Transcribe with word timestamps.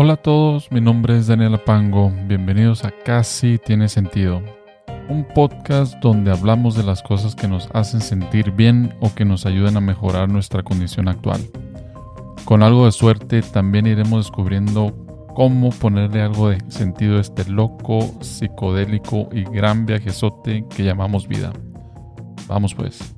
Hola 0.00 0.12
a 0.12 0.16
todos, 0.16 0.70
mi 0.70 0.80
nombre 0.80 1.18
es 1.18 1.26
Daniela 1.26 1.58
Pango, 1.64 2.12
bienvenidos 2.28 2.84
a 2.84 2.92
Casi 3.04 3.58
Tiene 3.58 3.88
Sentido, 3.88 4.40
un 5.08 5.26
podcast 5.34 5.96
donde 5.96 6.30
hablamos 6.30 6.76
de 6.76 6.84
las 6.84 7.02
cosas 7.02 7.34
que 7.34 7.48
nos 7.48 7.68
hacen 7.72 8.00
sentir 8.00 8.52
bien 8.52 8.94
o 9.00 9.12
que 9.12 9.24
nos 9.24 9.44
ayudan 9.44 9.76
a 9.76 9.80
mejorar 9.80 10.28
nuestra 10.28 10.62
condición 10.62 11.08
actual. 11.08 11.40
Con 12.44 12.62
algo 12.62 12.84
de 12.84 12.92
suerte 12.92 13.42
también 13.42 13.88
iremos 13.88 14.26
descubriendo 14.26 14.94
cómo 15.34 15.70
ponerle 15.70 16.22
algo 16.22 16.50
de 16.50 16.60
sentido 16.68 17.18
a 17.18 17.20
este 17.20 17.50
loco, 17.50 17.98
psicodélico 18.20 19.28
y 19.32 19.42
gran 19.42 19.84
viajezote 19.84 20.64
que 20.76 20.84
llamamos 20.84 21.26
vida. 21.26 21.52
Vamos 22.46 22.72
pues. 22.72 23.17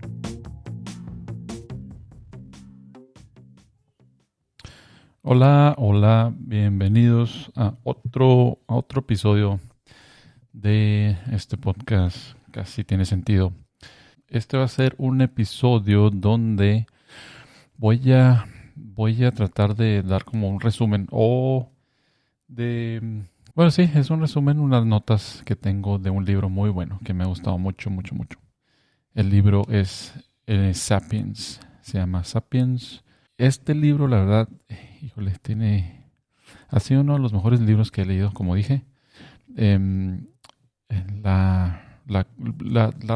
Hola, 5.22 5.74
hola, 5.76 6.32
bienvenidos 6.34 7.52
a 7.54 7.74
otro, 7.84 8.58
a 8.66 8.74
otro 8.74 9.00
episodio 9.00 9.60
de 10.54 11.14
este 11.30 11.58
podcast. 11.58 12.38
Casi 12.50 12.84
tiene 12.84 13.04
sentido. 13.04 13.52
Este 14.28 14.56
va 14.56 14.64
a 14.64 14.68
ser 14.68 14.94
un 14.96 15.20
episodio 15.20 16.08
donde 16.08 16.86
voy 17.76 18.12
a, 18.12 18.46
voy 18.74 19.22
a 19.24 19.30
tratar 19.32 19.76
de 19.76 20.02
dar 20.02 20.24
como 20.24 20.48
un 20.48 20.58
resumen 20.58 21.06
o 21.10 21.68
de... 22.48 23.26
Bueno, 23.54 23.70
sí, 23.70 23.90
es 23.94 24.08
un 24.08 24.22
resumen, 24.22 24.58
unas 24.58 24.86
notas 24.86 25.42
que 25.44 25.54
tengo 25.54 25.98
de 25.98 26.08
un 26.08 26.24
libro 26.24 26.48
muy 26.48 26.70
bueno 26.70 26.98
que 27.04 27.12
me 27.12 27.24
ha 27.24 27.26
gustado 27.26 27.58
mucho, 27.58 27.90
mucho, 27.90 28.14
mucho. 28.14 28.38
El 29.12 29.28
libro 29.28 29.66
es 29.68 30.14
eh, 30.46 30.72
Sapiens, 30.72 31.60
se 31.82 31.98
llama 31.98 32.24
Sapiens. 32.24 33.04
Este 33.36 33.74
libro, 33.74 34.08
la 34.08 34.20
verdad, 34.20 34.48
híjole, 35.02 35.32
tiene, 35.42 36.04
ha 36.68 36.80
sido 36.80 37.00
uno 37.00 37.14
de 37.14 37.20
los 37.20 37.32
mejores 37.32 37.60
libros 37.60 37.90
que 37.90 38.02
he 38.02 38.06
leído, 38.06 38.32
como 38.32 38.54
dije. 38.54 38.84
Em, 39.56 40.26
la, 41.22 41.80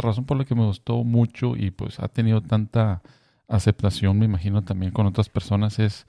razón 0.00 0.24
por 0.24 0.36
la 0.36 0.44
que 0.44 0.54
me 0.54 0.64
gustó 0.64 1.04
mucho 1.04 1.56
y 1.56 1.70
pues 1.70 2.00
ha 2.00 2.08
tenido 2.08 2.40
tanta 2.40 3.02
aceptación, 3.48 4.18
me 4.18 4.24
imagino 4.24 4.62
también 4.62 4.92
con 4.92 5.06
otras 5.06 5.28
personas, 5.28 5.78
es 5.78 6.06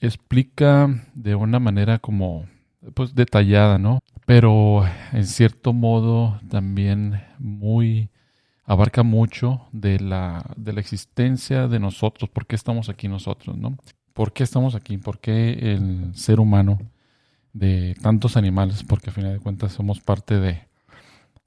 explica 0.00 0.88
de 1.14 1.34
una 1.34 1.58
manera 1.58 1.98
como 1.98 2.46
pues 2.94 3.14
detallada, 3.14 3.78
¿no? 3.78 4.00
Pero 4.24 4.84
en 5.12 5.26
cierto 5.26 5.72
modo 5.72 6.40
también 6.48 7.22
muy 7.38 8.10
abarca 8.64 9.02
mucho 9.02 9.66
de 9.72 9.98
la, 10.00 10.44
de 10.56 10.72
la 10.72 10.80
existencia 10.80 11.68
de 11.68 11.80
nosotros, 11.80 12.30
por 12.30 12.46
qué 12.46 12.56
estamos 12.56 12.88
aquí 12.88 13.08
nosotros, 13.08 13.56
¿no? 13.56 13.76
¿Por 14.12 14.32
qué 14.32 14.42
estamos 14.42 14.74
aquí? 14.74 14.98
¿Por 14.98 15.20
qué 15.20 15.74
el 15.74 16.14
ser 16.14 16.40
humano 16.40 16.78
de 17.52 17.96
tantos 18.02 18.36
animales? 18.36 18.84
Porque 18.84 19.10
a 19.10 19.12
final 19.12 19.32
de 19.32 19.40
cuentas 19.40 19.72
somos 19.72 20.00
parte 20.00 20.38
de, 20.38 20.66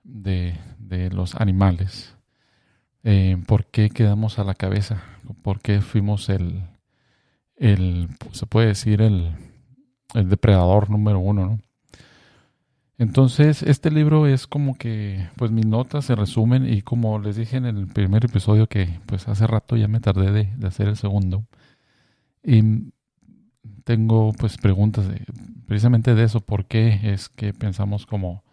de, 0.03 1.09
los 1.11 1.36
animales. 1.36 2.16
Eh, 3.03 3.38
¿Por 3.47 3.66
qué 3.66 3.89
quedamos 3.89 4.39
a 4.39 4.44
la 4.44 4.53
cabeza? 4.53 5.03
¿Por 5.41 5.61
qué 5.61 5.81
fuimos 5.81 6.30
el, 6.30 6.64
el 7.58 8.09
se 8.31 8.45
puede 8.45 8.67
decir, 8.67 9.02
el, 9.02 9.31
el 10.14 10.30
depredador 10.30 10.89
número 10.89 11.19
uno, 11.19 11.45
¿no? 11.45 11.59
Entonces, 13.00 13.64
este 13.64 13.91
libro 13.91 14.28
es 14.28 14.47
como 14.47 14.78
que, 14.78 15.28
pues 15.36 15.52
mis 15.52 15.66
notas 15.66 16.06
se 16.06 16.16
resumen 16.16 16.72
y 16.72 16.84
como 16.84 17.19
les 17.19 17.36
dije 17.36 17.58
en 17.58 17.66
el 17.66 17.88
primer 17.88 18.23
episodio 18.23 18.67
que, 18.67 19.00
pues 19.08 19.28
hace 19.28 19.47
rato 19.47 19.75
ya 19.75 19.88
me 19.88 20.00
tardé 20.00 20.31
de 20.31 20.67
hacer 20.67 20.88
el 20.88 20.95
segundo, 20.95 21.44
y 22.44 22.91
tengo 23.83 24.33
pues 24.33 24.58
preguntas 24.58 25.05
precisamente 25.67 26.16
de 26.16 26.23
eso, 26.23 26.41
¿por 26.41 26.66
qué 26.66 27.00
es 27.03 27.30
que 27.30 27.53
pensamos 27.53 28.05
como 28.05 28.44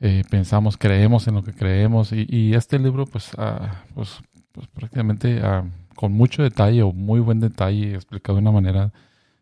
eh, 0.00 0.22
pensamos, 0.30 0.76
creemos 0.76 1.26
en 1.28 1.34
lo 1.34 1.42
que 1.42 1.52
creemos? 1.52 2.12
Y, 2.12 2.54
este 2.54 2.78
libro 2.78 3.06
pues, 3.06 3.30
ah, 3.38 3.84
pues, 3.94 4.20
pues, 4.52 4.66
prácticamente 4.68 5.40
ah, 5.42 5.64
con 5.94 6.12
mucho 6.12 6.42
detalle 6.42 6.82
o 6.82 6.92
muy 6.92 7.20
buen 7.20 7.40
detalle 7.40 7.94
explicado 7.94 8.36
de 8.36 8.42
una 8.42 8.52
manera 8.52 8.92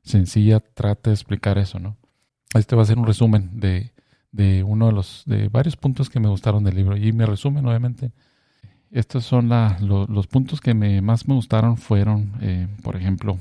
sencilla 0.02 0.60
trata 0.60 1.10
de 1.10 1.14
explicar 1.14 1.58
eso, 1.58 1.78
¿no? 1.78 1.96
Este 2.54 2.76
va 2.76 2.82
a 2.82 2.86
ser 2.86 2.98
un 2.98 3.06
resumen 3.06 3.60
de, 3.60 3.92
de 4.32 4.62
uno 4.62 4.86
de 4.86 4.92
los 4.92 5.24
de 5.26 5.48
varios 5.48 5.76
puntos 5.76 6.08
que 6.08 6.20
me 6.20 6.28
gustaron 6.28 6.64
del 6.64 6.76
libro 6.76 6.96
y 6.96 7.12
mi 7.12 7.24
resumen 7.24 7.66
obviamente 7.66 8.12
estos 8.90 9.24
son 9.24 9.48
la, 9.48 9.78
los 9.80 10.26
puntos 10.26 10.60
que 10.60 10.72
me, 10.72 11.02
más 11.02 11.26
me 11.26 11.34
gustaron 11.34 11.76
fueron 11.76 12.32
eh, 12.40 12.68
por 12.82 12.96
ejemplo 12.96 13.38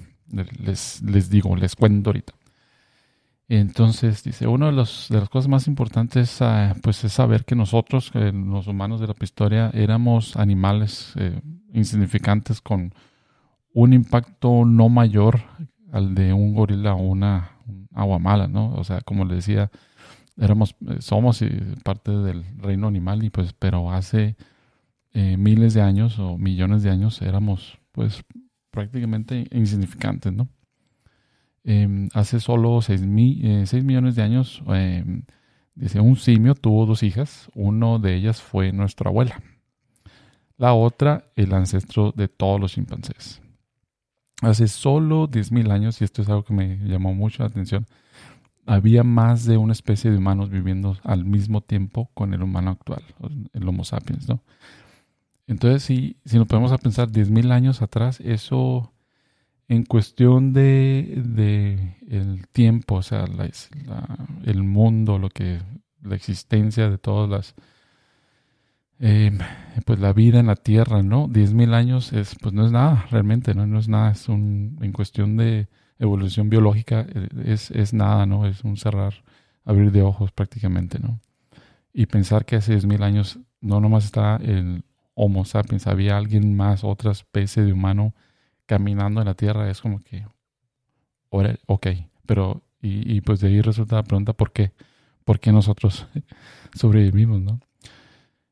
les, 0.60 1.02
les 1.02 1.30
digo, 1.30 1.56
les 1.56 1.76
cuento 1.76 2.10
ahorita. 2.10 2.34
Entonces, 3.48 4.24
dice, 4.24 4.48
una 4.48 4.68
de, 4.68 4.72
los, 4.72 5.08
de 5.10 5.20
las 5.20 5.30
cosas 5.30 5.48
más 5.48 5.68
importantes 5.68 6.42
ah, 6.42 6.76
pues 6.82 7.04
es 7.04 7.14
saber 7.14 7.46
que 7.46 7.56
nosotros, 7.56 8.12
los 8.14 8.68
humanos 8.68 9.00
de 9.00 9.08
la 9.08 9.14
prehistoria, 9.14 9.70
éramos 9.74 10.36
animales 10.36 11.14
eh, 11.16 11.40
insignificantes 11.72 12.60
con 12.60 12.94
un 13.74 13.94
impacto 13.94 14.66
no 14.66 14.90
mayor 14.90 15.42
al 15.92 16.16
de 16.16 16.34
un 16.34 16.56
gorila 16.56 16.96
o 16.96 17.04
una 17.04 17.52
aguamala, 17.94 18.48
¿no? 18.48 18.74
O 18.74 18.84
sea, 18.84 19.02
como 19.02 19.26
le 19.26 19.36
decía, 19.36 19.70
éramos, 20.38 20.76
eh, 20.88 20.98
somos 21.00 21.42
eh, 21.44 21.76
parte 21.84 22.12
del 22.12 22.44
reino 22.58 22.88
animal, 22.88 23.24
y 23.24 23.30
pues, 23.30 23.54
pero 23.54 23.92
hace 23.92 24.36
miles 25.14 25.74
de 25.74 25.82
años 25.82 26.20
o 26.20 26.38
millones 26.38 26.84
de 26.84 26.90
años 26.90 27.22
éramos, 27.22 27.78
pues, 27.94 28.26
prácticamente 28.76 29.48
insignificantes, 29.52 30.32
¿no? 30.32 30.48
Em, 31.64 32.10
hace 32.14 32.40
solo 32.40 32.80
6, 32.82 33.02
eh, 33.02 33.82
millones 33.82 34.16
de 34.16 34.22
años, 34.22 34.62
em, 34.68 35.24
dice, 35.74 36.00
un 36.00 36.16
simio 36.16 36.54
tuvo 36.54 36.86
dos 36.86 37.02
hijas, 37.02 37.50
uno 37.56 37.98
de 37.98 38.16
ellas 38.16 38.42
fue 38.42 38.72
nuestra 38.72 39.10
abuela, 39.10 39.42
la 40.58 40.74
otra 40.74 41.32
el 41.36 41.54
ancestro 41.54 42.12
de 42.16 42.28
todos 42.28 42.60
los 42.62 42.74
chimpancés. 42.74 43.42
Hace 44.42 44.68
solo 44.68 45.28
10.000 45.28 45.72
años, 45.72 46.02
y 46.02 46.04
esto 46.04 46.22
es 46.22 46.30
algo 46.30 46.44
que 46.44 46.54
me 46.54 46.78
llamó 46.78 47.14
mucho 47.16 47.42
la 47.42 47.50
atención, 47.50 47.88
había 48.68 49.04
más 49.04 49.46
de 49.46 49.58
una 49.58 49.74
especie 49.74 50.12
de 50.12 50.18
humanos 50.18 50.50
viviendo 50.50 50.98
al 51.04 51.26
mismo 51.26 51.62
tiempo 51.62 52.10
con 52.14 52.34
el 52.34 52.44
humano 52.44 52.72
actual, 52.72 53.04
el 53.54 53.68
Homo 53.68 53.84
sapiens, 53.84 54.28
¿no? 54.28 54.44
Entonces, 55.48 55.84
si, 55.84 56.18
si 56.26 56.38
nos 56.38 56.48
ponemos 56.48 56.72
a 56.72 56.78
pensar 56.78 57.10
10.000 57.10 57.52
años 57.52 57.82
atrás, 57.82 58.20
eso 58.22 58.94
en 59.68 59.84
cuestión 59.84 60.54
de, 60.54 61.96
el 62.08 62.48
tiempo, 62.50 62.96
o 62.96 63.02
sea, 63.02 63.26
el 64.44 64.64
mundo, 64.64 65.18
lo 65.18 65.30
que 65.30 65.60
la 66.02 66.16
existencia 66.16 66.90
de 66.90 66.98
todas 66.98 67.30
las 67.30 67.56
eh, 69.00 69.38
pues 69.86 70.00
la 70.00 70.14
vida 70.14 70.40
en 70.40 70.48
la 70.48 70.56
tierra, 70.56 71.04
¿no? 71.04 71.28
10.000 71.28 71.74
años 71.74 72.14
es 72.14 72.36
pues 72.42 72.54
no 72.54 72.66
es 72.66 72.72
nada 72.72 73.06
realmente, 73.12 73.54
no, 73.54 73.68
no 73.68 73.80
es 73.80 73.90
nada, 73.90 74.12
es 74.12 74.30
un 74.30 74.78
en 74.82 74.92
cuestión 74.94 75.36
de 75.36 75.68
evolución 76.00 76.50
biológica 76.50 77.06
eh, 77.14 77.28
es, 77.46 77.72
es 77.72 77.94
nada, 77.94 78.26
¿no? 78.26 78.46
Es 78.46 78.64
un 78.64 78.78
cerrar, 78.78 79.24
abrir 79.66 79.92
de 79.92 80.02
ojos 80.02 80.32
prácticamente, 80.32 81.00
¿no? 81.00 81.20
Y 81.94 82.06
pensar 82.06 82.46
que 82.46 82.58
hace 82.58 82.76
10.000 82.78 83.04
años 83.04 83.40
no 83.62 83.82
nomás 83.82 84.06
está 84.06 84.38
el 84.38 84.84
Homo 85.16 85.46
sapiens, 85.46 85.88
había 85.88 86.18
alguien 86.18 86.56
más, 86.56 86.84
otra 86.84 87.12
especie 87.12 87.64
de 87.64 87.74
humano 87.74 88.14
caminando 88.66 89.22
en 89.22 89.28
la 89.28 89.34
Tierra, 89.34 89.70
es 89.70 89.82
como 89.82 90.02
que, 90.04 90.26
ok, 91.30 91.88
pero, 92.26 92.62
y, 92.82 93.22
pues 93.22 93.40
de 93.40 93.48
ahí 93.48 93.62
resulta 93.62 93.96
la 93.96 94.04
pregunta, 94.04 94.34
¿por 94.34 94.52
qué? 94.52 94.72
¿Por 95.24 95.40
qué 95.40 95.52
nosotros 95.52 96.08
sobrevivimos, 96.76 97.42
no? 97.42 97.60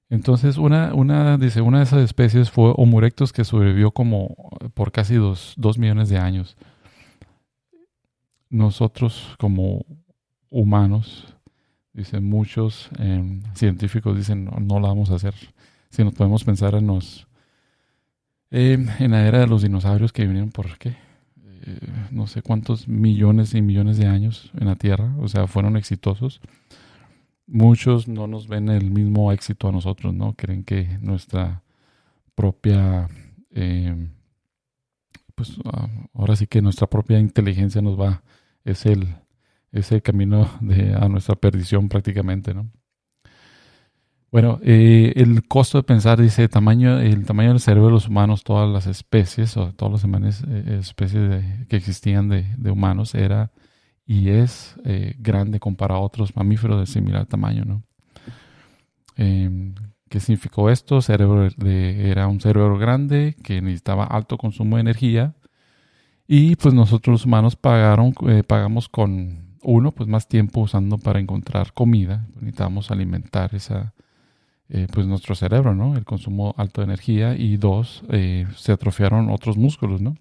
Entonces, 0.10 0.58
una, 0.58 0.94
una, 0.94 1.38
dice, 1.38 1.62
una 1.62 1.80
de 1.80 1.84
esas 1.86 2.02
especies 2.02 2.50
fue 2.50 2.74
Homo 2.78 3.02
que 3.02 3.44
sobrevivió 3.44 3.92
como 3.92 4.36
por 4.74 4.92
casi 4.92 5.16
dos, 5.16 5.56
millones 5.78 6.10
de 6.10 6.18
años. 6.18 6.56
Nosotros 8.50 9.36
como 9.40 9.86
humanos, 10.50 11.36
dicen 11.94 12.24
muchos 12.24 12.90
em, 13.00 13.42
científicos, 13.56 14.16
dicen, 14.16 14.46
no, 14.46 14.60
no 14.60 14.80
la 14.80 14.90
vamos 14.90 15.10
a 15.10 15.16
hacer 15.16 15.34
si 15.94 16.04
nos 16.04 16.14
podemos 16.14 16.44
pensar 16.44 16.76
en 16.76 16.88
los 16.88 17.28
eh, 18.52 18.78
en 19.00 19.12
la 19.12 19.28
era 19.28 19.40
de 19.40 19.48
los 19.48 19.62
dinosaurios 19.62 20.12
que 20.12 20.26
vinieron 20.26 20.52
por 20.52 20.78
qué 20.78 20.96
eh, 21.66 21.78
no 22.12 22.28
sé 22.28 22.42
cuántos 22.42 22.90
millones 22.90 23.54
y 23.54 23.62
millones 23.62 23.98
de 23.98 24.08
años 24.08 24.52
en 24.60 24.68
la 24.68 24.76
Tierra, 24.76 25.16
o 25.20 25.30
sea, 25.30 25.48
fueron 25.48 25.78
exitosos. 25.78 26.42
Muchos 27.48 28.08
no 28.08 28.28
nos 28.28 28.48
ven 28.48 28.70
el 28.70 28.92
mismo 28.92 29.32
éxito 29.32 29.70
a 29.70 29.72
nosotros, 29.72 30.14
¿no? 30.14 30.34
Creen 30.34 30.64
que 30.66 30.98
nuestra 31.00 31.64
propia, 32.36 33.08
eh, 33.52 34.10
pues 35.36 35.58
ah, 35.66 35.88
ahora 36.14 36.36
sí 36.36 36.48
que 36.48 36.62
nuestra 36.62 36.88
propia 36.88 37.20
inteligencia 37.20 37.82
nos 37.82 38.00
va, 38.00 38.24
es 38.66 38.86
el, 38.86 39.16
es 39.72 39.92
el 39.94 40.02
camino 40.02 40.50
de, 40.62 40.96
a 40.96 41.08
nuestra 41.08 41.36
perdición 41.36 41.88
prácticamente, 41.88 42.54
¿no? 42.54 42.70
Bueno, 44.34 44.60
eh, 44.64 45.14
el 45.18 45.48
costo 45.48 45.78
de 45.78 45.84
pensar, 45.84 46.20
dice, 46.20 46.48
tamaño, 46.48 46.98
el 47.00 47.24
tamaño 47.24 47.50
del 47.50 47.60
cerebro 47.60 47.86
de 47.86 47.92
los 47.92 48.08
humanos, 48.08 48.44
todas 48.44 48.68
las 48.68 48.88
especies, 48.88 49.56
o 49.58 49.74
todas 49.74 50.04
las 50.04 50.44
eh, 50.48 50.80
especies 50.80 51.68
que 51.68 51.76
existían 51.76 52.30
de, 52.30 52.72
humanos, 52.72 53.14
era 53.14 53.52
y 54.08 54.30
es 54.30 54.76
eh, 54.86 55.14
grande 55.20 55.60
comparado 55.60 56.02
a 56.02 56.04
otros 56.04 56.36
mamíferos 56.36 56.80
de 56.80 56.88
similar 56.88 57.28
tamaño, 57.28 57.64
¿no? 57.64 57.84
Em, 59.18 59.76
¿Qué 60.10 60.20
significó 60.20 60.72
esto? 60.72 61.00
Cerebro 61.04 61.48
era 61.64 62.28
un 62.28 62.42
cerebro 62.42 62.80
grande 62.80 63.36
que 63.44 63.62
necesitaba 63.62 64.04
alto 64.06 64.40
consumo 64.40 64.78
de 64.78 64.82
energía 64.82 65.36
y 66.28 66.56
pues 66.56 66.74
nosotros 66.74 67.14
los 67.14 67.26
humanos 67.28 67.56
pagaron, 67.56 68.16
pagamos 68.48 68.90
con 68.90 69.60
uno, 69.62 69.92
pues 69.92 70.10
más 70.10 70.28
tiempo 70.28 70.62
usando 70.62 70.98
para 70.98 71.20
encontrar 71.20 71.74
comida. 71.74 72.28
Necesitamos 72.36 72.90
alimentar 72.90 73.54
esa, 73.54 73.93
eh, 74.76 74.88
pues 74.92 75.06
nuestro 75.06 75.36
cerebro, 75.36 75.76
¿no? 75.76 75.96
El 75.96 76.04
consumo 76.04 76.56
alto 76.58 76.82
de 76.82 76.86
energía. 76.86 77.36
Y 77.38 77.58
dos, 77.58 78.04
eh, 78.10 78.48
se 78.56 78.72
atrofiaron 78.72 79.30
otros 79.30 79.56
músculos, 79.56 80.02
¿no? 80.02 80.18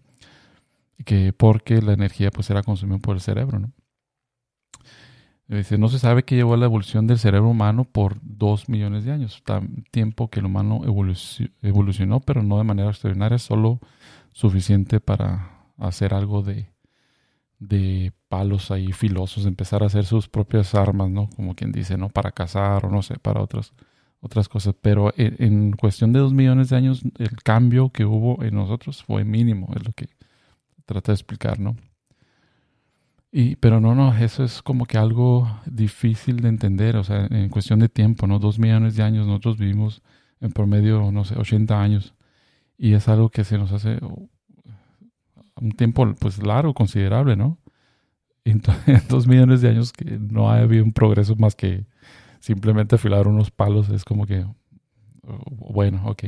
Que 1.06 1.32
porque 1.32 1.80
la 1.80 1.94
energía 1.94 2.30
pues 2.30 2.50
era 2.50 2.62
consumida 2.62 2.98
por 2.98 3.16
el 3.16 3.22
cerebro, 3.22 3.58
¿no? 3.58 3.72
Dice, 5.48 5.78
no 5.78 5.88
se 5.88 5.98
sabe 5.98 6.24
qué 6.24 6.36
llevó 6.36 6.54
a 6.54 6.56
la 6.58 6.66
evolución 6.66 7.06
del 7.06 7.18
cerebro 7.18 7.48
humano 7.48 7.84
por 7.84 8.18
dos 8.22 8.68
millones 8.68 9.04
de 9.04 9.12
años. 9.12 9.42
Tiempo 9.90 10.28
que 10.28 10.40
el 10.40 10.46
humano 10.46 10.82
evolucionó, 11.62 12.20
pero 12.20 12.42
no 12.42 12.58
de 12.58 12.64
manera 12.64 12.90
extraordinaria, 12.90 13.38
solo 13.38 13.80
suficiente 14.32 15.00
para 15.00 15.66
hacer 15.78 16.14
algo 16.14 16.42
de, 16.42 16.70
de 17.58 18.12
palos 18.28 18.70
ahí 18.70 18.92
filosos, 18.92 19.46
empezar 19.46 19.82
a 19.82 19.86
hacer 19.86 20.04
sus 20.04 20.28
propias 20.28 20.74
armas, 20.74 21.10
¿no? 21.10 21.28
Como 21.36 21.54
quien 21.54 21.72
dice, 21.72 21.96
¿no? 21.98 22.08
Para 22.08 22.32
cazar 22.32 22.86
o 22.86 22.90
no 22.90 23.02
sé, 23.02 23.18
para 23.18 23.42
otras, 23.42 23.72
otras 24.22 24.48
cosas. 24.48 24.74
Pero 24.80 25.12
en, 25.18 25.36
en, 25.38 25.72
cuestión 25.72 26.12
de 26.14 26.20
dos 26.20 26.32
millones 26.32 26.70
de 26.70 26.76
años, 26.76 27.02
el 27.18 27.42
cambio 27.42 27.90
que 27.90 28.06
hubo 28.06 28.42
en 28.42 28.54
nosotros 28.54 29.02
fue 29.02 29.24
mínimo, 29.24 29.68
es 29.76 29.84
lo 29.84 29.92
que 29.92 30.08
trata 30.86 31.12
de 31.12 31.16
explicar, 31.16 31.60
¿no? 31.60 31.76
Y, 33.34 33.56
pero 33.56 33.80
no, 33.80 33.94
no, 33.94 34.14
eso 34.14 34.44
es 34.44 34.60
como 34.60 34.84
que 34.84 34.98
algo 34.98 35.48
difícil 35.64 36.40
de 36.40 36.50
entender, 36.50 36.96
o 36.96 37.04
sea, 37.04 37.26
en 37.30 37.48
cuestión 37.48 37.78
de 37.80 37.88
tiempo, 37.88 38.26
¿no? 38.26 38.38
Dos 38.38 38.58
millones 38.58 38.94
de 38.94 39.02
años, 39.02 39.26
nosotros 39.26 39.56
vivimos 39.56 40.02
en 40.40 40.52
promedio, 40.52 41.10
no 41.10 41.24
sé, 41.24 41.34
80 41.38 41.80
años, 41.80 42.14
y 42.76 42.92
es 42.92 43.08
algo 43.08 43.30
que 43.30 43.44
se 43.44 43.56
nos 43.56 43.72
hace 43.72 43.98
un 45.56 45.72
tiempo, 45.72 46.14
pues, 46.18 46.42
largo, 46.42 46.74
considerable, 46.74 47.36
¿no? 47.36 47.58
En, 48.44 48.60
dos 49.08 49.26
millones 49.26 49.62
de 49.62 49.70
años 49.70 49.92
que 49.92 50.18
no 50.18 50.50
ha 50.50 50.58
habido 50.58 50.84
un 50.84 50.92
progreso 50.92 51.34
más 51.36 51.54
que 51.54 51.86
simplemente 52.42 52.96
afilar 52.96 53.28
unos 53.28 53.50
palos, 53.50 53.88
es 53.90 54.04
como 54.04 54.26
que, 54.26 54.44
bueno, 55.22 56.02
ok. 56.06 56.24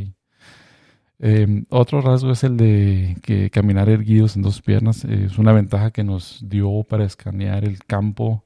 Em, 1.19 1.64
otro 1.70 2.00
rasgo 2.00 2.32
es 2.32 2.44
el 2.44 2.56
de 2.56 3.16
que 3.22 3.50
caminar 3.50 3.88
erguidos 3.88 4.37
en 4.37 4.43
dos 4.43 4.62
piernas 4.62 5.05
es 5.05 5.38
una 5.38 5.52
ventaja 5.52 5.90
que 5.90 6.05
nos 6.05 6.40
dio 6.49 6.84
para 6.84 7.05
escanear 7.05 7.64
el 7.64 7.78
campo 7.84 8.44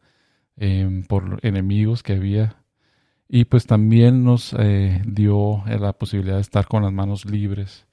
em, 0.56 1.02
por 1.04 1.40
enemigos 1.42 2.02
que 2.02 2.12
había 2.14 2.56
y 3.28 3.44
pues 3.46 3.66
también 3.66 4.24
nos 4.24 4.54
eh, 4.58 5.02
dio 5.06 5.64
eh, 5.66 5.78
la 5.78 5.92
posibilidad 5.92 6.36
de 6.36 6.42
estar 6.42 6.66
con 6.68 6.82
las 6.82 6.92
manos 6.92 7.24
libres 7.26 7.86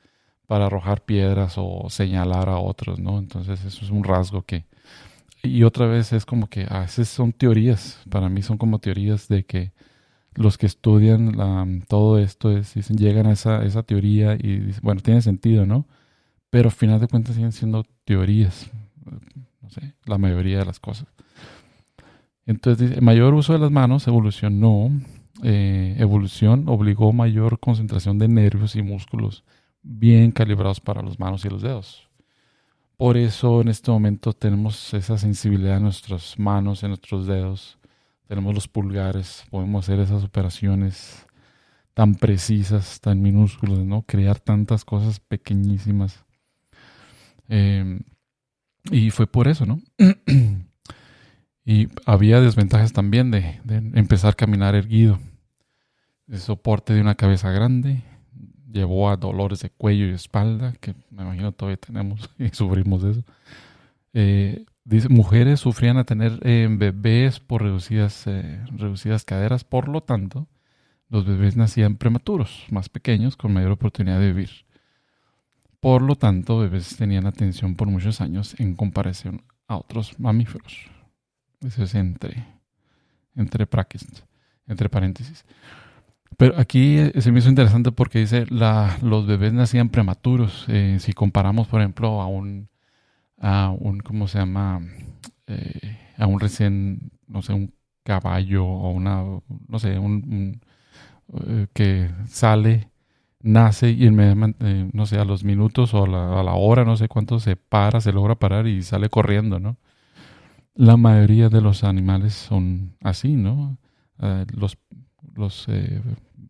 para 0.48 0.68
arrojar 0.68 1.04
piedras 1.06 1.56
o 1.58 1.90
señalar 1.90 2.50
a 2.50 2.58
otros, 2.60 3.00
¿no? 3.00 3.20
Entonces 3.20 3.64
eso 3.66 3.86
es 3.86 3.92
un 3.92 4.04
rasgo 4.04 4.44
que... 4.44 4.66
Y 5.46 5.64
otra 5.64 5.86
vez 5.88 6.14
es 6.14 6.26
como 6.26 6.48
que 6.48 6.66
a 6.70 6.80
veces 6.82 7.08
son 7.08 7.32
teorías, 7.32 8.02
para 8.10 8.30
mí 8.30 8.42
son 8.42 8.58
como 8.58 8.80
teorías 8.80 9.28
de 9.28 9.46
que 9.46 9.72
los 10.34 10.58
que 10.58 10.66
estudian 10.66 11.84
todo 11.88 12.20
esto 12.20 12.56
es, 12.56 12.74
dicen, 12.74 12.98
llegan 12.98 13.26
a 13.28 13.32
esa, 13.32 13.64
esa 13.64 13.84
teoría 13.84 14.36
y 14.36 14.60
dicen, 14.60 14.82
bueno, 14.84 15.02
tiene 15.02 15.22
sentido, 15.22 15.66
¿no? 15.66 15.88
Pero 16.50 16.70
al 16.70 16.76
final 16.76 17.00
de 17.00 17.08
cuentas 17.08 17.36
siguen 17.36 17.52
siendo 17.52 17.86
teorías, 18.04 18.70
no 19.62 19.70
sé, 19.70 19.94
la 20.06 20.18
mayoría 20.18 20.60
de 20.60 20.66
las 20.66 20.80
cosas. 20.80 21.08
Entonces, 22.46 22.90
dice, 22.90 23.02
mayor 23.02 23.34
uso 23.34 23.54
de 23.54 23.60
las 23.60 23.72
manos 23.72 24.08
evolucionó, 24.08 24.92
eh, 25.44 25.96
evolución 25.98 26.66
obligó 26.68 27.12
mayor 27.14 27.60
concentración 27.60 28.20
de 28.20 28.28
nervios 28.28 28.76
y 28.76 28.82
músculos 28.82 29.44
bien 29.82 30.32
calibrados 30.32 30.80
para 30.80 31.02
las 31.02 31.20
manos 31.20 31.46
y 31.46 31.50
los 31.50 31.62
dedos. 31.62 32.08
Por 32.98 33.18
eso 33.18 33.62
en 33.62 33.68
este 33.68 33.92
momento 33.92 34.32
tenemos 34.34 34.94
esa 34.94 35.18
sensibilidad 35.18 35.78
en 35.78 35.84
nuestras 35.84 36.40
manos, 36.40 36.84
en 36.84 36.90
nuestros 36.90 37.28
dedos, 37.28 37.78
tenemos 38.28 38.56
los 38.56 38.68
pulgares, 38.68 39.44
podemos 39.50 39.86
hacer 39.86 40.00
esas 40.00 40.24
operaciones 40.24 41.28
tan 41.94 42.16
precisas, 42.16 43.00
tan 43.02 43.22
minúsculas, 43.22 43.80
¿no? 43.80 44.04
Crear 44.04 44.40
tantas 44.40 44.84
cosas 44.86 45.20
pequeñísimas. 45.20 46.26
Em, 47.48 48.02
y 48.92 49.10
fue 49.12 49.28
por 49.28 49.48
eso, 49.48 49.66
¿no? 49.66 49.80
y 51.66 51.88
había 52.06 52.42
desventajas 52.42 52.94
también 52.94 53.32
de, 53.32 53.60
empezar 53.94 54.32
a 54.32 54.36
caminar 54.36 54.76
erguido. 54.76 55.20
El 56.28 56.40
soporte 56.40 56.94
de 56.94 57.02
una 57.02 57.16
cabeza 57.16 57.52
grande 57.52 58.04
llevó 58.76 59.10
a 59.10 59.18
dolores 59.18 59.62
de 59.62 59.70
cuello 59.70 60.06
y 60.06 60.12
espalda, 60.12 60.74
que 60.80 60.94
me 61.10 61.24
imagino 61.24 61.52
todavía 61.52 61.78
tenemos 61.78 62.30
y 62.38 62.50
sufrimos 62.50 63.04
de 63.04 63.12
eso. 63.12 63.24
Eh, 64.14 64.66
Dice, 64.86 65.10
mujeres 65.10 65.62
sufrían 65.62 65.98
a 65.98 66.04
tener 66.04 66.40
eh, 66.44 66.68
bebés 66.70 67.40
por 67.40 67.64
reducidas, 67.64 68.28
eh, 68.28 68.64
reducidas 68.72 69.26
caderas, 69.26 69.64
por 69.64 69.88
lo 69.88 70.02
tanto, 70.04 70.48
los 71.10 71.26
bebés 71.26 71.58
nacían 71.58 71.96
prematuros, 71.96 72.66
más 72.70 72.88
pequeños, 72.88 73.36
con 73.36 73.52
mayor 73.52 73.72
oportunidad 73.72 74.20
de 74.20 74.28
vivir. 74.28 74.52
Por 75.80 76.04
lo 76.04 76.16
tanto, 76.16 76.60
bebés 76.60 76.98
tenían 76.98 77.26
atención 77.26 77.76
por 77.76 77.88
muchos 77.88 78.22
años 78.22 78.56
en 78.60 78.76
comparación 78.76 79.42
a 79.68 79.78
otros 79.78 80.20
mamíferos. 80.20 80.86
Eso 81.62 81.84
es 81.84 81.96
entre, 81.96 82.46
entre 83.36 83.68
entre 84.68 84.90
paréntesis. 84.90 85.46
Pero 86.38 86.60
aquí 86.60 86.98
eh, 86.98 87.22
se 87.22 87.32
me 87.32 87.40
hizo 87.40 87.50
interesante 87.50 87.92
porque 87.92 88.20
dice, 88.20 88.46
la, 88.50 88.98
los 89.02 89.26
bebés 89.28 89.54
nacían 89.54 89.90
prematuros. 89.90 90.66
si 91.00 91.14
comparamos, 91.14 91.68
por 91.68 91.82
ejemplo, 91.82 92.22
a 92.22 92.28
un 92.28 92.70
a 93.40 93.70
un, 93.70 94.00
¿cómo 94.00 94.28
se 94.28 94.40
llama? 94.40 94.82
Eh, 95.48 95.98
a 96.18 96.28
un 96.28 96.40
recién, 96.40 97.12
no 97.28 97.42
sé, 97.42 97.54
un 97.54 97.74
caballo 98.04 98.66
o 98.66 98.92
una, 98.92 99.24
no 99.68 99.80
sé, 99.80 100.00
un, 100.00 100.62
eh, 101.48 101.68
que 101.74 102.10
sale, 102.28 102.90
nace 103.42 103.92
y 103.92 104.06
inmediatamente, 104.06 104.66
eh, 104.68 104.90
no 104.94 105.06
sé, 105.06 105.18
a 105.20 105.26
los 105.26 105.44
minutos 105.44 105.94
o 105.94 106.06
a 106.06 106.08
la, 106.08 106.40
a 106.40 106.44
la, 106.44 106.54
hora, 106.54 106.86
no 106.86 106.98
sé 106.98 107.08
cuánto, 107.08 107.40
se 107.40 107.56
para, 107.56 108.02
se 108.02 108.14
logra 108.14 108.36
parar 108.36 108.68
y 108.68 108.82
sale 108.84 109.10
corriendo, 109.10 109.60
¿no? 109.60 109.78
La 110.76 110.98
mayoría 110.98 111.50
de 111.50 111.62
los 111.62 111.84
animales 111.84 112.34
son 112.34 112.96
así, 113.02 113.36
¿no? 113.36 113.78
los 114.54 114.78
los 115.36 115.68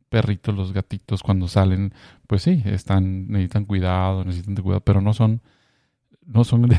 perritos, 0.10 0.56
los 0.56 0.74
gatitos, 0.74 1.24
cuando 1.24 1.48
salen, 1.48 1.94
pues 2.28 2.44
sí, 2.44 2.62
están, 2.66 3.28
necesitan 3.28 3.66
cuidado, 3.66 4.24
necesitan 4.24 4.56
cuidado, 4.56 4.82
pero 4.82 5.02
no 5.02 5.14
son 5.14 5.42
no 6.26 6.44
son, 6.44 6.70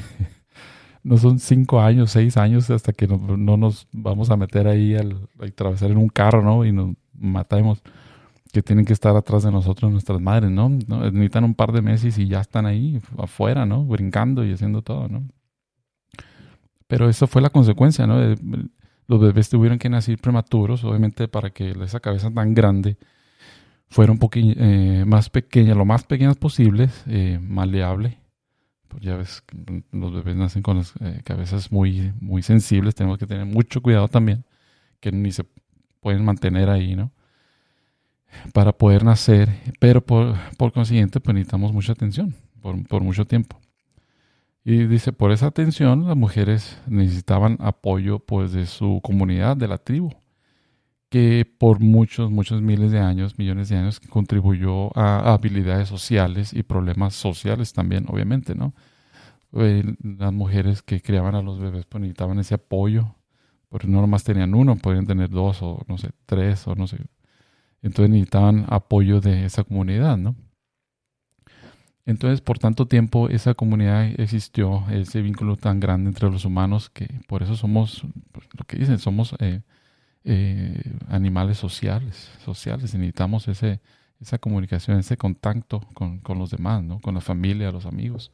no 1.02 1.18
son 1.18 1.38
cinco 1.38 1.80
años, 1.80 2.10
seis 2.10 2.36
años 2.36 2.70
hasta 2.70 2.92
que 2.92 3.06
no, 3.06 3.56
nos 3.56 3.88
vamos 3.92 4.30
a 4.30 4.36
meter 4.36 4.66
ahí 4.66 4.94
al, 4.94 5.28
atravesar 5.40 5.90
en 5.90 5.98
un 5.98 6.08
carro, 6.08 6.42
¿no? 6.42 6.64
Y 6.64 6.72
nos 6.72 6.94
matamos. 7.14 7.82
Que 8.52 8.62
tienen 8.62 8.86
que 8.86 8.94
estar 8.94 9.14
atrás 9.14 9.42
de 9.42 9.52
nosotros 9.52 9.92
nuestras 9.92 10.20
madres, 10.20 10.50
¿no? 10.50 10.68
Necesitan 10.70 11.44
un 11.44 11.54
par 11.54 11.72
de 11.72 11.82
meses 11.82 12.16
y 12.16 12.26
ya 12.26 12.40
están 12.40 12.64
ahí 12.64 13.00
afuera, 13.18 13.66
¿no? 13.66 13.84
Brincando 13.84 14.44
y 14.46 14.52
haciendo 14.52 14.82
todo, 14.82 15.08
¿no? 15.08 15.24
Pero 16.86 17.08
eso 17.08 17.26
fue 17.26 17.42
la 17.42 17.50
consecuencia, 17.50 18.06
¿no? 18.06 18.34
Los 19.08 19.20
bebés 19.20 19.48
tuvieron 19.48 19.78
que 19.78 19.88
nacer 19.88 20.18
prematuros, 20.18 20.84
obviamente, 20.84 21.28
para 21.28 21.50
que 21.50 21.70
esa 21.70 22.00
cabeza 22.00 22.30
tan 22.30 22.54
grande 22.54 22.96
fuera 23.88 24.12
un 24.12 24.18
poquito 24.18 24.58
eh, 24.60 25.04
más 25.06 25.30
pequeña, 25.30 25.74
lo 25.74 25.84
más 25.84 26.04
pequeñas 26.04 26.36
posibles, 26.36 27.04
eh, 27.06 27.38
maleable 27.40 28.18
pues 28.88 29.02
ya 29.02 29.16
ves, 29.16 29.42
los 29.92 30.12
bebés 30.12 30.36
nacen 30.36 30.62
con 30.62 30.78
las 30.78 30.94
eh, 31.00 31.20
cabezas 31.24 31.70
muy, 31.70 32.12
muy 32.20 32.42
sensibles, 32.42 32.94
tenemos 32.94 33.18
que 33.18 33.26
tener 33.26 33.44
mucho 33.44 33.82
cuidado 33.82 34.08
también, 34.08 34.44
que 35.00 35.12
ni 35.12 35.32
se 35.32 35.44
pueden 36.00 36.24
mantener 36.24 36.70
ahí, 36.70 36.96
¿no? 36.96 37.12
Para 38.52 38.72
poder 38.72 39.04
nacer, 39.04 39.50
pero 39.80 40.00
por, 40.00 40.36
por 40.56 40.72
consiguiente, 40.72 41.20
pues 41.20 41.34
necesitamos 41.34 41.72
mucha 41.72 41.92
atención 41.92 42.34
por, 42.60 42.86
por 42.86 43.02
mucho 43.02 43.26
tiempo. 43.26 43.58
Y 44.66 44.86
dice, 44.86 45.12
por 45.12 45.32
esa 45.32 45.46
atención, 45.46 46.06
las 46.06 46.16
mujeres 46.16 46.78
necesitaban 46.88 47.56
apoyo 47.60 48.18
pues 48.18 48.52
de 48.52 48.66
su 48.66 49.00
comunidad, 49.02 49.56
de 49.56 49.68
la 49.68 49.78
tribu 49.78 50.10
que 51.08 51.46
por 51.58 51.80
muchos, 51.80 52.30
muchos 52.30 52.62
miles 52.62 52.90
de 52.92 52.98
años, 53.00 53.38
millones 53.38 53.68
de 53.68 53.76
años, 53.76 54.00
contribuyó 54.00 54.96
a 54.98 55.32
habilidades 55.32 55.88
sociales 55.88 56.52
y 56.52 56.62
problemas 56.62 57.14
sociales 57.14 57.72
también, 57.72 58.06
obviamente, 58.08 58.54
¿no? 58.54 58.74
Eh, 59.52 59.84
las 60.02 60.32
mujeres 60.32 60.82
que 60.82 61.00
criaban 61.00 61.34
a 61.34 61.42
los 61.42 61.60
bebés 61.60 61.86
pues, 61.86 62.00
necesitaban 62.02 62.38
ese 62.40 62.56
apoyo, 62.56 63.14
porque 63.68 63.86
no 63.88 64.00
nomás 64.00 64.24
tenían 64.24 64.54
uno, 64.54 64.76
podían 64.76 65.06
tener 65.06 65.30
dos 65.30 65.62
o 65.62 65.84
no 65.88 65.98
sé, 65.98 66.10
tres 66.26 66.66
o 66.66 66.74
no 66.74 66.86
sé. 66.86 66.98
Entonces 67.82 68.10
necesitaban 68.10 68.66
apoyo 68.68 69.20
de 69.20 69.44
esa 69.46 69.64
comunidad, 69.64 70.16
¿no? 70.18 70.34
Entonces, 72.06 72.40
por 72.40 72.58
tanto 72.60 72.86
tiempo, 72.86 73.28
esa 73.28 73.54
comunidad 73.54 74.08
existió, 74.20 74.84
ese 74.90 75.22
vínculo 75.22 75.56
tan 75.56 75.80
grande 75.80 76.08
entre 76.08 76.30
los 76.30 76.44
humanos, 76.44 76.88
que 76.88 77.08
por 77.26 77.42
eso 77.42 77.56
somos, 77.56 78.06
pues, 78.30 78.46
lo 78.56 78.64
que 78.64 78.78
dicen, 78.78 78.98
somos 79.00 79.34
eh, 79.40 79.62
eh, 80.24 80.82
animales 81.08 81.58
sociales, 81.58 82.30
sociales, 82.44 82.94
necesitamos 82.94 83.48
ese, 83.48 83.80
esa 84.20 84.38
comunicación, 84.38 85.00
ese 85.00 85.16
contacto 85.16 85.80
con, 85.94 86.20
con 86.20 86.38
los 86.38 86.50
demás, 86.50 86.84
¿no? 86.84 87.00
con 87.00 87.14
la 87.14 87.20
familia, 87.20 87.72
los 87.72 87.86
amigos. 87.86 88.30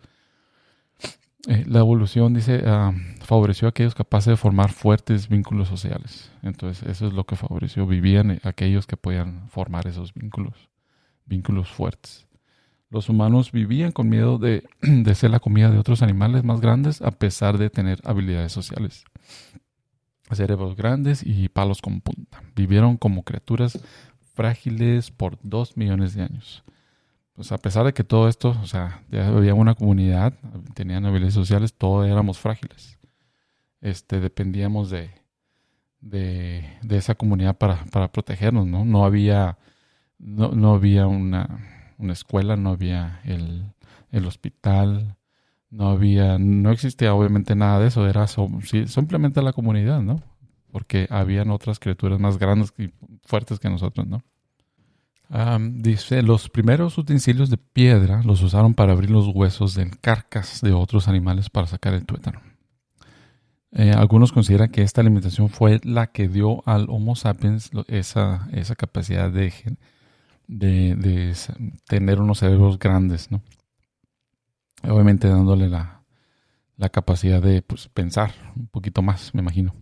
Eh, 1.49 1.65
la 1.67 1.81
evolución, 1.81 2.35
dice, 2.35 2.63
ah, 2.67 2.93
favoreció 3.21 3.67
a 3.67 3.71
aquellos 3.71 3.95
capaces 3.95 4.31
de 4.33 4.37
formar 4.37 4.71
fuertes 4.71 5.29
vínculos 5.29 5.67
sociales. 5.67 6.31
Entonces, 6.43 6.89
eso 6.89 7.07
es 7.07 7.15
lo 7.15 7.25
que 7.25 7.37
favoreció. 7.37 7.87
Vivían 7.87 8.39
aquellos 8.45 8.87
que 8.87 8.97
podían 8.97 9.49
formar 9.49 9.87
esos 9.89 10.15
vínculos, 10.15 10.69
vínculos 11.25 11.69
fuertes. 11.69 12.27
Los 12.93 13.09
humanos 13.09 13.51
vivían 13.51 13.91
con 13.91 14.09
miedo 14.09 14.39
de, 14.39 14.69
de 14.83 15.15
ser 15.15 15.31
la 15.31 15.41
comida 15.41 15.71
de 15.71 15.79
otros 15.79 16.03
animales 16.03 16.45
más 16.45 16.61
grandes 16.61 17.03
a 17.03 17.11
pesar 17.11 17.59
de 17.59 17.71
tener 17.71 18.01
habilidades 18.05 18.53
sociales. 18.53 19.05
Cerebros 20.31 20.77
grandes 20.77 21.23
y 21.27 21.49
palos 21.49 21.83
con 21.83 22.01
punta. 22.01 22.43
Vivieron 22.55 22.97
como 22.97 23.25
criaturas 23.25 23.81
frágiles 24.35 25.11
por 25.11 25.39
dos 25.43 25.77
millones 25.77 26.15
de 26.15 26.23
años 26.23 26.65
pues 27.35 27.51
a 27.51 27.59
pesar 27.59 27.85
de 27.85 27.95
que 27.95 28.05
todo 28.05 28.29
esto, 28.29 28.57
o 28.63 28.67
sea, 28.67 29.03
ya 29.11 29.29
había 29.29 29.55
una 29.55 29.75
comunidad, 29.75 30.35
tenían 30.75 31.07
habilidades 31.07 31.35
sociales, 31.35 31.75
todos 31.75 32.07
éramos 32.07 32.39
frágiles. 32.39 32.99
Este, 33.81 34.21
dependíamos 34.21 34.91
de, 34.91 35.11
de, 36.01 36.63
esa 36.91 37.15
comunidad 37.15 37.57
para, 37.57 37.85
para, 37.87 38.13
protegernos, 38.13 38.67
¿no? 38.67 38.85
No 38.85 39.05
había, 39.05 39.59
no, 40.19 40.53
no 40.53 40.75
había 40.75 41.07
una, 41.07 41.82
una, 42.03 42.13
escuela, 42.13 42.57
no 42.57 42.71
había 42.71 43.21
el, 43.25 43.73
el, 44.11 44.27
hospital, 44.27 45.17
no 45.71 45.89
había, 45.89 46.39
no 46.39 46.71
existía 46.71 47.15
obviamente 47.15 47.55
nada 47.55 47.81
de 47.81 47.89
eso, 47.89 48.07
era 48.07 48.27
simplemente 48.27 49.43
la 49.43 49.53
comunidad, 49.53 50.03
¿no? 50.03 50.23
Porque 50.71 51.07
habían 51.11 51.51
otras 51.51 51.79
criaturas 51.79 52.19
más 52.19 52.39
grandes 52.39 52.73
y 52.79 52.91
fuertes 53.25 53.59
que 53.59 53.71
nosotros, 53.71 54.07
¿no? 54.07 54.23
dice, 55.61 56.23
los 56.23 56.51
primeros 56.51 56.99
utensilios 56.99 57.49
de 57.49 57.57
piedra 57.57 58.23
los 58.23 58.43
usaron 58.43 58.75
para 58.75 58.93
abrir 58.93 59.11
los 59.11 59.29
huesos 59.29 59.75
de 59.75 59.91
carcas 59.91 60.61
de 60.61 60.73
otros 60.73 61.09
animales 61.09 61.49
para 61.49 61.67
sacar 61.67 61.95
el 61.95 62.05
tuétano. 62.05 62.43
Eh, 63.73 63.93
algunos 63.93 64.33
consideran 64.33 64.69
que 64.69 64.83
esta 64.83 65.01
alimentación 65.01 65.49
fue 65.49 65.81
la 65.85 66.09
que 66.09 66.29
dio 66.29 66.63
al 66.67 66.87
Homo 66.91 67.17
sapiens 67.17 67.71
esa, 67.89 68.47
esa 68.53 68.77
capacidad 68.77 69.31
de, 69.31 69.55
de, 70.47 71.35
tener 71.87 72.21
unos 72.21 72.39
cerebros 72.39 72.79
grandes, 72.79 73.31
¿no? 73.31 73.43
Obviamente 74.85 75.29
dándole 75.29 75.69
la, 75.69 76.03
la 76.77 76.89
capacidad 76.89 77.41
de 77.41 77.63
pues, 77.63 77.89
pensar 77.89 78.33
un 78.57 78.67
poquito 78.67 79.03
más, 79.03 79.35
me 79.35 79.41
imagino. 79.41 79.75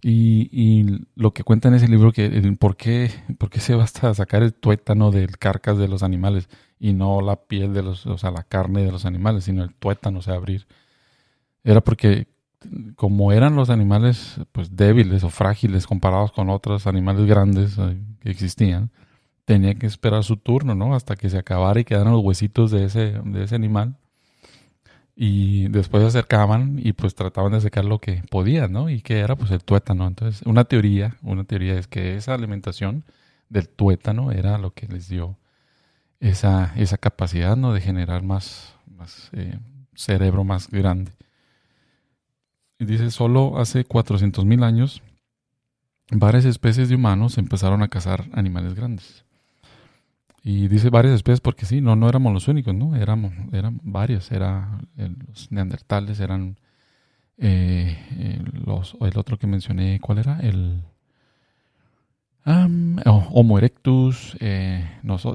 Y, 0.00 1.04
lo 1.16 1.32
que 1.32 1.42
cuenta 1.42 1.68
en 1.68 1.74
ese 1.74 1.88
libro, 1.88 2.12
que 2.12 2.30
por 2.58 2.76
qué, 2.76 3.10
por 3.36 3.50
qué 3.50 3.60
se 3.60 3.74
basta 3.74 4.14
sacar 4.14 4.42
el 4.42 4.54
tuétano 4.54 5.10
del 5.10 5.38
carcas 5.38 5.76
de 5.76 5.88
los 5.88 6.02
animales 6.02 6.48
y 6.78 6.92
no 6.92 7.20
la 7.20 7.36
piel 7.36 7.74
de 7.74 7.82
los, 7.82 8.06
o 8.06 8.16
sea, 8.16 8.30
la 8.30 8.44
carne 8.44 8.84
de 8.84 8.92
los 8.92 9.04
animales, 9.04 9.44
sino 9.44 9.64
el 9.64 9.74
tuétano, 9.74 10.20
o 10.20 10.22
sea, 10.22 10.34
abrir. 10.34 10.66
Era 11.64 11.80
porque 11.80 12.28
como 12.96 13.32
eran 13.32 13.56
los 13.56 13.70
animales 13.70 14.40
pues 14.52 14.76
débiles 14.76 15.22
o 15.24 15.30
frágiles 15.30 15.86
comparados 15.86 16.32
con 16.32 16.50
otros 16.50 16.86
animales 16.86 17.26
grandes 17.26 17.78
eh, 17.78 18.00
que 18.20 18.30
existían, 18.30 18.90
tenía 19.48 19.74
que 19.76 19.86
esperar 19.86 20.24
su 20.24 20.36
turno, 20.36 20.74
¿no? 20.74 20.94
Hasta 20.94 21.16
que 21.16 21.30
se 21.30 21.38
acabara 21.38 21.80
y 21.80 21.84
quedaran 21.84 22.12
los 22.12 22.22
huesitos 22.22 22.70
de 22.70 22.84
ese, 22.84 23.18
de 23.24 23.44
ese 23.44 23.54
animal 23.54 23.96
y 25.16 25.68
después 25.68 26.02
se 26.02 26.08
acercaban 26.08 26.78
y 26.78 26.92
pues 26.92 27.14
trataban 27.14 27.52
de 27.52 27.62
sacar 27.62 27.86
lo 27.86 27.98
que 27.98 28.22
podían, 28.30 28.72
¿no? 28.72 28.90
Y 28.90 29.00
que 29.00 29.20
era 29.20 29.36
pues 29.36 29.50
el 29.50 29.64
tuétano. 29.64 30.06
Entonces, 30.06 30.42
una 30.44 30.64
teoría, 30.64 31.16
una 31.22 31.44
teoría 31.44 31.78
es 31.78 31.86
que 31.86 32.14
esa 32.14 32.34
alimentación 32.34 33.04
del 33.48 33.70
tuétano 33.70 34.32
era 34.32 34.58
lo 34.58 34.74
que 34.74 34.86
les 34.86 35.08
dio 35.08 35.38
esa, 36.20 36.74
esa 36.76 36.98
capacidad, 36.98 37.56
¿no? 37.56 37.72
De 37.72 37.80
generar 37.80 38.22
más, 38.22 38.74
más 38.98 39.30
eh, 39.32 39.58
cerebro 39.94 40.44
más 40.44 40.68
grande. 40.70 41.12
Y 42.78 42.84
dice, 42.84 43.10
solo 43.10 43.58
hace 43.58 43.86
400 43.86 44.44
mil 44.44 44.62
años, 44.62 45.02
varias 46.10 46.44
especies 46.44 46.90
de 46.90 46.96
humanos 46.96 47.38
empezaron 47.38 47.82
a 47.82 47.88
cazar 47.88 48.26
animales 48.34 48.74
grandes. 48.74 49.24
Y 50.42 50.68
dice 50.68 50.90
varias 50.90 51.14
especies 51.14 51.40
porque 51.40 51.66
sí, 51.66 51.80
no, 51.80 51.96
no 51.96 52.08
éramos 52.08 52.32
los 52.32 52.48
únicos, 52.48 52.74
¿no? 52.74 52.96
Éramos, 52.96 53.32
eran 53.52 53.80
varios, 53.82 54.30
era 54.30 54.80
los 54.96 55.50
neandertales, 55.50 56.20
eran 56.20 56.56
eh, 57.40 58.42
los, 58.64 58.96
el 59.00 59.16
otro 59.16 59.38
que 59.38 59.46
mencioné, 59.46 60.00
¿cuál 60.00 60.18
era? 60.18 60.40
El 60.40 60.82
oh, 62.44 63.28
Homo 63.30 63.58
erectus, 63.58 64.36
eh, 64.40 64.84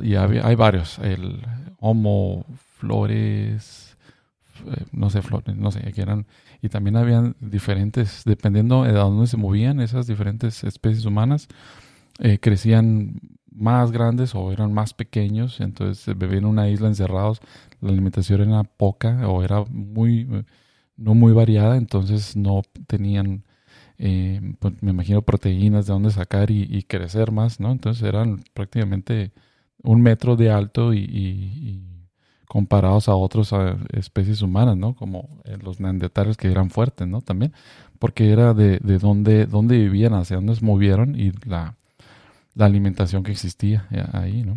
y 0.04 0.16
había, 0.16 0.46
hay 0.46 0.56
varios, 0.56 1.00
el 1.00 1.42
Homo 1.80 2.46
flores, 2.78 3.98
eh, 4.66 4.84
no 4.92 5.10
sé, 5.10 5.22
flores, 5.22 5.56
no 5.56 5.72
sé, 5.72 5.88
aquí 5.88 6.02
eran, 6.02 6.26
y 6.62 6.70
también 6.70 6.98
habían 6.98 7.36
diferentes, 7.40 8.24
dependiendo 8.26 8.84
de 8.84 8.92
dónde 8.92 9.28
se 9.28 9.38
movían 9.38 9.80
esas 9.80 10.08
diferentes 10.08 10.64
especies 10.64 11.06
humanas, 11.06 11.48
crecían 12.42 13.20
más 13.56 13.92
grandes 13.92 14.36
o 14.36 14.52
eran 14.52 14.74
más 14.74 14.94
pequeños, 14.94 15.60
entonces 15.60 16.18
vivían 16.18 16.40
en 16.40 16.46
una 16.46 16.70
isla 16.70 16.88
encerrados, 16.88 17.42
la 17.82 17.90
alimentación 17.90 18.42
era 18.42 18.64
poca 18.64 19.28
o 19.30 19.44
era 19.44 19.64
muy, 19.70 20.28
no 20.98 21.14
muy 21.16 21.34
variada, 21.34 21.78
entonces 21.78 22.36
no 22.36 22.62
tenían, 22.88 23.44
eh, 23.98 24.42
pues, 24.60 24.74
me 24.82 24.92
imagino, 24.92 25.22
proteínas 25.22 25.88
de 25.88 25.94
dónde 25.94 26.12
sacar 26.12 26.52
y, 26.52 26.84
crecer 26.84 27.32
más, 27.32 27.60
¿no? 27.60 27.72
Entonces 27.72 28.04
eran 28.04 28.44
prácticamente 28.54 29.32
un 29.84 30.02
metro 30.02 30.36
de 30.36 30.52
alto 30.52 30.94
y, 30.94 31.90
comparados 32.48 33.10
a 33.10 33.16
otras 33.16 33.52
especies 33.94 34.42
humanas, 34.44 34.78
¿no? 34.78 34.96
Como 34.96 35.42
eh, 35.46 35.58
los 35.62 35.80
neandertales 35.80 36.38
que 36.38 36.52
eran 36.52 36.70
fuertes, 36.70 37.08
¿no? 37.08 37.22
También, 37.22 37.54
porque 38.00 38.32
era 38.32 38.54
de, 38.54 38.80
de 38.80 39.00
dónde, 39.00 39.48
dónde 39.48 39.78
vivían, 39.78 40.14
hacia 40.14 40.38
dónde 40.38 40.56
se 40.56 40.66
movieron 40.66 41.20
y 41.20 41.32
la 41.48 41.78
la 42.56 42.66
alimentación 42.66 43.24
que 43.24 43.32
existía 43.32 43.88
eh, 43.92 44.04
ahí, 44.12 44.44
¿no? 44.44 44.56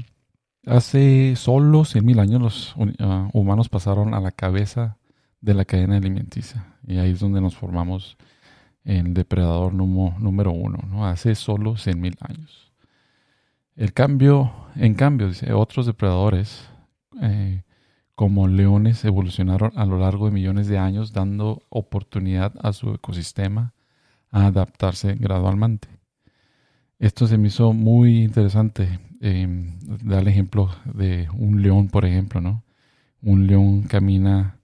Hace 0.67 1.37
solo 1.37 1.83
100.000 1.83 2.21
años 2.21 2.43
los 2.43 2.75
ah, 2.99 3.29
humanos 3.33 3.69
pasaron 3.69 4.15
a 4.15 4.21
la 4.21 4.33
cabeza 4.33 4.99
de 5.41 5.55
la 5.55 5.65
cadena 5.65 5.97
alimenticia 5.97 6.75
y 6.85 6.99
ahí 6.99 7.13
es 7.13 7.21
donde 7.21 7.41
nos 7.41 7.57
formamos 7.57 8.17
el 8.83 9.15
depredador 9.15 9.75
número, 9.75 10.53
uno, 10.53 10.79
¿no? 10.89 11.07
Hace 11.07 11.35
solo 11.35 11.75
100.000 11.75 12.17
años. 12.21 12.73
El 13.75 13.93
cambio, 13.93 14.53
en 14.75 14.95
cambio, 14.95 15.29
dice, 15.29 15.53
otros 15.53 15.87
depredadores 15.87 16.69
eh, 17.21 17.63
como 18.15 18.49
leones 18.49 19.05
evolucionaron 19.05 19.73
a 19.77 19.85
lo 19.85 19.99
largo 19.99 20.27
de 20.27 20.33
millones 20.33 20.67
de 20.69 20.79
años 20.79 21.13
dando 21.13 21.63
oportunidad 21.69 22.55
a 22.61 22.73
su 22.73 22.95
ecosistema 22.95 23.75
a 24.31 24.47
adaptarse 24.47 25.15
gradualmente. 25.15 25.96
Esto 26.99 27.27
se 27.27 27.37
me 27.39 27.49
hizo 27.49 27.73
muy 27.73 28.25
interesante. 28.25 28.99
Eh, 29.21 29.47
dar 30.05 30.29
ejemplo 30.29 30.71
de 30.95 31.29
un 31.37 31.63
león, 31.63 31.89
por 31.89 32.05
ejemplo, 32.05 32.41
¿no? 32.41 32.65
Un 33.23 33.47
león 33.47 33.83
camina, 33.83 34.61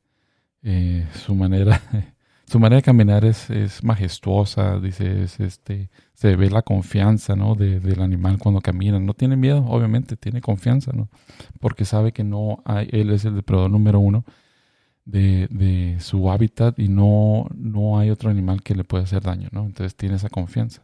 eh, 0.62 1.06
su 1.14 1.34
manera, 1.34 1.80
su 2.46 2.58
manera 2.60 2.76
de 2.76 2.82
caminar 2.82 3.24
es, 3.24 3.50
es 3.50 3.82
majestuosa, 3.82 4.78
dice, 4.78 5.24
este, 5.24 5.90
se 6.14 6.36
ve 6.36 6.50
la 6.50 6.62
confianza, 6.62 7.34
¿no? 7.34 7.54
del 7.54 8.02
animal 8.02 8.38
cuando 8.38 8.60
camina. 8.60 8.98
No 9.00 9.14
tiene 9.14 9.36
miedo, 9.36 9.64
obviamente, 9.66 10.16
tiene 10.16 10.40
confianza, 10.40 10.92
¿no? 10.94 11.08
Porque 11.60 11.84
sabe 11.84 12.12
que 12.12 12.24
no 12.24 12.62
hay, 12.64 12.88
él 12.92 13.10
es 13.10 13.24
el 13.24 13.34
depredador 13.34 13.70
número 13.70 14.00
uno 14.00 14.24
de, 15.04 15.48
de 15.50 15.98
su 16.00 16.30
hábitat 16.30 16.78
y 16.78 16.88
no, 16.88 17.46
no 17.54 17.98
hay 17.98 18.10
otro 18.10 18.30
animal 18.30 18.62
que 18.62 18.74
le 18.74 18.84
pueda 18.84 19.04
hacer 19.04 19.22
daño, 19.22 19.48
¿no? 19.52 19.64
Entonces 19.66 19.96
tiene 19.96 20.16
esa 20.16 20.28
confianza. 20.30 20.82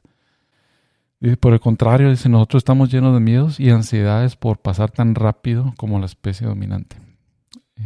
Por 1.40 1.52
el 1.52 1.60
contrario, 1.60 2.10
dice, 2.10 2.28
nosotros 2.28 2.60
estamos 2.60 2.92
llenos 2.92 3.12
de 3.12 3.20
miedos 3.20 3.58
y 3.58 3.70
ansiedades 3.70 4.36
por 4.36 4.58
pasar 4.58 4.90
tan 4.90 5.16
rápido 5.16 5.74
como 5.76 5.98
la 5.98 6.06
especie 6.06 6.46
dominante. 6.46 6.96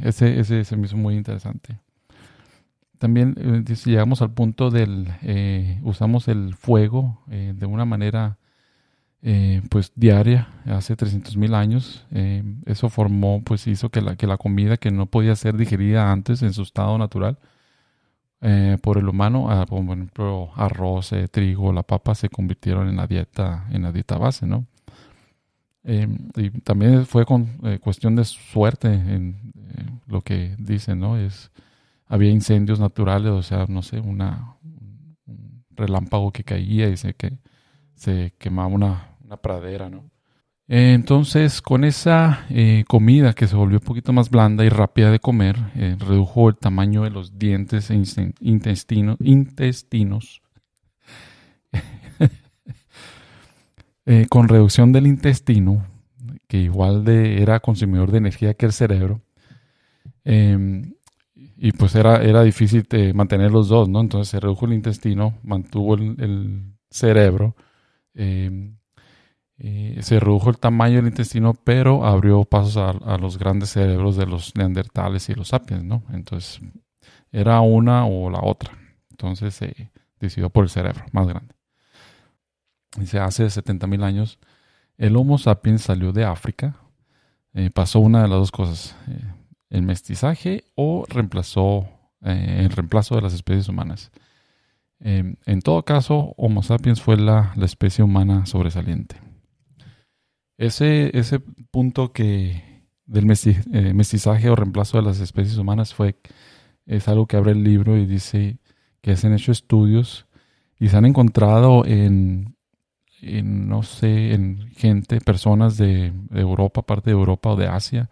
Ese, 0.03 0.39
ese 0.39 0.65
se 0.65 0.77
me 0.77 0.87
hizo 0.87 0.99
muy 0.99 1.17
interesante. 1.17 1.79
También 2.99 3.35
eh, 3.37 3.75
llegamos 3.85 4.23
al 4.23 4.33
punto 4.33 4.71
del, 4.71 5.09
eh, 5.23 5.81
usamos 5.83 6.29
el 6.29 6.55
fuego 6.55 7.21
eh, 7.31 7.53
de 7.57 7.67
una 7.67 7.85
manera 7.85 8.39
pues 9.71 9.93
diaria, 9.95 10.49
hace 10.67 10.97
300 10.97 11.37
mil 11.37 11.55
años. 11.55 12.05
eso 12.67 12.89
formó, 12.89 13.41
pues 13.45 13.69
hizo 13.69 13.89
que 13.89 14.01
la, 14.01 14.17
que 14.17 14.27
la 14.27 14.37
comida 14.37 14.79
que 14.79 14.91
no 14.91 15.07
podía 15.07 15.37
ser 15.37 15.57
digerida 15.57 16.11
antes 16.11 16.43
en 16.43 16.53
su 16.53 16.62
estado 16.62 16.99
natural, 16.99 17.39
eh, 18.44 18.76
por 18.82 18.99
el 18.99 19.08
humano, 19.08 19.49
ah, 19.50 19.64
por 19.66 19.84
ejemplo, 19.84 20.50
arroz, 20.56 21.12
eh, 21.12 21.28
trigo, 21.28 21.72
la 21.72 21.84
papa 21.84 22.14
se 22.16 22.28
convirtieron 22.28 22.88
en 22.88 22.96
la 22.96 23.06
dieta, 23.06 23.66
en 23.70 23.82
la 23.82 23.92
dieta 23.92 24.18
base, 24.18 24.46
¿no? 24.46 24.66
Em, 25.84 26.18
y 26.37 26.50
también 26.61 27.06
fue 27.06 27.25
con 27.25 27.49
eh, 27.62 27.78
cuestión 27.80 28.16
de 28.16 28.25
suerte 28.25 28.88
en 28.92 29.52
lo 30.06 30.22
que 30.22 30.56
dicen, 30.58 30.99
¿no? 30.99 31.16
Es, 31.16 31.52
había 32.06 32.30
incendios 32.30 32.80
naturales, 32.80 33.30
o 33.30 33.42
sea, 33.42 33.66
no 33.68 33.82
sé, 33.82 34.00
una, 34.00 34.56
un 35.26 35.64
relámpago 35.70 36.32
que 36.32 36.42
caía 36.44 36.88
y 36.88 36.96
se, 36.96 37.14
que, 37.14 37.38
se 37.94 38.34
quemaba 38.38 38.68
una, 38.68 39.16
una 39.25 39.37
pradera, 39.37 39.88
¿no? 39.88 40.12
Entonces, 40.75 41.61
con 41.61 41.85
esa 41.85 42.47
eh, 42.49 42.85
comida 42.88 43.35
que 43.35 43.47
se 43.47 43.57
volvió 43.57 43.76
un 43.76 43.85
poquito 43.85 44.14
más 44.14 44.31
blanda 44.31 44.64
y 44.64 44.71
rápida 44.71 45.11
de 45.11 45.21
comer, 45.21 45.59
eh, 45.75 45.97
redujo 45.99 46.49
el 46.49 46.57
tamaño 46.57 47.02
de 47.02 47.11
los 47.11 47.38
dientes 47.38 47.91
e 47.91 48.02
intestino, 48.41 49.17
intestinos. 49.21 50.41
Eh, 54.05 54.26
con 54.29 54.49
reducción 54.49 54.91
del 54.91 55.07
intestino, 55.07 55.87
que 56.49 56.59
igual 56.59 57.05
de, 57.05 57.41
era 57.41 57.61
consumidor 57.61 58.11
de 58.11 58.19
energía 58.19 58.55
que 58.55 58.67
el 58.67 58.73
cerebro, 58.73 59.21
em, 60.25 60.95
y 61.57 61.71
pues 61.71 61.95
era, 61.95 62.21
era 62.21 62.43
difícil 62.43 62.85
mantener 63.14 63.52
los 63.52 63.69
dos, 63.69 63.88
¿no? 63.88 64.00
Entonces 64.00 64.29
se 64.29 64.41
redujo 64.41 64.67
el 64.67 64.73
intestino, 64.73 65.38
mantuvo 65.45 65.95
el, 65.95 66.17
el 66.19 66.75
cerebro, 66.91 67.55
em, 68.14 68.75
eh, 69.64 69.99
se 70.02 70.19
redujo 70.19 70.50
el 70.50 70.59
tamaño 70.59 70.97
del 70.97 71.07
intestino, 71.07 71.54
pero 71.54 72.04
abrió 72.04 72.42
pasos 72.45 72.76
a, 72.76 73.16
los 73.19 73.38
grandes 73.38 73.71
cerebros 73.71 74.16
de 74.16 74.26
los 74.26 74.57
neandertales 74.57 75.28
y 75.28 75.35
los 75.35 75.49
sapiens, 75.49 75.85
¿no? 75.85 76.02
Entonces, 76.12 76.61
era 77.31 77.61
una 77.61 78.04
o 78.04 78.28
la 78.28 78.40
otra. 78.42 78.76
Entonces 79.12 79.54
se 79.54 79.92
decidió 80.19 80.50
por 80.50 80.64
el 80.64 80.71
cerebro 80.71 81.04
más 81.12 81.28
grande. 81.28 81.54
Dice, 82.97 83.21
hace 83.21 83.45
70.000 83.45 84.02
años, 84.02 84.40
el 84.99 85.14
Homo 85.14 85.38
sapiens 85.38 85.83
salió 85.83 86.12
de 86.12 86.25
África. 86.25 86.75
Eh, 87.54 87.71
pasó 87.71 88.00
una 88.00 88.23
de 88.23 88.28
las 88.28 88.38
dos 88.38 88.50
cosas, 88.50 88.97
eh, 89.07 89.33
el 89.71 89.83
mestizaje 89.83 90.64
o 90.75 91.04
reemplazó, 91.09 91.88
el 92.23 92.71
reemplazo 92.71 93.14
de 93.14 93.23
las 93.23 93.33
especies 93.33 93.69
humanas. 93.69 94.11
en 94.99 95.62
todo 95.62 95.85
caso, 95.85 96.35
Homo 96.37 96.64
sapiens 96.64 97.00
fue 97.00 97.16
la 97.16 97.54
especie 97.61 98.02
humana 98.02 98.45
sobresaliente. 98.47 99.32
Ese, 100.62 101.11
ese 101.19 101.40
punto 101.40 102.12
que 102.12 102.62
del 103.04 103.25
eh, 103.25 103.92
mestizaje 103.95 104.49
o 104.49 104.54
reemplazo 104.54 104.97
de 104.97 105.02
las 105.02 105.19
especies 105.19 105.59
humanas 105.59 105.92
fue 105.92 106.14
es 106.87 107.09
algo 107.09 107.26
que 107.26 107.37
abre 107.37 107.50
el 107.50 107.64
libro 107.64 107.97
y 107.97 108.07
dice 108.07 108.59
que 109.00 109.16
se 109.16 109.26
han 109.26 109.35
hecho 109.35 109.50
estudios 109.50 110.28
y 110.78 110.88
se 110.88 110.97
han 110.97 111.04
encontrado 111.04 111.85
en, 111.85 112.54
no 113.23 113.83
sé, 113.83 114.35
en 114.35 114.69
gente, 114.76 115.21
personas 115.21 115.76
de, 115.78 116.12
Europa, 116.31 116.83
parte 116.83 117.11
de 117.11 117.16
Europa 117.16 117.50
o 117.50 117.57
de 117.57 117.66
Asia, 117.66 118.09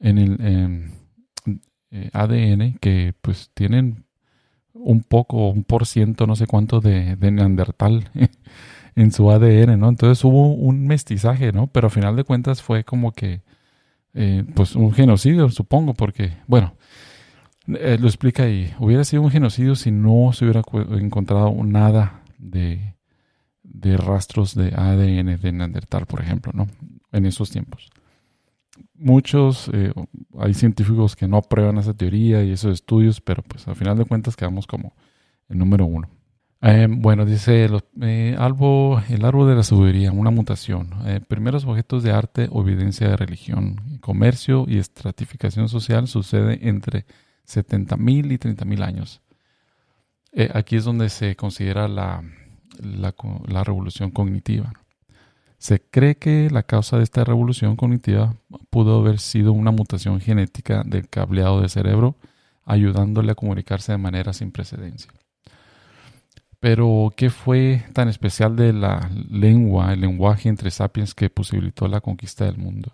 en 0.00 0.18
el 0.18 0.90
eh, 1.90 2.10
ADN 2.12 2.76
que 2.78 3.14
pues 3.22 3.50
tienen 3.54 4.04
un 4.74 5.02
poco, 5.02 5.48
un 5.48 5.64
por 5.64 5.86
ciento, 5.86 6.26
no 6.26 6.36
sé 6.36 6.46
cuánto 6.46 6.80
de 6.80 7.16
neandertal 7.16 8.10
en 8.96 9.12
su 9.12 9.30
ADN, 9.30 9.78
¿no? 9.78 9.88
Entonces 9.88 10.24
hubo 10.24 10.52
un 10.52 10.86
mestizaje, 10.86 11.52
¿no? 11.52 11.66
Pero 11.68 11.88
a 11.88 11.90
final 11.90 12.16
de 12.16 12.24
cuentas 12.24 12.62
fue 12.62 12.84
como 12.84 13.12
que, 13.12 13.42
eh, 14.14 14.44
pues 14.54 14.76
un 14.76 14.92
genocidio, 14.92 15.48
supongo, 15.50 15.94
porque, 15.94 16.32
bueno, 16.46 16.74
eh, 17.66 17.98
lo 18.00 18.06
explica 18.06 18.44
ahí. 18.44 18.72
Hubiera 18.78 19.04
sido 19.04 19.22
un 19.22 19.30
genocidio 19.30 19.74
si 19.74 19.90
no 19.90 20.32
se 20.32 20.44
hubiera 20.44 20.62
encontrado 20.98 21.52
nada 21.64 22.22
de, 22.38 22.94
de 23.62 23.96
rastros 23.96 24.54
de 24.54 24.72
ADN 24.74 25.40
de 25.40 25.52
Neandertal, 25.52 26.06
por 26.06 26.20
ejemplo, 26.20 26.52
¿no? 26.54 26.68
En 27.12 27.26
esos 27.26 27.50
tiempos. 27.50 27.90
Muchos, 28.94 29.70
eh, 29.72 29.92
hay 30.38 30.54
científicos 30.54 31.16
que 31.16 31.28
no 31.28 31.38
aprueban 31.38 31.78
esa 31.78 31.94
teoría 31.94 32.42
y 32.44 32.52
esos 32.52 32.72
estudios, 32.72 33.20
pero 33.20 33.42
pues 33.42 33.66
a 33.66 33.74
final 33.74 33.96
de 33.96 34.04
cuentas 34.04 34.36
quedamos 34.36 34.66
como 34.66 34.94
el 35.48 35.58
número 35.58 35.86
uno. 35.86 36.08
Eh, 36.66 36.86
bueno, 36.88 37.26
dice 37.26 37.66
eh, 38.00 38.36
el 38.38 38.40
árbol 38.40 39.02
de 39.48 39.54
la 39.54 39.62
sabiduría, 39.62 40.12
una 40.12 40.30
mutación. 40.30 40.94
Eh, 41.04 41.20
primeros 41.20 41.66
objetos 41.66 42.02
de 42.02 42.10
arte 42.10 42.48
o 42.50 42.62
evidencia 42.62 43.06
de 43.06 43.18
religión. 43.18 43.98
Comercio 44.00 44.64
y 44.66 44.78
estratificación 44.78 45.68
social 45.68 46.08
sucede 46.08 46.66
entre 46.66 47.04
70.000 47.46 48.32
y 48.32 48.38
30.000 48.38 48.82
años. 48.82 49.20
aquí 50.54 50.76
es 50.76 50.84
donde 50.84 51.10
se 51.10 51.36
considera 51.36 51.86
la, 51.86 52.24
la, 52.80 53.62
revolución 53.62 54.10
cognitiva. 54.10 54.72
Se 55.58 55.82
cree 55.82 56.16
que 56.16 56.48
la 56.50 56.62
causa 56.62 56.96
de 56.96 57.04
esta 57.04 57.24
revolución 57.24 57.76
cognitiva 57.76 58.36
pudo 58.70 59.00
haber 59.00 59.18
sido 59.20 59.52
una 59.52 59.70
mutación 59.70 60.18
genética 60.20 60.82
del 60.84 61.08
cableado 61.10 61.60
del 61.60 61.68
cerebro, 61.68 62.16
ayudándole 62.64 63.32
a 63.32 63.34
comunicarse 63.34 63.92
de 63.92 63.98
manera 63.98 64.32
sin 64.32 64.50
precedencia. 64.50 65.12
Pero, 66.64 67.12
¿qué 67.14 67.28
fue 67.28 67.84
tan 67.92 68.08
especial 68.08 68.56
de 68.56 68.72
la 68.72 69.10
lengua, 69.30 69.92
el 69.92 70.00
lenguaje 70.00 70.48
entre 70.48 70.70
sapiens 70.70 71.14
que 71.14 71.28
posibilitó 71.28 71.88
la 71.88 72.00
conquista 72.00 72.46
del 72.46 72.56
mundo? 72.56 72.90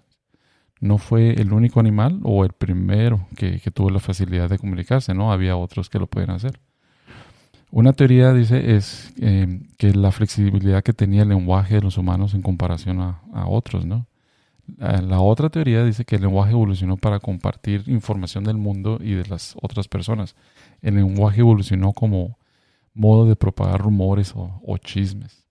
No 0.80 0.98
fue 0.98 1.34
el 1.34 1.52
único 1.52 1.78
animal 1.78 2.18
o 2.24 2.44
el 2.44 2.50
primero 2.50 3.28
que, 3.36 3.60
tuvo 3.72 3.90
la 3.90 4.00
facilidad 4.00 4.50
de 4.50 4.58
comunicarse, 4.58 5.14
¿no? 5.14 5.30
Había 5.32 5.56
otros 5.56 5.88
que 5.88 6.00
lo 6.00 6.08
pueden 6.08 6.30
hacer. 6.30 6.58
Una 7.70 7.92
teoría 7.92 8.32
dice 8.32 8.74
es 8.74 9.14
eh, 9.20 9.60
que 9.78 9.94
la 9.94 10.10
flexibilidad 10.10 10.82
que 10.82 10.92
tenía 10.92 11.22
el 11.22 11.28
lenguaje 11.28 11.76
de 11.76 11.82
los 11.82 11.96
humanos 11.96 12.34
en 12.34 12.42
comparación 12.42 12.98
a, 13.00 13.22
otros, 13.46 13.86
¿no? 13.86 14.08
La, 14.78 15.20
otra 15.20 15.48
teoría 15.48 15.84
dice 15.84 16.04
que 16.04 16.16
el 16.16 16.22
lenguaje 16.22 16.50
evolucionó 16.50 16.96
para 16.96 17.20
compartir 17.20 17.84
información 17.86 18.42
del 18.42 18.56
mundo 18.56 18.98
y 19.00 19.12
de 19.12 19.28
las 19.28 19.54
otras 19.62 19.86
personas. 19.86 20.34
El 20.82 20.96
lenguaje 20.96 21.38
evolucionó 21.38 21.92
como 21.92 22.39
modo 22.94 23.26
de 23.26 23.36
propagar 23.36 23.80
rumores 23.80 24.32
o, 24.34 24.78
chismes. 24.78 25.46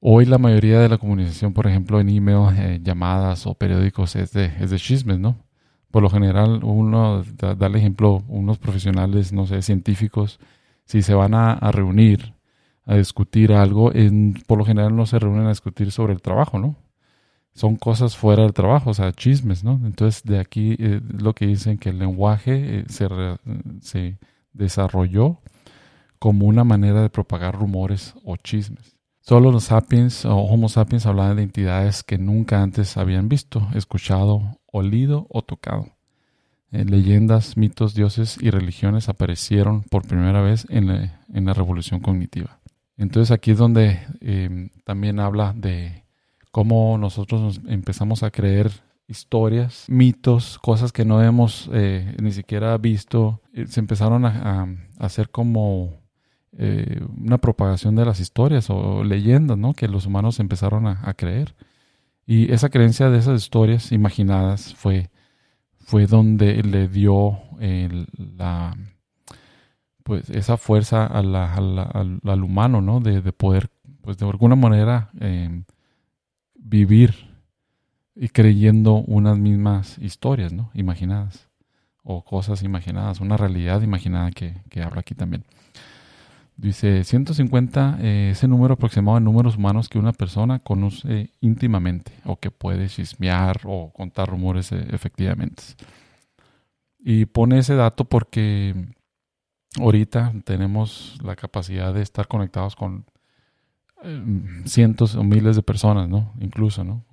Hoy 0.00 0.24
la 0.24 0.38
mayoría 0.38 0.80
de 0.80 0.88
la 0.88 0.98
comunicación, 0.98 1.52
por 1.52 1.66
ejemplo, 1.66 2.00
en 2.00 2.08
email, 2.08 2.56
eh, 2.56 2.80
llamadas 2.82 3.46
o 3.46 3.54
periódicos, 3.54 4.16
es 4.16 4.32
de, 4.32 4.46
es 4.58 4.70
de 4.70 4.78
chismes, 4.78 5.18
¿no? 5.18 5.36
Por 5.90 6.02
lo 6.02 6.08
general, 6.08 6.62
uno, 6.64 7.22
da, 7.36 7.66
ejemplo, 7.68 8.22
unos 8.28 8.58
profesionales, 8.58 9.32
no 9.32 9.46
sé, 9.46 9.60
científicos, 9.60 10.38
si 10.84 11.02
se 11.02 11.14
van 11.14 11.34
a, 11.34 11.56
reunir 11.72 12.34
a 12.86 12.96
discutir 12.96 13.52
algo, 13.52 13.92
por 14.46 14.58
lo 14.58 14.64
general 14.64 14.96
no 14.96 15.06
se 15.06 15.18
reúnen 15.18 15.46
a 15.46 15.50
discutir 15.50 15.92
sobre 15.92 16.12
el 16.12 16.22
trabajo, 16.22 16.58
¿no? 16.58 16.76
Son 17.52 17.76
cosas 17.76 18.16
fuera 18.16 18.44
del 18.44 18.52
trabajo, 18.54 18.90
o 18.90 18.94
sea, 18.94 19.12
chismes, 19.12 19.64
¿no? 19.64 19.80
Entonces, 19.84 20.22
de 20.24 20.38
aquí 20.38 20.76
eh, 20.78 21.00
lo 21.18 21.34
que 21.34 21.46
dicen 21.46 21.78
que 21.78 21.90
el 21.90 21.98
lenguaje 21.98 22.80
eh, 22.80 22.84
se 23.80 24.18
desarrolló 24.52 25.40
como 26.20 26.46
una 26.46 26.64
manera 26.64 27.02
de 27.02 27.10
propagar 27.10 27.58
rumores 27.58 28.14
o 28.24 28.36
chismes. 28.36 28.94
Solo 29.20 29.50
los 29.50 29.64
sapiens 29.64 30.26
o 30.26 30.36
Homo 30.36 30.68
sapiens 30.68 31.06
hablaban 31.06 31.36
de 31.36 31.42
entidades 31.42 32.02
que 32.02 32.18
nunca 32.18 32.62
antes 32.62 32.96
habían 32.98 33.28
visto, 33.28 33.66
escuchado, 33.74 34.58
olido 34.66 35.26
o 35.30 35.42
tocado. 35.42 35.88
Eh, 36.72 36.84
leyendas, 36.84 37.56
mitos, 37.56 37.94
dioses 37.94 38.36
y 38.40 38.50
religiones 38.50 39.08
aparecieron 39.08 39.82
por 39.84 40.06
primera 40.06 40.42
vez 40.42 40.66
en 40.68 40.88
la, 40.88 41.54
revolución 41.54 42.00
cognitiva. 42.00 42.60
Entonces 42.98 43.30
aquí 43.30 43.52
es 43.52 43.58
donde 43.58 44.00
em, 44.20 44.68
también 44.84 45.20
habla 45.20 45.54
de 45.56 46.04
cómo 46.52 46.98
nosotros 46.98 47.62
empezamos 47.66 48.22
a 48.22 48.30
creer 48.30 48.70
historias, 49.08 49.86
mitos, 49.88 50.58
cosas 50.58 50.92
que 50.92 51.06
no 51.06 51.22
hemos 51.22 51.70
eh, 51.72 52.14
ni 52.20 52.32
siquiera 52.32 52.76
visto. 52.76 53.40
Eh, 53.54 53.66
se 53.66 53.80
empezaron 53.80 54.26
a 54.26 54.66
hacer 54.98 55.30
como 55.30 55.99
eh, 56.58 57.00
una 57.16 57.38
propagación 57.38 57.94
de 57.94 58.04
las 58.04 58.20
historias 58.20 58.70
o 58.70 59.04
leyendas 59.04 59.56
¿no? 59.56 59.72
que 59.72 59.88
los 59.88 60.06
humanos 60.06 60.40
empezaron 60.40 60.86
a, 60.86 61.14
creer. 61.14 61.54
Y 62.26 62.52
esa 62.52 62.68
creencia 62.68 63.10
de 63.10 63.18
esas 63.18 63.42
historias 63.42 63.92
imaginadas 63.92 64.74
fue, 64.74 65.10
fue 65.78 66.06
donde 66.06 66.62
le 66.62 66.88
dio 66.88 67.38
la, 68.16 68.76
pues 70.02 70.28
esa 70.30 70.56
fuerza 70.56 71.06
al, 71.06 71.34
al, 71.34 72.44
humano, 72.44 72.80
¿no? 72.80 73.00
De, 73.00 73.20
poder, 73.32 73.70
pues 74.00 74.18
de 74.18 74.26
alguna 74.26 74.56
manera, 74.56 75.10
em, 75.20 75.64
vivir 76.54 77.14
y 78.14 78.28
creyendo 78.28 78.94
unas 78.94 79.38
mismas 79.38 79.98
historias, 79.98 80.52
¿no? 80.52 80.70
Imaginadas 80.74 81.48
o 82.02 82.24
cosas 82.24 82.62
imaginadas, 82.62 83.20
una 83.20 83.36
realidad 83.36 83.82
imaginada 83.82 84.30
que, 84.30 84.56
que 84.68 84.82
habla 84.82 85.00
aquí 85.00 85.14
también. 85.14 85.44
Dice, 86.60 87.04
150 87.04 87.98
eh, 88.02 88.30
ese 88.32 88.46
número 88.46 88.74
aproximado 88.74 89.16
de 89.18 89.24
números 89.24 89.56
humanos 89.56 89.88
que 89.88 89.98
una 89.98 90.12
persona 90.12 90.58
conoce 90.58 91.30
íntimamente 91.40 92.12
o 92.26 92.36
que 92.36 92.50
puede 92.50 92.86
chismear 92.86 93.62
o 93.64 93.90
contar 93.94 94.28
rumores 94.28 94.70
eh, 94.72 94.86
efectivamente. 94.90 95.62
Y 96.98 97.24
pone 97.24 97.58
ese 97.58 97.76
dato 97.76 98.04
porque 98.04 98.74
ahorita 99.78 100.34
tenemos 100.44 101.18
la 101.24 101.34
capacidad 101.34 101.94
de 101.94 102.02
estar 102.02 102.28
conectados 102.28 102.76
con 102.76 103.06
cientos 104.66 105.14
o 105.14 105.22
miles 105.22 105.56
de 105.56 105.62
personas, 105.62 106.08
¿no? 106.08 106.32
Incluso, 106.40 106.84
¿no? 106.84 107.04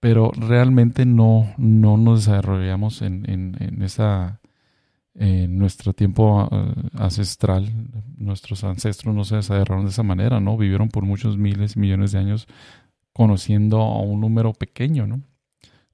pero 0.00 0.32
realmente 0.36 1.06
no, 1.06 1.54
no 1.56 1.96
nos 1.96 2.26
desarrollamos 2.26 3.00
en, 3.00 3.24
en, 3.26 3.82
esa, 3.82 4.38
en 5.14 5.58
nuestro 5.58 5.92
tiempo 5.92 6.48
ancestral, 6.94 7.70
nuestros 8.16 8.64
ancestros 8.64 9.14
no 9.14 9.24
se 9.24 9.36
desarrollaron 9.36 9.84
de 9.84 9.90
esa 9.90 10.02
manera, 10.02 10.40
¿no? 10.40 10.56
Vivieron 10.56 10.88
por 10.88 11.04
muchos 11.04 11.38
miles 11.38 11.76
y 11.76 11.80
millones 11.80 12.12
de 12.12 12.18
años 12.18 12.48
conociendo 13.12 13.80
a 13.80 14.00
un 14.00 14.20
número 14.20 14.52
pequeño, 14.52 15.06
¿no? 15.06 15.22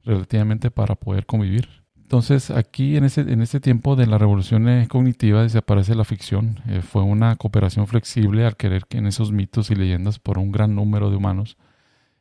Relativamente 0.04 0.70
para 0.70 0.94
poder 0.94 1.26
convivir. 1.26 1.68
Entonces, 1.96 2.50
aquí 2.50 2.96
en 2.96 3.04
este, 3.04 3.20
en 3.20 3.40
este 3.42 3.60
tiempo 3.60 3.94
de 3.94 4.06
la 4.06 4.18
revolución 4.18 4.66
cognitiva 4.86 5.42
desaparece 5.42 5.94
la 5.94 6.04
ficción. 6.04 6.58
Eh, 6.66 6.80
fue 6.80 7.02
una 7.02 7.36
cooperación 7.36 7.86
flexible 7.86 8.46
al 8.46 8.56
querer 8.56 8.86
que 8.86 8.98
en 8.98 9.06
esos 9.06 9.30
mitos 9.30 9.70
y 9.70 9.76
leyendas 9.76 10.18
por 10.18 10.38
un 10.38 10.50
gran 10.50 10.74
número 10.74 11.10
de 11.10 11.16
humanos 11.16 11.56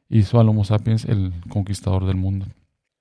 hizo 0.09 0.39
al 0.39 0.49
Homo 0.49 0.63
sapiens 0.63 1.05
el 1.05 1.33
conquistador 1.49 2.05
del 2.05 2.17
mundo. 2.17 2.45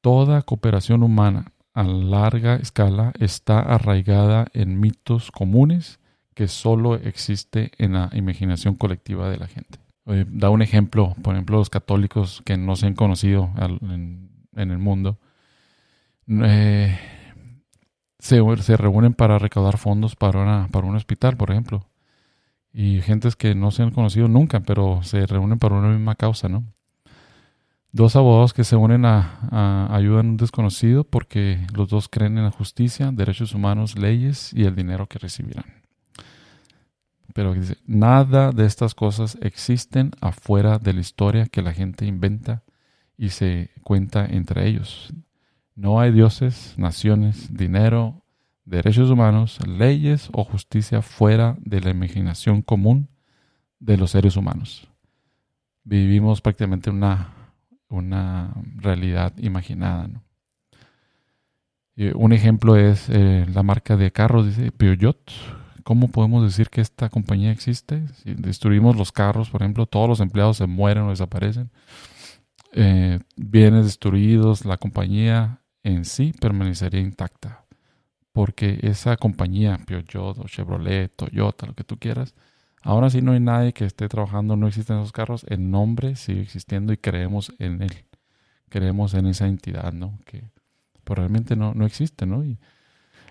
Toda 0.00 0.40
cooperación 0.42 1.02
humana 1.02 1.52
a 1.78 1.84
larga 1.84 2.56
escala 2.56 3.12
está 3.20 3.60
arraigada 3.60 4.48
en 4.52 4.80
mitos 4.80 5.30
comunes 5.30 6.00
que 6.34 6.48
solo 6.48 6.96
existe 6.96 7.70
en 7.78 7.92
la 7.92 8.10
imaginación 8.14 8.74
colectiva 8.74 9.30
de 9.30 9.36
la 9.36 9.46
gente. 9.46 9.78
Eh, 10.06 10.24
da 10.28 10.50
un 10.50 10.60
ejemplo, 10.60 11.14
por 11.22 11.34
ejemplo, 11.34 11.58
los 11.58 11.70
católicos 11.70 12.42
que 12.44 12.56
no 12.56 12.74
se 12.74 12.86
han 12.86 12.94
conocido 12.94 13.50
en, 13.60 14.28
el 14.56 14.78
mundo, 14.78 15.20
eh, 16.26 16.98
se, 18.18 18.76
reúnen 18.76 19.14
para 19.14 19.38
recaudar 19.38 19.78
fondos 19.78 20.16
para, 20.16 20.66
para 20.72 20.86
un 20.86 20.96
hospital, 20.96 21.36
por 21.36 21.52
ejemplo. 21.52 21.86
Y 22.72 23.02
gentes 23.02 23.36
que 23.36 23.54
no 23.54 23.70
se 23.70 23.84
han 23.84 23.92
conocido 23.92 24.26
nunca, 24.26 24.58
pero 24.60 25.04
se 25.04 25.26
reúnen 25.26 25.60
para 25.60 25.76
una 25.76 25.90
misma 25.90 26.16
causa, 26.16 26.48
¿no? 26.48 26.64
Dos 27.92 28.16
abogados 28.16 28.52
que 28.52 28.64
se 28.64 28.76
unen 28.76 29.04
a, 29.04 29.40
a 29.50 29.96
ayudar 29.96 30.24
a 30.24 30.28
un 30.28 30.36
desconocido 30.36 31.04
porque 31.04 31.66
los 31.74 31.88
dos 31.88 32.08
creen 32.08 32.38
en 32.38 32.44
la 32.44 32.50
justicia, 32.50 33.10
derechos 33.12 33.54
humanos, 33.54 33.98
leyes 33.98 34.52
y 34.52 34.64
el 34.64 34.76
dinero 34.76 35.06
que 35.06 35.18
recibirán 35.18 35.78
pero 37.38 37.54
nada 37.86 38.50
de 38.50 38.66
estas 38.66 38.96
cosas 38.96 39.38
existen 39.40 40.10
afuera 40.20 40.80
de 40.80 40.92
la 40.92 40.98
historia 40.98 41.46
que 41.46 41.62
la 41.62 41.72
gente 41.72 42.04
inventa 42.04 42.64
y 43.16 43.28
se 43.28 43.70
cuenta 43.84 44.26
entre 44.26 44.66
ellos. 44.66 45.14
No 45.76 46.00
hay 46.00 46.10
dioses, 46.10 46.74
naciones, 46.76 47.54
dinero, 47.54 48.24
derechos 48.64 49.08
humanos, 49.08 49.60
leyes 49.68 50.30
o 50.32 50.42
justicia 50.42 51.00
fuera 51.00 51.56
de 51.60 51.80
la 51.80 51.90
imaginación 51.90 52.60
común 52.60 53.08
de 53.78 53.96
los 53.96 54.10
seres 54.10 54.36
humanos. 54.36 54.88
Vivimos 55.84 56.40
prácticamente 56.40 56.90
una, 56.90 57.34
una 57.88 58.54
realidad 58.76 59.32
imaginada. 59.38 60.08
un 62.14 62.32
ejemplo 62.32 62.76
es 62.76 63.08
eh, 63.08 63.46
la 63.52 63.62
marca 63.62 63.96
de 63.96 64.12
carros, 64.12 64.46
dice 64.46 64.72
Peugeot, 64.72 65.18
¿Cómo 65.88 66.08
podemos 66.08 66.44
decir 66.44 66.68
que 66.68 66.82
esta 66.82 67.08
compañía 67.08 67.50
existe? 67.50 68.06
Si 68.08 68.34
destruimos 68.34 68.94
los 68.94 69.10
carros, 69.10 69.48
por 69.48 69.62
ejemplo, 69.62 69.86
todos 69.86 70.06
los 70.06 70.20
empleados 70.20 70.58
se 70.58 70.66
mueren 70.66 71.04
o 71.04 71.08
desaparecen. 71.08 71.70
Eh, 72.74 73.20
bienes 73.36 73.86
destruidos, 73.86 74.66
la 74.66 74.76
compañía 74.76 75.62
en 75.82 76.04
sí 76.04 76.34
permanecería 76.38 77.00
intacta. 77.00 77.64
Porque 78.32 78.78
esa 78.82 79.16
compañía, 79.16 79.78
Peugeot, 79.86 80.44
Chevrolet, 80.44 81.10
Toyota, 81.16 81.64
lo 81.64 81.72
que 81.72 81.84
tú 81.84 81.96
quieras, 81.98 82.34
ahora 82.82 83.10
sí 83.10 83.22
no 83.22 83.32
hay 83.32 83.40
nadie 83.40 83.72
que 83.72 83.84
esté 83.84 84.08
trabajando, 84.08 84.56
no 84.56 84.66
existen 84.68 84.98
esos 84.98 85.12
carros, 85.12 85.44
el 85.48 85.70
nombre 85.70 86.16
sigue 86.16 86.42
existiendo 86.42 86.92
y 86.92 86.96
creemos 86.96 87.52
en 87.58 87.82
él. 87.82 87.92
Creemos 88.68 89.14
en 89.14 89.26
esa 89.26 89.46
entidad, 89.46 89.92
¿no? 89.92 90.18
Que 90.24 90.50
pues, 91.04 91.18
realmente 91.18 91.56
no, 91.56 91.74
no 91.74 91.86
existe, 91.86 92.26
¿no? 92.26 92.44
Y, 92.44 92.58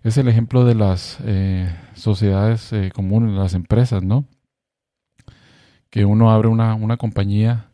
es 0.03 0.17
el 0.17 0.27
ejemplo 0.27 0.63
de 0.63 0.75
las 0.75 1.17
eh, 1.25 1.69
sociedades 1.93 2.71
eh, 2.71 2.91
comunes, 2.93 3.35
las 3.35 3.53
empresas, 3.53 4.03
¿no? 4.03 4.25
Que 5.89 6.05
uno 6.05 6.31
abre 6.31 6.47
una, 6.47 6.75
una 6.75 6.97
compañía 6.97 7.71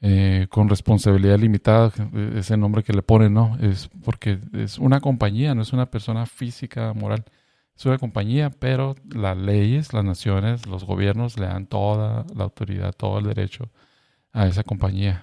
eh, 0.00 0.46
con 0.50 0.68
responsabilidad 0.68 1.38
limitada, 1.38 1.92
ese 2.34 2.56
nombre 2.56 2.82
que 2.82 2.92
le 2.92 3.02
ponen, 3.02 3.34
¿no? 3.34 3.56
Es 3.60 3.88
porque 4.04 4.38
es 4.52 4.78
una 4.78 5.00
compañía, 5.00 5.54
no 5.54 5.62
es 5.62 5.72
una 5.72 5.86
persona 5.86 6.26
física, 6.26 6.92
moral. 6.94 7.24
Es 7.76 7.84
una 7.84 7.98
compañía, 7.98 8.50
pero 8.50 8.96
las 9.10 9.36
leyes, 9.36 9.92
las 9.92 10.04
naciones, 10.04 10.66
los 10.66 10.84
gobiernos 10.84 11.38
le 11.38 11.46
dan 11.46 11.66
toda 11.66 12.24
la 12.34 12.44
autoridad, 12.44 12.94
todo 12.94 13.18
el 13.18 13.26
derecho 13.26 13.68
a 14.32 14.46
esa 14.46 14.62
compañía. 14.62 15.22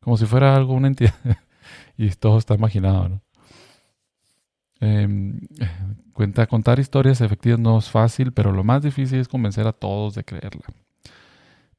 Como 0.00 0.16
si 0.16 0.26
fuera 0.26 0.54
algo, 0.54 0.74
una 0.74 0.88
entidad. 0.88 1.14
y 1.96 2.10
todo 2.10 2.38
está 2.38 2.54
imaginado, 2.54 3.08
¿no? 3.08 3.22
Em, 4.80 5.40
cuenta, 6.12 6.46
contar 6.46 6.78
historias 6.78 7.20
efectivas 7.20 7.58
no 7.58 7.78
es 7.78 7.90
fácil, 7.90 8.32
pero 8.32 8.52
lo 8.52 8.62
más 8.64 8.82
difícil 8.82 9.18
es 9.18 9.28
convencer 9.28 9.66
a 9.66 9.72
todos 9.72 10.14
de 10.14 10.24
creerla. 10.24 10.66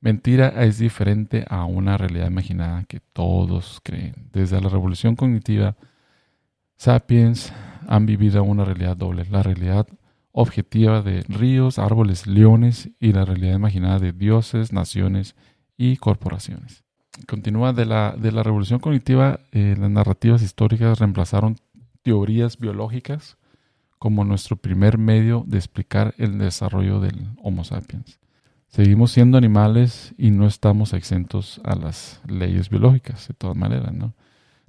Mentira 0.01 0.49
es 0.63 0.79
diferente 0.79 1.45
a 1.49 1.65
una 1.65 1.97
realidad 1.97 2.27
imaginada 2.27 2.83
que 2.85 2.99
todos 2.99 3.79
creen. 3.83 4.15
Desde 4.31 4.59
la 4.61 4.69
revolución 4.69 5.15
cognitiva, 5.15 5.75
sapiens 6.77 7.53
han 7.87 8.05
vivido 8.05 8.43
una 8.43 8.63
realidad 8.63 8.95
doble. 8.95 9.25
La 9.29 9.43
realidad 9.43 9.87
objetiva 10.31 11.01
de 11.01 11.21
ríos, 11.27 11.79
árboles, 11.79 12.27
leones 12.27 12.89
y 12.99 13.13
la 13.13 13.25
realidad 13.25 13.55
imaginada 13.55 13.99
de 13.99 14.11
dioses, 14.11 14.73
naciones 14.73 15.35
y 15.77 15.97
corporaciones. 15.97 16.83
Continúa 17.27 17.73
de 17.73 17.85
la, 17.85 18.15
de 18.17 18.31
la 18.31 18.43
revolución 18.43 18.79
cognitiva, 18.79 19.39
eh, 19.51 19.75
las 19.77 19.89
narrativas 19.89 20.41
históricas 20.41 20.99
reemplazaron 20.99 21.57
teorías 22.01 22.57
biológicas 22.57 23.37
como 23.97 24.23
nuestro 24.23 24.55
primer 24.55 24.97
medio 24.97 25.43
de 25.45 25.57
explicar 25.57 26.15
el 26.17 26.37
desarrollo 26.37 26.99
del 26.99 27.27
Homo 27.43 27.63
sapiens. 27.63 28.19
Seguimos 28.69 29.11
siendo 29.11 29.37
animales 29.37 30.13
y 30.17 30.31
no 30.31 30.47
estamos 30.47 30.93
exentos 30.93 31.59
a 31.63 31.75
las 31.75 32.21
leyes 32.27 32.69
biológicas, 32.69 33.27
de 33.27 33.33
todas 33.33 33.57
maneras, 33.57 33.93
¿no? 33.93 34.13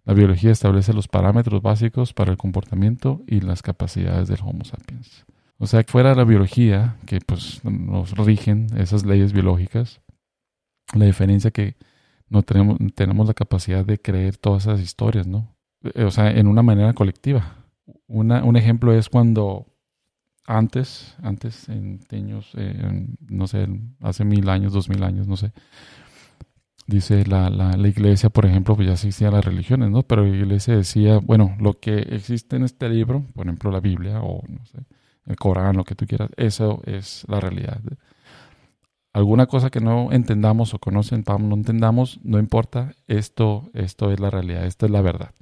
La 0.05 0.15
biología 0.15 0.51
establece 0.51 0.95
los 0.95 1.07
parámetros 1.07 1.61
básicos 1.63 2.15
para 2.15 2.33
el 2.33 2.39
comportamiento 2.39 3.23
y 3.27 3.41
las 3.41 3.63
capacidades 3.63 4.27
del 4.27 4.41
Homo 4.43 4.65
sapiens. 4.65 5.27
O 5.63 5.67
sea, 5.67 5.85
fuera 5.87 6.11
de 6.11 6.17
la 6.17 6.25
biología, 6.25 6.97
que 7.05 7.19
pues 7.21 7.63
nos 7.65 8.13
rigen 8.13 8.69
esas 8.79 9.05
leyes 9.05 9.35
biológicas, 9.35 10.01
la 10.95 11.05
diferencia 11.05 11.51
que 11.51 11.77
no 12.31 12.43
tenemos, 12.43 12.79
tenemos 12.95 13.29
la 13.29 13.35
capacidad 13.35 13.85
de 13.85 13.99
creer 13.99 14.39
todas 14.39 14.63
esas 14.63 14.81
historias, 14.81 15.27
¿no? 15.27 15.55
Eh, 15.83 16.05
o 16.05 16.11
sea, 16.11 16.31
en 16.31 16.47
una 16.47 16.63
manera 16.63 16.95
colectiva. 16.95 17.57
un 18.07 18.57
ejemplo 18.57 18.95
es 18.95 19.11
cuando 19.11 19.67
antes, 20.47 21.15
antes 21.23 21.69
en 21.69 22.01
años, 22.11 22.53
eh, 22.57 23.07
no 23.29 23.47
sé, 23.47 23.69
hace 24.01 24.25
mil 24.25 24.49
años, 24.49 24.73
dos 24.73 24.89
mil 24.89 25.03
años, 25.03 25.29
no 25.29 25.37
sé, 25.37 25.53
dice 26.87 27.27
la, 27.27 27.51
la, 27.51 27.77
la, 27.77 27.89
iglesia, 27.89 28.31
por 28.31 28.47
ejemplo, 28.47 28.77
pues 28.77 28.89
ya 28.89 28.95
existían 28.95 29.35
las 29.35 29.45
religiones, 29.45 29.91
¿no? 29.91 30.05
Pero 30.05 30.25
la 30.25 30.35
iglesia 30.35 30.75
decía, 30.75 31.19
bueno, 31.19 31.55
lo 31.61 31.79
que 31.79 31.99
existe 31.99 32.57
en 32.57 32.65
este 32.65 32.89
libro, 32.89 33.27
por 33.35 33.45
ejemplo, 33.45 33.71
la 33.71 33.81
Biblia 33.81 34.23
o, 34.23 34.43
no 34.49 34.65
sé, 34.65 34.79
el 35.31 35.77
lo 35.77 35.85
que 35.85 35.95
tú 35.95 36.07
quieras, 36.07 36.31
eso 36.37 36.83
es 36.85 37.25
la 37.29 37.41
realidad. 37.41 37.81
Alguna 39.13 39.47
cosa 39.47 39.71
que 39.71 39.81
no 39.81 40.13
entendamos 40.13 40.73
o 40.75 40.79
que 40.79 40.91
no, 40.91 41.01
entendamos, 41.11 42.21
no 42.23 42.39
importa, 42.39 42.95
esto, 43.09 43.71
esto 43.75 44.13
es 44.13 44.21
la 44.21 44.31
realidad, 44.31 44.67
esto 44.67 44.87
es 44.87 44.93
la 44.93 45.01
verdad. 45.01 45.35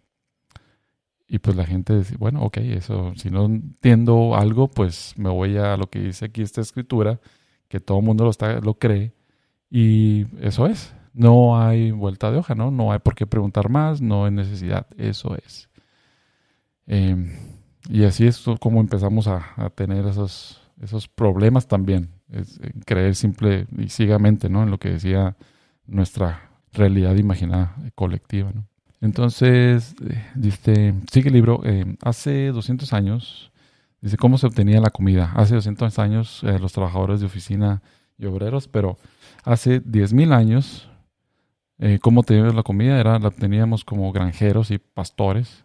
Y 1.26 1.40
pues 1.40 1.56
la 1.56 1.66
gente 1.66 1.98
dice, 1.98 2.16
bueno, 2.16 2.42
ok, 2.42 2.56
eso, 2.58 3.12
si 3.16 3.28
no 3.30 3.44
entiendo 3.44 4.34
algo, 4.36 4.68
pues 4.68 5.12
me 5.16 5.28
voy 5.28 5.58
a 5.58 5.76
lo 5.76 5.90
que 5.90 6.00
dice 6.00 6.26
aquí 6.26 6.40
esta 6.40 6.62
escritura, 6.62 7.20
que 7.68 7.80
todo 7.80 7.98
el 7.98 8.04
mundo 8.04 8.24
lo, 8.24 8.30
está, 8.30 8.60
lo 8.60 8.78
cree, 8.78 9.12
y 9.70 10.26
eso 10.42 10.66
es. 10.66 10.94
No 11.12 11.60
hay 11.60 11.90
vuelta 11.90 12.30
de 12.30 12.38
hoja, 12.38 12.54
¿no? 12.54 12.70
No 12.70 12.92
hay 12.92 13.00
por 13.00 13.14
qué 13.14 13.26
preguntar 13.26 13.68
más, 13.68 14.00
no 14.00 14.24
hay 14.24 14.30
necesidad, 14.30 14.86
eso 14.96 15.36
es. 15.36 15.68
Em, 16.86 17.32
y 17.88 18.04
así 18.04 18.26
es 18.26 18.44
como 18.60 18.80
empezamos 18.80 19.26
a, 19.26 19.46
a, 19.56 19.70
tener 19.70 20.06
esos, 20.06 20.60
esos 20.80 21.08
problemas 21.08 21.66
también, 21.66 22.10
es, 22.30 22.60
creer 22.84 23.14
simple 23.14 23.66
y 23.76 23.88
ciegamente, 23.88 24.48
¿no? 24.50 24.62
En 24.62 24.70
lo 24.70 24.78
que 24.78 24.90
decía 24.90 25.36
nuestra 25.86 26.50
realidad 26.72 27.16
imaginada 27.16 27.74
colectiva, 27.94 28.52
¿no? 28.54 28.66
Entonces, 29.00 29.94
eh, 30.08 30.24
dice, 30.34 30.94
sigue 31.10 31.28
el 31.28 31.34
libro, 31.34 31.60
eh, 31.64 31.96
hace 32.02 32.48
200 32.48 32.92
años, 32.92 33.52
dice, 34.00 34.16
¿cómo 34.16 34.38
se 34.38 34.46
obtenía 34.46 34.80
la 34.80 34.90
comida? 34.90 35.32
Hace 35.36 35.54
200 35.54 35.98
años 35.98 36.42
eh, 36.44 36.58
los 36.58 36.72
trabajadores 36.72 37.20
de 37.20 37.26
oficina 37.26 37.82
y 38.18 38.26
obreros, 38.26 38.66
pero 38.66 38.98
hace 39.44 39.80
10.000 39.82 40.32
años, 40.32 40.90
¿cómo 42.02 42.24
teníamos 42.24 42.56
la 42.56 42.64
comida? 42.64 42.98
Era, 42.98 43.20
la 43.20 43.28
obteníamos 43.28 43.84
como 43.84 44.10
granjeros 44.10 44.72
y 44.72 44.78
pastores. 44.78 45.64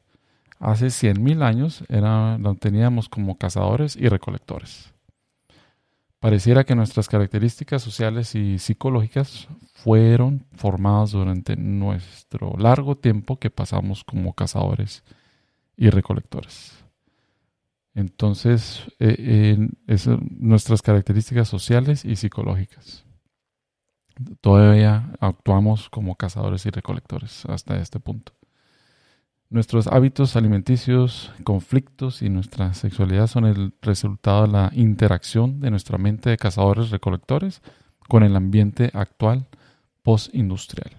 Hace 0.64 0.86
100.000 0.86 1.44
años 1.44 1.84
era, 1.90 2.38
la 2.38 2.50
obteníamos 2.52 3.10
como 3.10 3.38
cazadores 3.38 3.98
y 3.98 4.08
recolectores. 4.08 4.94
Pareciera 6.22 6.64
que 6.64 6.74
nuestras 6.74 7.10
características 7.10 7.82
sociales 7.82 8.34
y 8.34 8.60
psicológicas 8.60 9.50
fueron 9.74 10.46
formadas 10.54 11.12
durante 11.12 11.58
nuestro 11.58 12.56
largo 12.58 12.96
tiempo 12.96 13.36
que 13.36 13.50
pasamos 13.50 14.06
como 14.06 14.32
cazadores 14.32 15.04
y 15.76 15.90
recolectores. 15.90 16.82
Entonces, 17.94 18.90
eh, 19.00 19.58
nuestras 20.30 20.82
características 20.82 21.50
sociales 21.50 22.06
y 22.06 22.16
psicológicas. 22.16 23.04
Todavía 24.40 25.12
actuamos 25.20 25.90
como 25.90 26.16
cazadores 26.16 26.66
y 26.66 26.70
recolectores 26.70 27.44
hasta 27.48 27.76
este 27.82 28.00
punto. 28.00 28.32
Nuestros 29.54 29.86
hábitos 29.86 30.36
alimenticios, 30.36 31.32
conflictos 31.44 32.24
y 32.24 32.30
nuestra 32.30 32.74
sexualidad 32.74 33.28
son 33.28 33.46
el 33.46 33.72
resultado 33.84 34.48
de 34.48 34.52
la 34.52 34.72
interacción 34.74 35.60
de 35.60 35.70
nuestra 35.70 36.00
mente 36.00 36.32
de 36.32 36.38
cazadores-recolectores 36.38 37.62
con 38.10 38.24
el 38.24 38.36
ambiente 38.36 38.90
actual 38.96 39.46
post-industrial. 40.02 40.98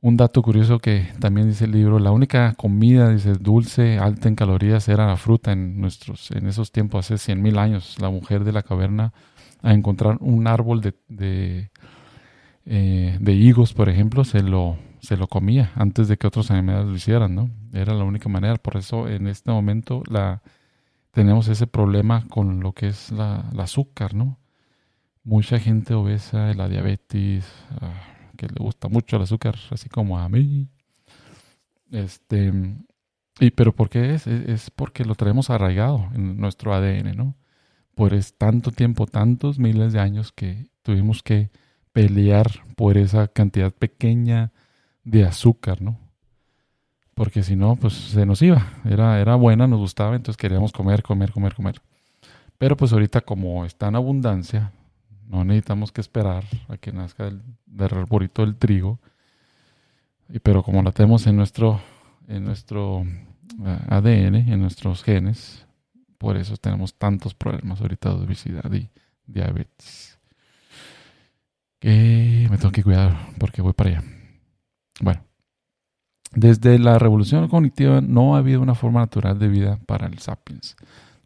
Un 0.00 0.16
dato 0.16 0.40
curioso 0.40 0.78
que 0.78 1.08
también 1.20 1.50
dice 1.50 1.66
el 1.66 1.72
libro, 1.72 1.98
la 1.98 2.12
única 2.12 2.54
comida, 2.54 3.10
dice, 3.10 3.34
dulce, 3.34 3.98
alta 3.98 4.28
en 4.28 4.34
calorías 4.34 4.88
era 4.88 5.06
la 5.06 5.18
fruta 5.18 5.52
en, 5.52 5.78
nuestros, 5.78 6.30
en 6.30 6.46
esos 6.46 6.72
tiempos, 6.72 7.10
hace 7.10 7.34
100.000 7.34 7.58
años. 7.58 7.96
La 8.00 8.08
mujer 8.08 8.42
de 8.42 8.52
la 8.52 8.62
caverna 8.62 9.12
a 9.60 9.74
encontrar 9.74 10.16
un 10.20 10.46
árbol 10.46 10.80
de, 10.80 10.94
de, 11.08 11.70
eh, 12.64 13.18
de 13.20 13.32
higos, 13.34 13.74
por 13.74 13.90
ejemplo, 13.90 14.24
se 14.24 14.42
lo 14.42 14.78
se 15.06 15.16
lo 15.16 15.28
comía 15.28 15.70
antes 15.76 16.08
de 16.08 16.16
que 16.18 16.26
otros 16.26 16.50
animales 16.50 16.86
lo 16.86 16.96
hicieran, 16.96 17.34
¿no? 17.34 17.50
Era 17.72 17.94
la 17.94 18.02
única 18.02 18.28
manera. 18.28 18.56
Por 18.56 18.76
eso 18.76 19.08
en 19.08 19.28
este 19.28 19.52
momento 19.52 20.02
la, 20.10 20.42
tenemos 21.12 21.46
ese 21.46 21.68
problema 21.68 22.26
con 22.28 22.60
lo 22.60 22.72
que 22.72 22.88
es 22.88 23.12
la, 23.12 23.48
azúcar, 23.58 24.14
¿no? 24.14 24.38
Mucha 25.22 25.60
gente 25.60 25.94
obesa, 25.94 26.52
la 26.54 26.68
diabetes, 26.68 27.46
ah, 27.80 27.94
que 28.36 28.48
le 28.48 28.56
gusta 28.58 28.88
mucho 28.88 29.16
el 29.16 29.22
azúcar, 29.22 29.56
así 29.70 29.88
como 29.88 30.18
a 30.18 30.28
mí. 30.28 30.68
Este, 31.92 32.52
y 33.38 33.50
pero 33.52 33.74
¿por 33.74 33.88
qué 33.88 34.14
es? 34.14 34.26
Es 34.26 34.70
porque 34.70 35.04
lo 35.04 35.14
traemos 35.14 35.50
arraigado 35.50 36.10
en 36.14 36.36
nuestro 36.38 36.74
ADN, 36.74 37.16
¿no? 37.16 37.36
Por 37.94 38.12
es 38.12 38.36
tanto 38.36 38.72
tiempo, 38.72 39.06
tantos 39.06 39.58
miles 39.60 39.92
de 39.92 40.00
años 40.00 40.32
que 40.32 40.66
tuvimos 40.82 41.22
que 41.22 41.50
pelear 41.92 42.46
por 42.76 42.98
esa 42.98 43.28
cantidad 43.28 43.72
pequeña 43.72 44.52
de 45.06 45.24
azúcar, 45.24 45.80
¿no? 45.80 45.98
Porque 47.14 47.42
si 47.42 47.56
no, 47.56 47.76
pues 47.76 47.94
se 47.94 48.26
nos 48.26 48.42
iba. 48.42 48.66
Era, 48.84 49.18
era 49.20 49.36
buena, 49.36 49.66
nos 49.66 49.78
gustaba, 49.78 50.16
entonces 50.16 50.36
queríamos 50.36 50.72
comer, 50.72 51.02
comer, 51.02 51.32
comer, 51.32 51.54
comer. 51.54 51.80
Pero 52.58 52.76
pues 52.76 52.92
ahorita 52.92 53.22
como 53.22 53.64
está 53.64 53.88
en 53.88 53.96
abundancia, 53.96 54.72
no 55.26 55.44
necesitamos 55.44 55.92
que 55.92 56.00
esperar 56.02 56.44
a 56.68 56.76
que 56.76 56.92
nazca 56.92 57.28
el, 57.28 57.40
el 57.78 57.82
arbolito 57.82 58.42
del 58.42 58.56
trigo. 58.56 58.98
Y, 60.28 60.40
pero 60.40 60.62
como 60.62 60.82
la 60.82 60.92
tenemos 60.92 61.26
en 61.26 61.36
nuestro, 61.36 61.80
en 62.28 62.44
nuestro 62.44 63.06
ADN, 63.88 64.34
en 64.34 64.60
nuestros 64.60 65.04
genes, 65.04 65.66
por 66.18 66.36
eso 66.36 66.56
tenemos 66.56 66.94
tantos 66.94 67.34
problemas 67.34 67.80
ahorita 67.80 68.10
de 68.10 68.24
obesidad 68.24 68.72
y 68.72 68.90
diabetes. 69.26 70.18
Que 71.78 72.48
me 72.50 72.58
tengo 72.58 72.72
que 72.72 72.82
cuidar 72.82 73.16
porque 73.38 73.62
voy 73.62 73.72
para 73.72 73.90
allá. 73.90 74.15
Bueno, 75.00 75.22
desde 76.34 76.78
la 76.78 76.98
revolución 76.98 77.48
cognitiva 77.48 78.00
no 78.00 78.34
ha 78.34 78.38
habido 78.38 78.60
una 78.60 78.74
forma 78.74 79.00
natural 79.00 79.38
de 79.38 79.48
vida 79.48 79.78
para 79.86 80.06
el 80.06 80.18
sapiens. 80.18 80.76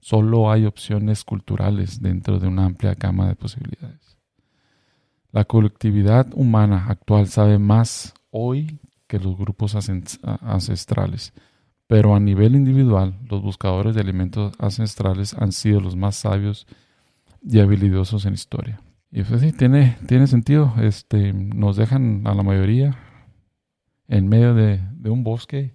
Solo 0.01 0.51
hay 0.51 0.67
opciones 0.67 1.25
culturales 1.25 2.01
dentro 2.01 2.39
de 2.39 2.49
una 2.49 2.65
amplia 2.65 2.95
gama 2.95 3.29
de 3.29 3.37
posibilidades. 3.37 4.19
La 5.33 5.45
colectividad 5.45 6.29
humana 6.35 6.87
actual 6.89 7.29
sabe 7.29 7.59
más 7.59 8.15
hoy 8.31 8.79
que 9.07 9.19
los 9.19 9.37
grupos 9.37 9.77
ancestrales, 9.77 11.33
pero 11.87 12.15
a 12.15 12.21
nivel 12.21 12.55
individual 12.55 13.19
los 13.29 13.43
buscadores 13.43 13.95
de 13.95 14.01
alimentos 14.01 14.55
ancestrales 14.59 15.35
han 15.35 15.53
sido 15.53 15.81
los 15.81 15.97
más 15.97 16.17
sabios 16.17 16.67
y 17.43 17.59
habilidosos 17.59 18.27
en 18.27 18.35
historia. 18.35 18.81
Y 19.11 19.25
pues 19.25 19.41
sí, 19.41 19.53
tiene, 19.53 19.97
tiene 20.07 20.29
sentido. 20.29 20.73
Este, 20.81 21.33
nos 21.33 21.77
dejan 21.77 22.27
a 22.27 22.35
la 22.35 22.45
mayoría 22.45 22.97
en 24.11 24.29
medio 24.29 24.55
de, 24.55 24.81
un 25.05 25.23
bosque 25.23 25.73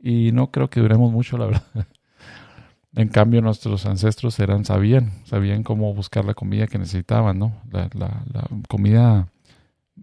y 0.00 0.32
no 0.32 0.50
creo 0.50 0.68
que 0.68 0.80
duremos 0.80 1.12
mucho, 1.12 1.38
la 1.38 1.46
verdad. 1.46 1.62
En 2.96 3.08
cambio, 3.08 3.42
nuestros 3.42 3.86
ancestros 3.86 4.38
eran, 4.38 4.64
sabían, 4.64 5.10
sabían 5.24 5.64
cómo 5.64 5.92
buscar 5.92 6.24
la 6.24 6.34
comida 6.34 6.68
que 6.68 6.78
necesitaban, 6.78 7.40
¿no? 7.40 7.60
La, 7.72 7.90
comida, 8.68 9.26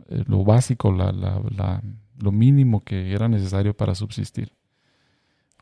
eh, 0.10 0.26
lo 0.28 0.44
básico, 0.44 0.92
lo 0.92 2.32
mínimo 2.34 2.82
que 2.82 3.14
era 3.14 3.30
necesario 3.30 3.74
para 3.74 3.96
subsistir. 3.96 4.52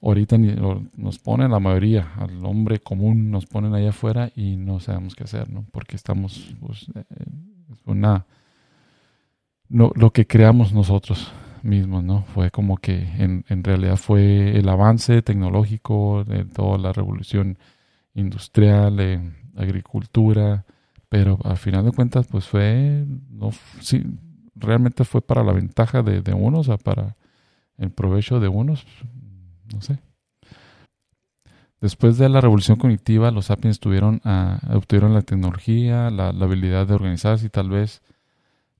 Ahorita 0.01 0.39
nos 0.39 1.19
ponen 1.19 1.51
la 1.51 1.59
mayoría, 1.59 2.13
al 2.15 2.43
hombre 2.43 2.79
común 2.79 3.29
nos 3.29 3.45
ponen 3.45 3.75
allá 3.75 3.89
afuera 3.89 4.31
y 4.35 4.57
no 4.57 4.79
sabemos 4.79 5.13
qué 5.13 5.25
hacer, 5.25 5.51
¿no? 5.51 5.67
Porque 5.71 5.97
estamos, 5.97 6.55
pues, 6.59 6.87
eh, 6.95 7.03
una, 7.85 8.25
no, 9.67 9.91
lo 9.93 10.09
que 10.09 10.25
creamos 10.25 10.73
nosotros 10.73 11.31
mismos, 11.63 12.03
¿no? 12.03 12.23
Fue 12.23 12.51
como 12.51 12.77
que 12.77 12.95
en, 13.17 13.45
en 13.49 13.63
realidad 13.63 13.97
fue 13.97 14.57
el 14.57 14.69
avance 14.69 15.21
tecnológico 15.21 16.23
de 16.23 16.45
toda 16.45 16.77
la 16.77 16.93
revolución 16.93 17.57
industrial, 18.13 19.33
agricultura, 19.55 20.65
pero 21.09 21.39
al 21.43 21.57
final 21.57 21.85
de 21.85 21.91
cuentas, 21.91 22.27
pues 22.27 22.47
fue, 22.47 23.05
no, 23.29 23.51
sí, 23.81 24.03
realmente 24.55 25.03
fue 25.03 25.21
para 25.21 25.43
la 25.43 25.53
ventaja 25.53 26.03
de, 26.03 26.21
de 26.21 26.33
unos, 26.33 26.69
para 26.83 27.15
el 27.77 27.91
provecho 27.91 28.39
de 28.39 28.47
unos, 28.47 28.85
no 29.73 29.81
sé. 29.81 29.99
Después 31.81 32.17
de 32.17 32.27
la 32.27 32.41
revolución 32.41 32.77
cognitiva, 32.77 33.31
los 33.31 33.45
sapiens 33.45 33.79
tuvieron, 33.79 34.21
obtuvieron 34.69 35.13
la 35.13 35.21
tecnología, 35.21 36.09
la, 36.09 36.33
la, 36.33 36.45
habilidad 36.45 36.85
de 36.85 36.93
organizarse 36.93 37.45
y 37.45 37.49
tal 37.49 37.69
vez 37.69 38.01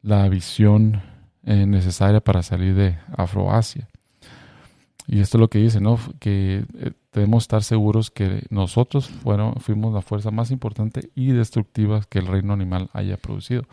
la 0.02 0.28
visión 0.28 1.02
eh, 1.45 1.65
necesaria 1.65 2.19
para 2.19 2.43
salir 2.43 2.75
de 2.75 2.97
Afroasia. 3.15 3.88
Y 5.08 5.21
esto 5.21 5.38
es 5.38 5.39
lo 5.39 5.49
que 5.49 5.58
dice, 5.58 5.82
¿no? 5.82 5.97
Que 6.19 6.65
eh, 6.78 6.91
debemos 7.13 7.43
estar 7.43 7.63
seguros 7.63 8.12
que 8.12 8.43
nosotros 8.52 9.10
fueron, 9.10 9.56
fuimos 9.56 9.91
la 9.93 10.02
fuerza 10.02 10.30
más 10.30 10.52
importante 10.52 11.10
y 11.15 11.32
destructiva 11.32 12.02
que 12.08 12.19
el 12.19 12.28
reino 12.28 12.54
animal 12.54 12.89
haya 12.93 13.17
producido. 13.17 13.63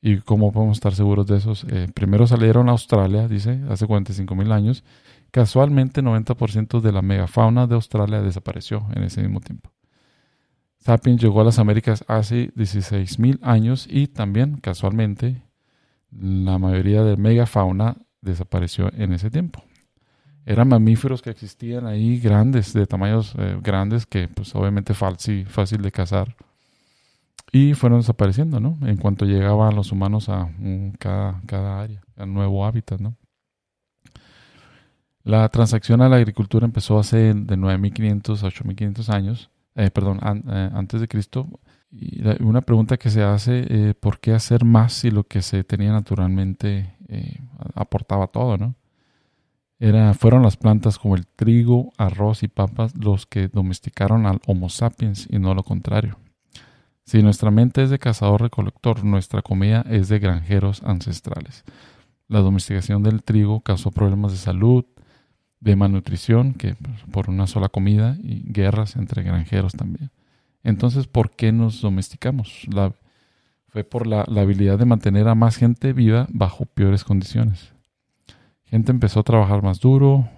¿Y 0.00 0.18
cómo 0.18 0.52
podemos 0.52 0.76
estar 0.76 0.94
seguros 0.94 1.26
de 1.26 1.38
eso? 1.38 1.54
Eh, 1.68 1.88
primero 1.92 2.26
salieron 2.28 2.68
a 2.68 2.72
Australia, 2.72 3.26
dice, 3.26 3.60
hace 3.68 3.86
45 3.86 4.34
mil 4.36 4.52
años. 4.52 4.84
Casualmente, 5.32 6.02
90% 6.02 6.80
de 6.80 6.92
la 6.92 7.02
megafauna 7.02 7.66
de 7.66 7.74
Australia 7.74 8.22
desapareció 8.22 8.86
en 8.94 9.02
ese 9.02 9.20
mismo 9.22 9.40
tiempo. 9.40 9.72
Sapiens 10.78 11.20
llegó 11.20 11.40
a 11.40 11.44
las 11.44 11.58
Américas 11.58 12.04
hace 12.06 12.52
16 12.54 13.18
mil 13.18 13.40
años 13.42 13.88
y 13.90 14.06
también, 14.06 14.58
casualmente, 14.58 15.42
la 16.10 16.58
mayoría 16.58 17.02
de 17.02 17.16
megafauna 17.16 17.96
desapareció 18.20 18.90
en 18.94 19.12
ese 19.12 19.30
tiempo. 19.30 19.62
Eran 20.46 20.68
mamíferos 20.68 21.20
que 21.20 21.30
existían 21.30 21.86
ahí 21.86 22.18
grandes, 22.20 22.72
de 22.72 22.86
tamaños 22.86 23.34
eh, 23.38 23.58
grandes, 23.62 24.06
que 24.06 24.28
pues 24.28 24.54
obviamente 24.54 24.94
fácil, 24.94 25.46
de 25.82 25.92
cazar. 25.92 26.36
Y 27.52 27.74
fueron 27.74 28.00
desapareciendo, 28.00 28.60
¿no? 28.60 28.78
En 28.82 28.96
cuanto 28.96 29.24
llegaban 29.24 29.74
los 29.74 29.92
humanos 29.92 30.28
a 30.28 30.50
cada, 30.98 31.40
cada 31.46 31.80
área, 31.80 32.02
a 32.16 32.26
nuevo 32.26 32.64
hábitat, 32.64 33.00
¿no? 33.00 33.16
La 35.28 35.46
transacción 35.50 36.00
a 36.00 36.08
la 36.08 36.16
agricultura 36.16 36.64
empezó 36.64 36.98
hace 36.98 37.34
de 37.34 37.58
9.500 37.58 38.42
a 38.42 38.48
8.500 38.48 39.08
años, 39.10 39.50
eh, 39.74 39.90
perdón, 39.90 40.20
eh, 40.22 40.70
antes 40.72 41.02
de 41.02 41.08
Cristo, 41.08 41.60
y 41.90 42.20
una 42.42 42.60
pregunta 42.60 42.98
que 42.98 43.10
se 43.10 43.22
hace, 43.22 43.64
eh, 43.68 43.94
¿por 43.94 44.20
qué 44.20 44.32
hacer 44.32 44.64
más 44.64 44.92
si 44.92 45.10
lo 45.10 45.24
que 45.24 45.42
se 45.42 45.64
tenía 45.64 45.90
naturalmente 45.92 46.94
eh, 47.08 47.40
aportaba 47.74 48.26
todo, 48.26 48.58
no? 48.58 48.74
Era, 49.80 50.12
fueron 50.14 50.42
las 50.42 50.56
plantas 50.56 50.98
como 50.98 51.14
el 51.14 51.26
trigo, 51.26 51.92
arroz 51.96 52.42
y 52.42 52.48
papas 52.48 52.96
los 52.96 53.26
que 53.26 53.48
domesticaron 53.48 54.26
al 54.26 54.40
Homo 54.46 54.68
sapiens 54.68 55.28
y 55.30 55.38
no 55.38 55.54
lo 55.54 55.62
contrario. 55.62 56.18
Si 57.04 57.22
nuestra 57.22 57.50
mente 57.50 57.84
es 57.84 57.90
de 57.90 57.98
cazador-recolector, 57.98 59.04
nuestra 59.04 59.40
comida 59.40 59.84
es 59.88 60.08
de 60.08 60.18
granjeros 60.18 60.82
ancestrales. 60.82 61.64
La 62.26 62.40
domesticación 62.40 63.02
del 63.02 63.22
trigo 63.22 63.60
causó 63.60 63.92
problemas 63.92 64.32
de 64.32 64.38
salud, 64.38 64.84
de 65.60 65.76
malnutrición, 65.76 66.54
que 66.54 66.76
por 67.10 67.30
una 67.30 67.46
sola 67.46 67.68
comida, 67.68 68.16
y 68.22 68.42
guerras 68.52 68.96
entre 68.96 69.22
granjeros 69.22 69.72
también. 69.72 70.10
Entonces, 70.62 71.06
¿por 71.06 71.30
qué 71.30 71.52
nos 71.52 71.80
domesticamos? 71.80 72.66
fue 73.68 73.84
por 73.84 74.06
la, 74.06 74.22
habilidad 74.22 74.78
de 74.78 74.86
mantener 74.86 75.28
a 75.28 75.34
más 75.34 75.56
gente 75.56 75.92
viva 75.92 76.26
bajo 76.30 76.64
peores 76.64 77.04
condiciones. 77.04 77.72
Gente 78.64 78.92
empezó 78.92 79.20
a 79.20 79.24
trabajar 79.24 79.62
más 79.62 79.80
duro, 79.80 80.28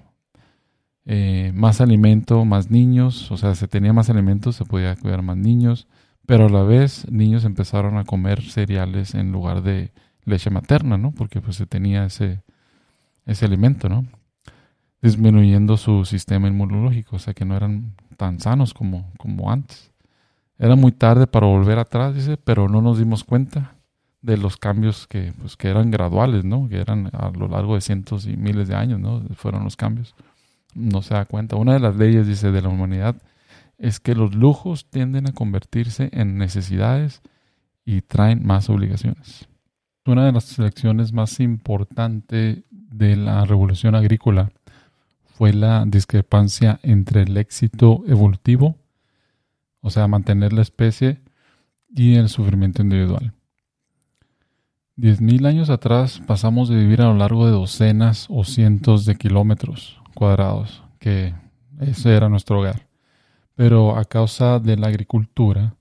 eh, 1.04 1.52
más 1.54 1.80
alimento, 1.80 2.44
más 2.44 2.70
niños, 2.70 3.30
o 3.30 3.36
sea, 3.36 3.54
se 3.54 3.68
tenía 3.68 3.92
más 3.92 4.10
alimentos, 4.10 4.56
se 4.56 4.64
podía 4.64 4.96
cuidar 4.96 5.22
más 5.22 5.36
niños, 5.36 5.86
pero 6.26 6.46
a 6.46 6.50
la 6.50 6.62
vez 6.62 7.10
niños 7.10 7.44
empezaron 7.44 7.96
a 7.98 8.04
comer 8.04 8.42
cereales 8.42 9.14
en 9.14 9.32
lugar 9.32 9.62
de 9.62 9.92
leche 10.24 10.50
materna, 10.50 10.98
¿no? 10.98 11.12
Porque 11.12 11.40
pues 11.40 11.56
se 11.56 11.66
tenía 11.66 12.04
ese, 12.04 12.42
ese 13.26 13.46
alimento, 13.46 13.88
¿no? 13.88 14.04
Disminuyendo 15.02 15.76
su 15.76 16.04
sistema 16.04 16.48
inmunológico, 16.48 17.16
o 17.16 17.18
sea 17.18 17.34
que 17.34 17.44
no 17.44 17.56
eran 17.56 17.94
tan 18.16 18.38
sanos 18.38 18.74
como, 18.74 19.10
como 19.18 19.50
antes. 19.50 19.89
Era 20.60 20.76
muy 20.76 20.92
tarde 20.92 21.26
para 21.26 21.46
volver 21.46 21.78
atrás, 21.78 22.14
dice, 22.14 22.36
pero 22.36 22.68
no 22.68 22.82
nos 22.82 22.98
dimos 22.98 23.24
cuenta 23.24 23.76
de 24.20 24.36
los 24.36 24.58
cambios 24.58 25.06
que, 25.06 25.32
pues, 25.40 25.56
que 25.56 25.68
eran 25.68 25.90
graduales, 25.90 26.44
¿no? 26.44 26.68
Que 26.68 26.82
eran 26.82 27.08
a 27.14 27.30
lo 27.30 27.48
largo 27.48 27.76
de 27.76 27.80
cientos 27.80 28.26
y 28.26 28.36
miles 28.36 28.68
de 28.68 28.74
años, 28.74 29.00
¿no? 29.00 29.22
Fueron 29.36 29.64
los 29.64 29.76
cambios. 29.76 30.14
No 30.74 31.00
se 31.00 31.14
da 31.14 31.24
cuenta. 31.24 31.56
Una 31.56 31.72
de 31.72 31.80
las 31.80 31.96
leyes, 31.96 32.26
dice, 32.26 32.50
de 32.50 32.60
la 32.60 32.68
humanidad 32.68 33.16
es 33.78 34.00
que 34.00 34.14
los 34.14 34.34
lujos 34.34 34.84
tienden 34.90 35.26
a 35.26 35.32
convertirse 35.32 36.10
en 36.12 36.36
necesidades 36.36 37.22
y 37.86 38.02
traen 38.02 38.46
más 38.46 38.68
obligaciones. 38.68 39.48
Una 40.04 40.26
de 40.26 40.32
las 40.32 40.58
lecciones 40.58 41.14
más 41.14 41.40
importantes 41.40 42.58
de 42.70 43.16
la 43.16 43.46
revolución 43.46 43.94
agrícola 43.94 44.50
fue 45.24 45.54
la 45.54 45.86
discrepancia 45.86 46.80
entre 46.82 47.22
el 47.22 47.34
éxito 47.38 48.02
evolutivo, 48.06 48.76
o 49.80 49.90
sea, 49.90 50.08
mantener 50.08 50.52
la 50.52 50.62
especie, 50.62 51.20
y 51.92 52.14
el 52.14 52.28
sufrimiento 52.28 52.82
individual. 52.82 53.32
Diez 54.96 55.20
mil 55.20 55.46
años 55.46 55.70
atrás 55.70 56.22
pasamos 56.26 56.68
de 56.68 56.76
vivir 56.76 57.02
a 57.02 57.06
lo 57.06 57.14
largo 57.14 57.46
de 57.46 57.52
docenas 57.52 58.26
o 58.28 58.44
cientos 58.44 59.04
de 59.06 59.16
kilómetros 59.16 60.00
cuadrados, 60.14 60.84
que 60.98 61.34
ese 61.80 62.14
era 62.14 62.28
nuestro 62.28 62.60
hogar 62.60 62.90
pero 63.60 63.98
a 63.98 64.06
causa 64.06 64.58
de 64.58 64.78
la 64.78 64.86
agricultura, 64.86 65.76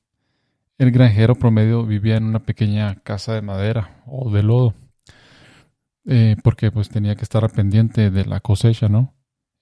el 0.77 0.91
granjero 0.91 1.35
promedio 1.35 1.85
vivía 1.85 2.17
en 2.17 2.25
una 2.25 2.39
pequeña 2.39 2.95
casa 3.03 3.33
de 3.35 3.41
madera 3.41 4.03
o 4.05 4.29
de 4.29 4.43
lodo, 4.43 4.73
eh, 6.03 6.35
porque 6.43 6.71
pues 6.71 6.89
tenía 6.89 7.15
que 7.15 7.23
estar 7.23 7.49
pendiente 7.49 8.11
de 8.11 8.25
la 8.25 8.41
cosecha, 8.41 8.89
¿no? 8.89 9.13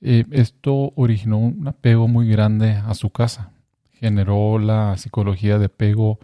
Eh, 0.02 0.26
esto 0.32 0.94
originó 0.96 1.38
un 1.38 1.68
apego 1.68 2.08
muy 2.08 2.28
grande 2.28 2.72
a 2.72 2.96
su 2.96 3.12
casa, 3.12 3.52
generó 4.00 4.60
la 4.60 4.98
psicología 4.98 5.60
de 5.60 5.66
apego 5.66 6.20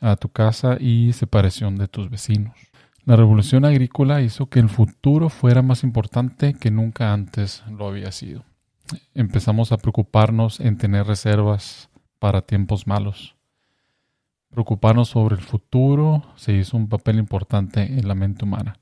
a 0.00 0.16
tu 0.16 0.28
casa 0.28 0.76
y 0.80 1.12
separación 1.12 1.76
de 1.76 1.88
tus 1.88 2.10
vecinos. 2.10 2.56
La 3.04 3.16
revolución 3.16 3.64
agrícola 3.64 4.20
hizo 4.20 4.46
que 4.46 4.60
el 4.60 4.68
futuro 4.68 5.28
fuera 5.28 5.62
más 5.62 5.82
importante 5.82 6.54
que 6.54 6.70
nunca 6.70 7.12
antes 7.12 7.62
lo 7.68 7.88
había 7.88 8.12
sido 8.12 8.44
empezamos 9.14 9.72
a 9.72 9.78
preocuparnos 9.78 10.60
en 10.60 10.76
tener 10.78 11.06
reservas 11.06 11.88
para 12.18 12.42
tiempos 12.42 12.86
malos. 12.86 13.36
Preocuparnos 14.50 15.08
sobre 15.08 15.36
el 15.36 15.42
futuro 15.42 16.22
se 16.36 16.52
hizo 16.52 16.76
un 16.76 16.88
papel 16.88 17.18
importante 17.18 17.82
en 17.82 18.06
la 18.06 18.14
mente 18.14 18.44
humana. 18.44 18.78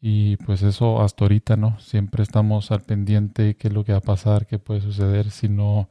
Y 0.00 0.36
pues 0.38 0.62
eso 0.62 1.00
hasta 1.02 1.24
ahorita, 1.24 1.56
¿no? 1.56 1.78
Siempre 1.80 2.22
estamos 2.22 2.70
al 2.70 2.82
pendiente 2.82 3.56
qué 3.56 3.68
es 3.68 3.74
lo 3.74 3.84
que 3.84 3.92
va 3.92 3.98
a 3.98 4.02
pasar, 4.02 4.46
qué 4.46 4.58
puede 4.58 4.80
suceder 4.80 5.30
si 5.30 5.48
no 5.48 5.88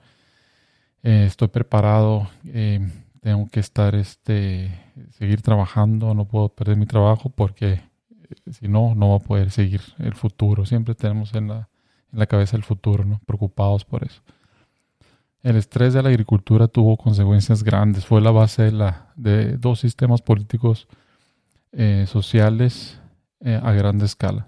eh, 1.08 1.24
estoy 1.26 1.48
preparado, 1.48 2.30
eh, 2.48 2.86
tengo 3.22 3.48
que 3.48 3.62
estar, 3.62 3.96
este, 3.96 4.78
seguir 5.12 5.41
trabajando, 5.41 6.13
no 6.13 6.26
puedo 6.26 6.50
perder 6.50 6.76
mi 6.76 6.86
trabajo 6.86 7.30
porque 7.30 7.76
eh, 7.76 8.52
si 8.52 8.67
no, 8.67 8.93
no 8.93 9.12
va 9.12 9.15
a 9.15 9.20
poder 9.20 9.50
seguir 9.50 9.80
el 10.00 10.15
futuro. 10.15 10.65
Siempre 10.65 10.96
tenemos 10.96 11.34
en 11.34 11.48
la, 11.48 11.70
en 12.12 12.20
la 12.20 12.26
cabeza 12.26 12.58
el 12.58 12.63
futuro, 12.63 13.06
¿no? 13.06 13.22
preocupados 13.26 13.86
por 13.86 14.04
eso. 14.04 14.22
El 15.43 15.56
estrés 15.56 15.93
de 15.93 16.04
la 16.04 16.10
agricultura 16.10 16.67
tuvo 16.67 16.98
consecuencias 16.98 17.63
grandes, 17.63 18.06
fue 18.06 18.20
la 18.20 18.32
base 18.32 18.63
de, 18.63 18.72
la, 18.74 19.13
de 19.15 19.56
dos 19.56 19.80
sistemas 19.80 20.22
políticos 20.22 20.89
sociales 22.06 23.00
a 23.46 23.72
gran 23.72 24.02
escala. 24.02 24.48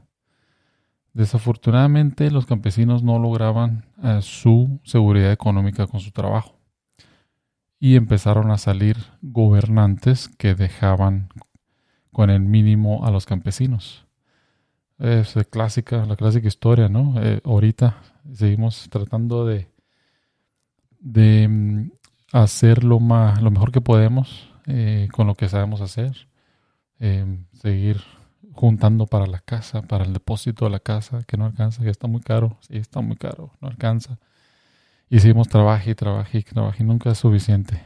Desafortunadamente 1.14 2.30
los 2.30 2.46
campesinos 2.46 3.04
no 3.04 3.18
lograban 3.20 3.86
eh, 4.04 4.20
su 4.22 4.80
seguridad 4.84 5.32
económica 5.32 5.88
con 5.88 6.00
su 6.00 6.12
trabajo 6.12 6.60
y 7.80 7.96
empezaron 7.96 8.52
a 8.52 8.58
salir 8.58 8.98
gobernantes 9.22 10.28
que 10.28 10.54
dejaban 10.54 11.30
con 12.12 12.30
el 12.30 12.42
mínimo 12.42 13.06
a 13.06 13.12
los 13.12 13.26
campesinos. 13.26 14.06
Es 15.00 15.36
clásica, 15.50 16.06
la 16.06 16.18
clásica 16.18 16.48
historia, 16.48 16.90
¿no? 16.90 17.16
Eh, 17.22 17.42
ahorita 17.46 17.98
seguimos 18.34 18.90
tratando 18.90 19.46
de, 19.46 19.68
de 21.00 21.48
mm, 21.48 21.92
hacer 22.34 22.84
lo, 22.84 23.00
más, 23.00 23.42
lo 23.42 23.50
mejor 23.50 23.72
que 23.72 23.82
podemos 23.82 24.52
eh, 24.68 25.08
con 25.12 25.26
lo 25.26 25.36
que 25.36 25.50
sabemos 25.50 25.82
hacer. 25.82 26.28
Seguir 27.54 28.02
juntando 28.60 29.06
para 29.08 29.26
la 29.26 29.40
casa, 29.40 29.82
para 29.84 30.04
el 30.04 30.12
depósito 30.12 30.66
de 30.66 30.72
la 30.72 30.82
casa, 30.82 31.24
que 31.26 31.38
no 31.38 31.46
alcanza, 31.46 31.82
que 31.82 31.90
está 31.90 32.08
muy 32.08 32.20
caro. 32.20 32.58
Sí, 32.60 32.76
está 32.76 33.00
muy 33.00 33.16
caro, 33.16 33.54
no 33.62 33.70
alcanza. 33.70 34.18
Y 35.10 35.22
seguimos 35.22 35.48
y 35.48 35.50
trabajo 35.52 36.78
y 36.78 36.84
nunca 36.84 37.10
es 37.12 37.18
suficiente. 37.18 37.82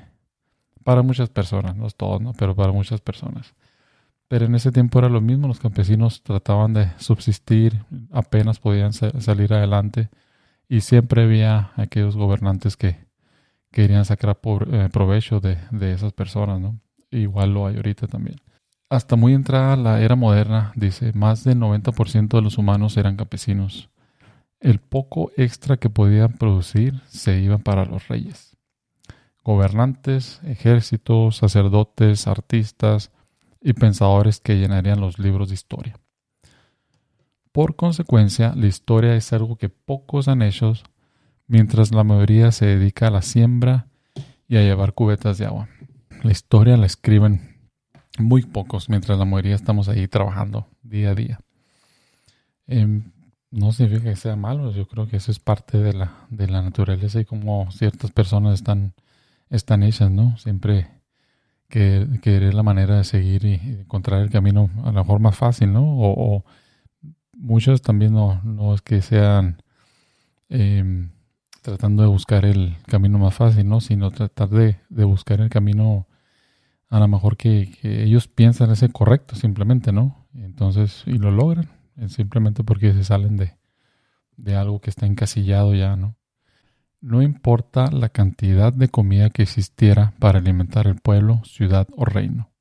Para 0.84 1.04
muchas 1.04 1.30
personas, 1.30 1.76
no 1.76 1.86
es 1.86 1.96
todo, 1.96 2.18
¿no? 2.18 2.34
Pero 2.34 2.56
para 2.56 2.72
muchas 2.72 3.02
personas. 3.02 3.54
Pero 4.28 4.46
en 4.46 4.56
ese 4.56 4.72
tiempo 4.72 4.98
era 4.98 5.10
lo 5.10 5.22
mismo, 5.22 5.48
los 5.48 5.60
campesinos 5.60 6.24
trataban 6.24 6.74
de 6.74 6.90
subsistir, 6.98 7.86
apenas 8.12 8.58
podían 8.58 8.94
salir 8.94 9.54
adelante 9.54 10.10
y 10.68 10.82
siempre 10.82 11.22
había 11.22 11.72
aquellos 11.76 12.16
gobernantes 12.18 12.78
que 12.78 12.98
querían 13.72 14.06
sacar 14.06 14.40
eh, 14.72 14.90
provecho 14.92 15.40
de, 15.40 15.60
esas 15.94 16.14
personas, 16.14 16.60
¿no? 16.60 16.80
Igual 17.12 17.54
lo 17.54 17.68
hay 17.68 17.76
ahorita 17.76 18.08
también. 18.08 18.38
Hasta 18.93 19.15
muy 19.15 19.34
entrada 19.34 19.75
la 19.75 20.01
era 20.01 20.15
moderna, 20.15 20.71
dice, 20.75 21.13
más 21.13 21.43
del 21.43 21.58
90% 21.58 22.27
de 22.27 22.41
los 22.43 22.60
humanos 22.60 22.95
eran 22.95 23.15
campesinos. 23.15 23.89
El 24.60 24.77
poco 24.77 25.32
extra 25.36 25.77
que 25.77 25.89
podían 25.89 26.34
producir 26.34 27.01
se 27.08 27.39
iba 27.39 27.58
para 27.58 27.86
los 27.86 28.08
reyes. 28.08 28.56
Gobernantes, 29.43 30.41
ejércitos, 30.43 31.38
sacerdotes, 31.38 32.27
artistas, 32.27 33.10
y 33.62 33.73
pensadores 33.73 34.39
que 34.39 34.60
llenarían 34.60 35.01
los 35.01 35.17
libros 35.17 35.49
de 35.49 35.56
historia. 35.56 35.99
Por 37.51 37.75
consecuencia, 37.75 38.53
la 38.56 38.67
historia 38.67 39.15
es 39.15 39.34
algo 39.34 39.56
que 39.56 39.69
pocos 39.69 40.27
han 40.27 40.43
hecho, 40.43 40.73
mientras 41.47 41.91
la 41.91 42.03
mayoría 42.03 42.51
se 42.51 42.67
dedica 42.67 43.08
a 43.08 43.12
la 43.12 43.23
siembra 43.23 43.88
y 44.47 44.58
a 44.58 44.62
llevar 44.62 44.93
cubetas 44.93 45.39
de 45.39 45.47
agua. 45.47 45.67
La 46.21 46.32
historia 46.32 46.77
la 46.77 46.86
escriben 46.86 47.53
muy 48.19 48.43
pocos, 48.43 48.89
mientras 48.89 49.17
la 49.17 49.26
mayoría 49.26 49.56
estamos 49.56 49.89
ahí 49.89 50.08
trabajando 50.08 50.67
día 50.84 51.12
a 51.12 51.15
día. 51.15 51.39
Em, 52.67 53.12
no 53.52 53.71
significa 53.71 54.10
que 54.10 54.15
sea 54.15 54.36
malo, 54.36 54.71
yo 54.71 54.88
creo 54.88 55.08
que 55.08 55.17
eso 55.17 55.32
es 55.32 55.39
parte 55.39 55.78
de 55.78 55.93
la, 55.93 56.26
de 56.30 56.47
la 56.47 56.62
naturaleza 56.62 57.19
y 57.19 57.26
como 57.26 57.69
ciertas 57.71 58.12
personas 58.12 58.56
están, 58.56 58.93
están 59.49 59.84
hechas, 59.84 60.12
¿no? 60.12 60.38
Siempre 60.38 60.88
que, 61.69 62.08
que 62.21 62.39
la 62.52 62.63
manera 62.63 62.97
de 62.97 63.04
seguir 63.04 63.45
y 63.45 63.54
encontrar 63.54 64.21
el 64.21 64.30
camino 64.30 64.69
a 64.84 64.91
mejor 64.91 65.19
más 65.19 65.36
fácil, 65.36 65.73
¿no? 65.73 65.84
O, 65.84 66.43
muchos 67.36 67.82
también 67.82 68.13
no, 68.13 68.41
no, 68.43 68.73
es 68.73 68.82
que 68.82 69.02
sean 69.02 69.62
em, 70.49 71.10
tratando 71.62 72.04
de 72.04 72.10
buscar 72.10 72.45
el 72.45 72.78
camino 72.88 73.17
más 73.17 73.36
fácil, 73.36 73.67
¿no? 73.67 73.82
Sino 73.82 74.12
tratar 74.12 74.49
de, 74.49 74.78
de 74.89 75.04
buscar 75.04 75.41
el 75.41 75.49
camino 75.49 76.08
a 76.93 76.99
lo 76.99 77.08
mejor 77.08 77.38
que, 77.38 77.71
ellos 77.82 78.27
piensan 78.27 78.69
es 78.69 78.84
el 78.84 78.93
correcto, 78.93 79.36
simplemente, 79.36 79.91
¿no? 79.91 80.27
Entonces, 80.36 81.01
y 81.08 81.17
lo 81.17 81.32
logran, 81.32 81.67
simplemente 82.08 82.63
porque 82.63 82.93
se 82.93 83.03
salen 83.03 83.36
de, 83.36 83.58
de 84.38 84.56
algo 84.56 84.79
que 84.79 84.91
está 84.91 85.08
encasillado 85.08 85.73
ya, 85.73 85.95
¿no? 85.95 86.17
No 87.01 87.23
importa 87.23 87.89
la 87.89 88.10
cantidad 88.10 88.71
de 88.71 88.89
comida 88.89 89.32
que 89.32 89.41
existiera 89.41 90.13
para 90.19 90.38
alimentar 90.38 90.86
el 90.86 90.97
pueblo, 90.97 91.41
ciudad 91.45 91.88
o 91.95 92.06
reino. 92.06 92.51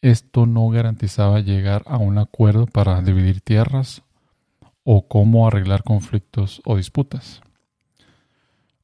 Esto 0.00 0.46
no 0.46 0.70
garantizaba 0.70 1.40
llegar 1.40 1.82
a 1.84 1.98
un 1.98 2.16
acuerdo 2.16 2.64
para 2.64 3.02
dividir 3.02 3.42
tierras 3.42 4.02
o 4.82 5.08
cómo 5.08 5.46
arreglar 5.46 5.82
conflictos 5.82 6.62
o 6.64 6.78
disputas. 6.78 7.42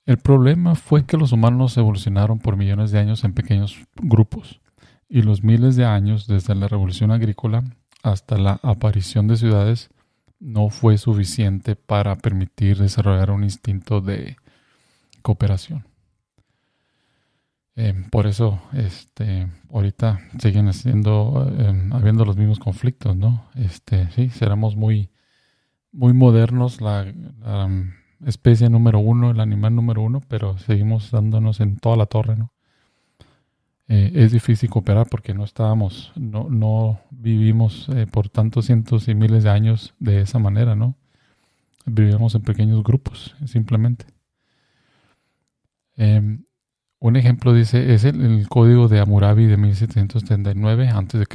El 0.05 0.19
problema 0.19 0.75
fue 0.75 1.07
que 1.07 1.17
los 1.17 1.33
humanos 1.33 1.77
evolucionaron 1.77 2.39
por 2.41 2.57
millones 2.57 2.91
de 2.91 2.99
años 2.99 3.23
en 3.25 3.35
pequeños 3.35 3.79
grupos 3.95 4.61
y 5.09 5.23
los 5.23 5.45
miles 5.45 5.77
de 5.77 5.85
años 5.85 6.27
desde 6.27 6.55
la 6.55 6.67
revolución 6.67 7.13
agrícola 7.13 7.65
hasta 8.03 8.37
la 8.37 8.59
aparición 8.63 9.29
de 9.29 9.37
ciudades 9.37 9.91
no 10.41 10.71
fue 10.71 10.99
suficiente 10.99 11.77
para 11.77 12.17
permitir 12.17 12.79
desarrollar 12.79 13.31
un 13.31 13.45
instinto 13.45 14.01
de 14.01 14.37
cooperación. 15.23 15.87
Eh, 17.77 17.95
por 18.11 18.27
eso, 18.27 18.61
este, 18.73 19.49
ahorita 19.71 20.21
siguen 20.39 20.69
haciendo, 20.69 21.49
eh, 21.59 21.89
habiendo 21.93 22.25
los 22.25 22.37
mismos 22.37 22.59
conflictos, 22.59 23.17
¿no? 23.17 23.47
Este, 23.55 24.11
sí, 24.11 24.29
seremos 24.31 24.77
muy, 24.77 25.11
muy 25.93 26.13
modernos, 26.13 26.81
la, 26.81 27.07
especie 28.27 28.69
número 28.71 28.99
uno, 28.99 29.31
el 29.31 29.41
animal 29.41 29.75
número 29.75 30.03
uno, 30.03 30.21
pero 30.29 30.59
seguimos 30.59 31.11
dándonos 31.11 31.61
en 31.61 31.77
toda 31.77 31.97
la 31.97 32.07
torre, 32.07 32.37
¿no? 32.37 32.53
es 33.89 34.33
difícil 34.33 34.71
cooperar 34.71 35.07
porque 35.11 35.35
no 35.35 35.45
estábamos, 35.45 36.13
no, 36.17 36.49
no 36.49 37.01
vivimos 37.11 37.91
eh, 37.91 38.07
por 38.07 38.31
tantos 38.31 38.67
cientos 38.67 39.07
y 39.09 39.15
miles 39.15 39.45
de 39.45 39.51
años 39.51 39.95
de 39.99 40.23
esa 40.23 40.39
manera, 40.39 40.75
¿no? 40.75 40.97
Vivíamos 41.85 42.35
en 42.35 42.43
pequeños 42.43 42.83
grupos, 42.83 43.35
simplemente. 43.45 44.07
Em, 45.97 46.45
un 47.01 47.17
ejemplo 47.17 47.53
dice, 47.53 47.93
es 47.93 48.05
el, 48.05 48.49
código 48.49 48.89
de 48.89 49.01
Hammurabi 49.01 49.47
de 49.47 49.57
1779 49.57 50.89
a.C. 50.89 51.27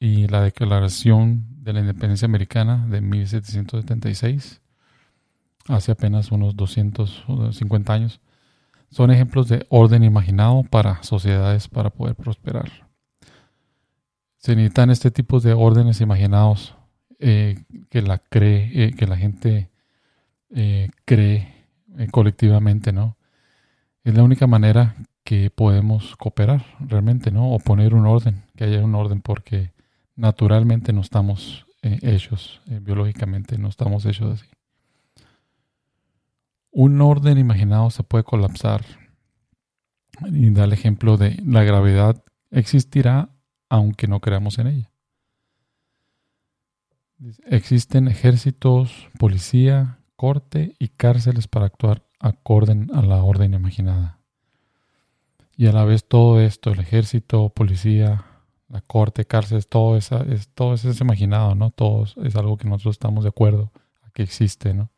y 0.00 0.26
la 0.26 0.42
Declaración 0.42 1.46
de 1.62 1.72
la 1.72 1.80
Independencia 1.80 2.26
Americana 2.26 2.86
de 2.90 3.00
1776, 3.00 4.60
hace 5.68 5.92
apenas 5.92 6.32
unos 6.32 6.56
250 6.56 7.92
años. 7.92 8.20
Son 8.90 9.10
ejemplos 9.10 9.48
de 9.48 9.66
orden 9.68 10.04
imaginado 10.04 10.62
para 10.64 11.02
sociedades 11.02 11.68
para 11.68 11.90
poder 11.90 12.14
prosperar. 12.14 12.70
Se 14.36 14.54
necesitan 14.54 14.90
este 14.90 15.10
tipo 15.10 15.40
de 15.40 15.54
órdenes 15.54 16.00
imaginados 16.00 16.76
eh, 17.18 17.64
que 17.90 18.02
la 18.02 18.18
cree, 18.18 18.70
eh, 18.74 18.92
que 18.96 19.06
la 19.06 19.16
gente 19.16 19.70
eh, 20.50 20.90
cree 21.04 21.54
colectivamente, 22.10 22.92
¿no? 22.92 23.16
Es 24.04 24.14
la 24.14 24.22
única 24.22 24.46
manera 24.46 24.94
que 25.24 25.50
podemos 25.50 26.14
cooperar 26.16 26.64
realmente, 26.78 27.30
¿no? 27.30 27.50
O 27.52 27.58
poner 27.58 27.94
un 27.94 28.06
orden, 28.06 28.44
que 28.54 28.64
haya 28.64 28.84
un 28.84 28.94
orden, 28.94 29.20
porque 29.22 29.72
naturalmente 30.14 30.92
no 30.92 31.00
estamos 31.00 31.66
hechos, 31.82 32.60
biológicamente 32.66 33.58
no 33.58 33.68
estamos 33.68 34.04
hechos 34.04 34.40
así. 34.40 34.55
Un 36.78 37.00
orden 37.00 37.38
imaginado 37.38 37.88
se 37.88 38.02
puede 38.02 38.22
colapsar 38.22 38.84
y 40.30 40.50
da 40.50 40.64
el 40.64 40.74
ejemplo 40.74 41.16
de 41.16 41.40
la 41.42 41.64
gravedad 41.64 42.22
existirá 42.50 43.30
aunque 43.70 44.06
no 44.08 44.20
creamos 44.20 44.58
en 44.58 44.66
ella. 44.66 44.90
Existen 47.46 48.08
ejércitos, 48.08 49.08
policía, 49.18 50.00
corte 50.16 50.76
y 50.78 50.88
cárceles 50.88 51.48
para 51.48 51.64
actuar 51.64 52.02
acorde 52.20 52.86
a 52.92 53.00
la 53.00 53.22
orden 53.22 53.54
imaginada. 53.54 54.18
Y 55.56 55.68
a 55.68 55.72
la 55.72 55.84
vez 55.84 56.06
todo 56.06 56.42
esto, 56.42 56.72
el 56.72 56.80
ejército, 56.80 57.48
policía, 57.48 58.26
la 58.68 58.82
corte, 58.82 59.24
cárceles, 59.24 59.66
todo, 59.66 59.96
esa, 59.96 60.20
es, 60.24 60.50
todo 60.50 60.74
eso 60.74 60.90
es 60.90 61.00
imaginado, 61.00 61.54
¿no? 61.54 61.70
Todo 61.70 62.04
es 62.22 62.36
algo 62.36 62.58
que 62.58 62.68
nosotros 62.68 62.96
estamos 62.96 63.24
de 63.24 63.30
acuerdo 63.30 63.72
a 64.02 64.10
que 64.10 64.22
existe, 64.22 64.74
¿no? 64.74 64.90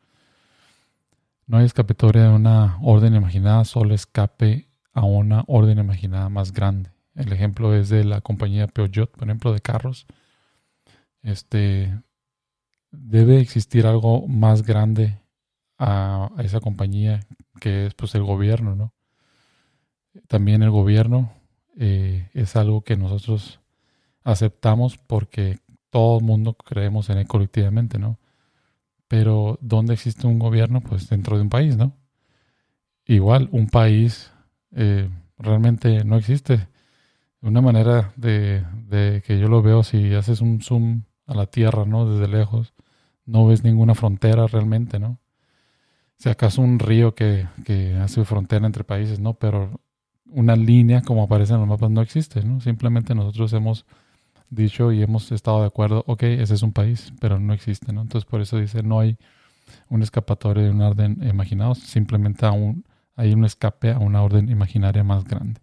No 1.49 1.57
hay 1.57 1.65
escapatoria 1.65 2.25
de 2.25 2.29
una 2.29 2.79
orden 2.83 3.15
imaginada, 3.15 3.65
solo 3.65 3.95
escape 3.95 4.69
a 4.93 5.05
una 5.05 5.45
orden 5.47 5.79
imaginada 5.79 6.29
más 6.29 6.53
grande. 6.53 6.91
El 7.15 7.33
ejemplo 7.33 7.75
es 7.75 7.89
de 7.89 8.05
la 8.05 8.21
compañía 8.21 8.69
Peugeot, 8.69 9.11
por 9.11 9.25
ejemplo, 9.25 9.55
de 9.55 9.61
carros. 9.61 10.07
Este 11.23 11.99
debe 12.91 13.41
existir 13.41 13.87
algo 13.87 14.29
más 14.29 14.63
grande 14.63 15.19
a, 15.79 16.31
esa 16.39 16.61
compañía 16.61 17.21
que 17.61 17.87
es 17.87 17.95
pues 17.95 18.15
el 18.15 18.25
gobierno, 18.25 18.75
¿no? 18.75 18.93
También 20.27 20.63
el 20.63 20.71
gobierno 20.71 21.33
eh, 21.79 22.29
es 22.35 22.57
algo 22.57 22.83
que 22.83 22.97
nosotros 22.97 23.61
aceptamos 24.23 24.99
porque 24.99 25.61
todo 25.89 26.19
el 26.19 26.25
mundo 26.25 26.53
creemos 26.53 27.09
en 27.09 27.17
él 27.17 27.27
colectivamente, 27.27 27.99
¿no? 27.99 28.19
Pero 29.09 29.59
¿dónde 29.63 29.95
existe 29.95 30.27
un 30.27 30.39
gobierno? 30.39 30.81
Pues 30.81 31.09
dentro 31.09 31.37
de 31.37 31.43
un 31.43 31.49
país, 31.49 31.77
¿no? 31.77 31.97
Igual, 33.07 33.49
un 33.53 33.69
país 33.69 34.31
eh, 34.73 35.09
realmente 35.39 36.05
no 36.05 36.17
existe. 36.17 36.69
Una 37.41 37.63
manera 37.63 38.13
de, 38.17 38.65
que 39.25 39.39
yo 39.39 39.49
lo 39.49 39.63
veo, 39.63 39.83
si 39.83 40.15
haces 40.15 40.41
un 40.41 40.61
zoom 40.61 41.05
a 41.27 41.35
la 41.35 41.47
Tierra, 41.47 41.87
¿no? 41.87 42.11
Desde 42.11 42.29
lejos, 42.29 42.75
no 43.25 43.47
ves 43.47 43.65
ninguna 43.65 43.95
frontera 43.95 44.47
realmente, 44.47 44.99
¿no? 44.99 45.19
Si 46.19 46.29
acaso 46.29 46.61
un 46.63 46.79
río 46.79 47.15
que, 47.15 47.47
que 47.65 47.95
hace 47.97 48.25
frontera 48.25 48.67
entre 48.67 48.85
países, 48.85 49.21
¿no? 49.21 49.35
Pero 49.35 49.81
una 50.31 50.57
línea 50.57 51.03
como 51.03 51.23
aparece 51.23 51.55
en 51.55 51.61
los 51.61 51.69
mapas 51.69 51.91
no 51.91 52.03
existe, 52.03 52.43
¿no? 52.43 52.61
Simplemente 52.61 53.15
nosotros 53.15 53.53
hemos 53.53 53.87
dicho 54.51 54.93
y 54.93 55.03
hemos 55.03 55.31
estado 55.33 55.61
de 55.61 55.67
acuerdo, 55.67 56.05
ok, 56.07 56.23
ese 56.25 56.55
es 56.55 56.63
un 56.63 56.73
país, 56.73 57.13
pero 57.21 57.39
no 57.39 57.53
existe, 57.53 57.93
¿no? 57.93 58.03
Entonces 58.03 58.29
por 58.29 58.41
eso 58.41 58.59
dice, 58.59 58.83
no 58.83 59.01
hay 59.01 59.17
un 59.89 60.03
escapatorio 60.03 60.65
de 60.65 60.71
un 60.71 60.81
orden 60.81 61.23
imaginado, 61.27 61.75
simplemente 61.75 62.47
aún 62.47 62.85
hay 63.17 63.33
un 63.33 63.45
escape 63.45 63.91
a 63.91 63.99
una 63.99 64.23
orden 64.23 64.49
imaginaria 64.49 65.05
más 65.05 65.25
grande. 65.25 65.61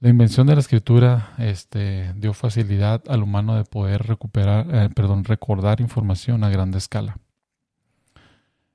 La 0.00 0.08
invención 0.08 0.48
de 0.48 0.54
la 0.54 0.60
escritura 0.60 1.32
este, 1.38 2.12
dio 2.16 2.32
facilidad 2.32 3.02
al 3.08 3.22
humano 3.22 3.54
de 3.54 3.64
poder 3.64 4.02
recuperar, 4.02 4.66
eh, 4.74 4.90
perdón, 4.90 5.24
recordar 5.24 5.80
información 5.80 6.42
a 6.42 6.50
gran 6.50 6.74
escala. 6.74 7.18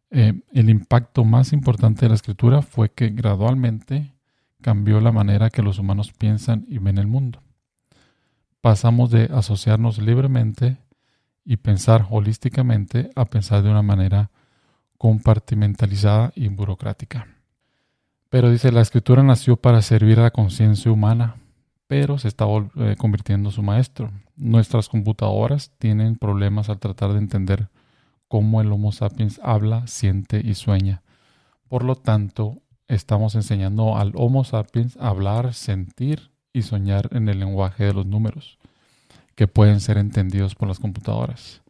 Eh, 0.10 0.40
el 0.54 0.70
impacto 0.70 1.26
más 1.26 1.52
importante 1.52 2.06
de 2.06 2.10
la 2.10 2.16
escritura 2.16 2.62
fue 2.62 2.94
que 2.94 3.10
gradualmente 3.10 4.14
cambió 4.62 5.02
la 5.02 5.12
manera 5.12 5.50
que 5.50 5.62
los 5.62 5.80
humanos 5.80 6.14
piensan 6.14 6.66
y 6.70 6.78
ven 6.78 6.98
el 6.98 7.08
mundo 7.08 7.42
pasamos 8.62 9.12
de 9.12 9.30
asociarnos 9.34 10.00
libremente 10.00 10.78
y 11.46 11.58
pensar 11.58 12.08
holísticamente 12.10 13.10
a 13.16 13.26
pensar 13.26 13.64
de 13.64 13.70
una 13.70 13.82
manera 13.82 14.32
compartimentalizada 14.98 16.32
y 16.36 16.50
burocrática. 16.50 17.28
Pero 18.30 18.52
dice, 18.52 18.72
la 18.72 18.82
escritura 18.82 19.24
nació 19.24 19.56
para 19.56 19.82
servir 19.82 20.20
a 20.20 20.24
la 20.24 20.32
conciencia 20.32 20.92
humana, 20.92 21.38
pero 21.88 22.18
se 22.18 22.28
está 22.28 22.46
eh, 22.76 22.96
convirtiendo 22.98 23.50
en 23.50 23.56
su 23.56 23.64
maestro. 23.64 24.12
Nuestras 24.36 24.90
computadoras 24.90 25.72
tienen 25.78 26.18
problemas 26.18 26.70
al 26.70 26.80
tratar 26.80 27.14
de 27.14 27.20
entender 27.20 27.70
cómo 28.28 28.60
el 28.60 28.72
Homo 28.72 28.92
sapiens 28.92 29.40
habla, 29.42 29.88
siente 29.88 30.42
y 30.44 30.56
sueña. 30.56 31.02
Por 31.70 31.84
lo 31.84 31.96
tanto, 31.96 32.62
estamos 32.90 33.36
enseñando 33.36 33.98
al 33.98 34.12
Homo 34.16 34.44
sapiens 34.44 34.98
a 34.98 35.08
hablar, 35.08 35.54
sentir 35.54 36.32
y 36.54 36.62
soñar 36.64 37.10
en 37.12 37.30
el 37.30 37.40
lenguaje 37.40 37.86
de 37.86 37.94
los 37.94 38.06
números, 38.06 38.58
que 39.36 39.48
pueden 39.48 39.80
ser 39.80 39.98
entendidos 39.98 40.56
por 40.56 40.68
las 40.68 40.80
computadoras. 40.80 41.62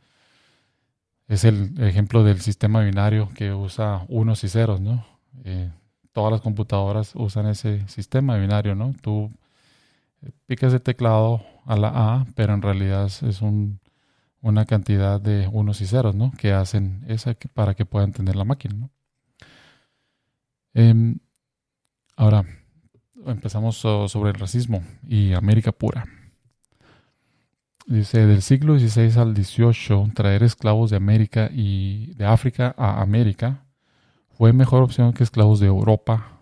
Es 1.28 1.44
el 1.44 1.74
ejemplo 1.84 2.24
del 2.24 2.42
sistema 2.42 2.82
binario 2.82 3.30
que 3.36 3.54
usa 3.54 4.06
unos 4.08 4.44
y 4.44 4.50
ceros, 4.50 4.80
¿no? 4.80 5.06
Eh, 5.44 5.70
todas 6.14 6.32
las 6.32 6.42
computadoras 6.42 7.14
usan 7.16 7.48
ese 7.48 7.88
sistema 7.88 8.38
binario, 8.38 8.76
¿no? 8.76 8.94
Tú 9.02 9.32
picas 10.46 10.74
el 10.74 10.82
teclado 10.82 11.44
a 11.66 11.76
la 11.76 11.90
A, 11.90 12.26
pero 12.36 12.54
en 12.54 12.62
realidad 12.62 13.06
es 13.06 13.42
un, 13.42 13.80
una 14.42 14.66
cantidad 14.66 15.20
de 15.20 15.48
unos 15.52 15.82
y 15.82 15.88
ceros, 15.88 16.16
¿no? 16.16 16.32
Que 16.32 16.54
hacen 16.54 17.04
esa 17.08 17.36
para 17.54 17.74
que 17.76 17.86
pueda 17.86 18.06
entender 18.06 18.36
la 18.36 18.46
máquina, 18.46 18.76
¿no? 18.76 18.90
Em, 20.74 21.20
ahora, 22.16 22.46
empezamos 23.28 23.78
sobre 23.78 24.30
el 24.32 24.36
racismo 24.36 24.84
y 25.08 25.34
América 25.34 25.72
pura. 25.72 26.06
Dice, 27.86 28.26
del 28.26 28.42
siglo 28.42 28.78
XVI 28.78 29.18
al 29.18 29.36
XVIII, 29.36 30.12
traer 30.14 30.44
esclavos 30.44 30.90
de 30.90 30.98
América 30.98 31.50
y 31.54 32.14
de 32.16 32.26
África 32.26 32.76
a 32.78 33.02
América 33.02 33.64
fue 34.38 34.52
mejor 34.52 34.84
opción 34.84 35.14
que 35.14 35.24
esclavos 35.24 35.60
de 35.60 35.68
Europa 35.68 36.38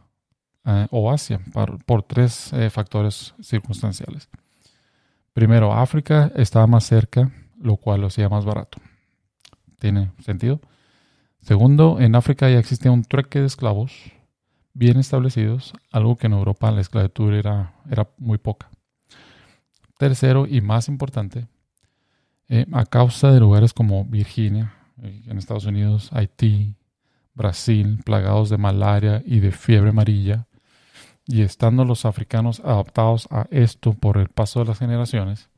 eh, 0.65 0.87
o 0.89 1.11
Asia 1.11 1.39
por, 1.85 2.03
tres 2.03 2.51
eh, 2.53 2.69
factores 2.71 3.35
circunstanciales. 3.41 4.27
Primero, 5.33 5.71
África 5.71 6.31
estaba 6.35 6.65
más 6.65 6.85
cerca, 6.85 7.31
lo 7.61 7.77
cual 7.77 8.01
lo 8.01 8.07
hacía 8.07 8.27
más 8.27 8.43
barato. 8.43 8.79
¿Tiene 9.79 10.11
sentido? 10.23 10.59
Segundo, 11.41 11.99
en 11.99 12.15
África 12.15 12.49
ya 12.49 12.57
existía 12.57 12.91
un 12.91 13.03
trueque 13.03 13.39
de 13.39 13.45
esclavos 13.45 13.93
bien 14.75 14.99
establecidos, 14.99 15.73
algo 15.91 16.17
que 16.17 16.27
en 16.27 16.33
Europa 16.33 16.69
la 16.69 16.81
esclavitud 16.81 17.33
era, 17.33 17.73
era 17.89 18.07
muy 18.17 18.37
poca. 18.37 18.69
Tercero 19.97 20.45
y 20.45 20.61
más 20.61 20.89
importante, 20.89 21.47
eh, 22.49 22.67
a 22.73 22.85
causa 22.85 23.31
de 23.31 23.39
lugares 23.39 23.73
como 23.73 24.05
Virginia, 24.05 24.75
eh, 25.01 25.23
en 25.27 25.37
Estados 25.37 25.65
Unidos, 25.65 26.11
Haití, 26.11 26.75
Brasil, 27.33 28.01
plagados 28.03 28.49
de 28.49 28.57
malaria 28.57 29.23
y 29.25 29.39
de 29.39 29.51
fiebre 29.51 29.89
amarilla, 29.89 30.45
y 31.25 31.41
estando 31.41 31.85
los 31.85 32.05
africanos 32.05 32.59
adaptados 32.59 33.27
a 33.31 33.47
esto 33.49 33.93
por 33.93 34.17
el 34.17 34.27
paso 34.27 34.59
de 34.59 34.65
las 34.65 34.79
generaciones, 34.79 35.49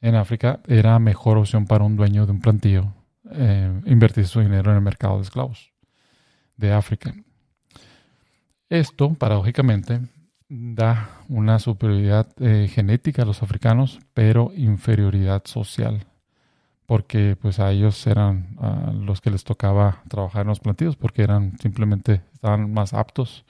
en 0.00 0.14
África 0.14 0.60
era 0.68 0.98
mejor 1.00 1.36
opción 1.36 1.66
para 1.66 1.84
un 1.84 1.96
dueño 1.96 2.26
de 2.26 2.32
un 2.32 2.40
plantío 2.40 2.94
eh, 3.32 3.80
invertir 3.86 4.26
su 4.26 4.40
dinero 4.40 4.70
en 4.70 4.76
el 4.76 4.82
mercado 4.82 5.16
de 5.16 5.22
esclavos 5.22 5.72
de 6.56 6.72
África. 6.72 7.14
Esto, 8.72 9.12
paradójicamente, 9.12 10.00
da 10.48 11.20
una 11.28 11.58
superioridad 11.58 12.26
eh, 12.40 12.68
genética 12.68 13.20
a 13.20 13.26
los 13.26 13.42
africanos, 13.42 14.00
pero 14.14 14.50
inferioridad 14.56 15.42
social, 15.44 16.06
porque 16.86 17.36
pues 17.38 17.58
a 17.58 17.70
ellos 17.70 18.06
eran 18.06 18.56
los 19.04 19.20
que 19.20 19.30
les 19.30 19.44
tocaba 19.44 20.02
trabajar 20.08 20.42
en 20.42 20.48
los 20.48 20.60
plantíos, 20.60 20.96
porque 20.96 21.20
eran 21.20 21.58
simplemente 21.58 22.22
estaban 22.32 22.72
más 22.72 22.94
aptos 22.94 23.44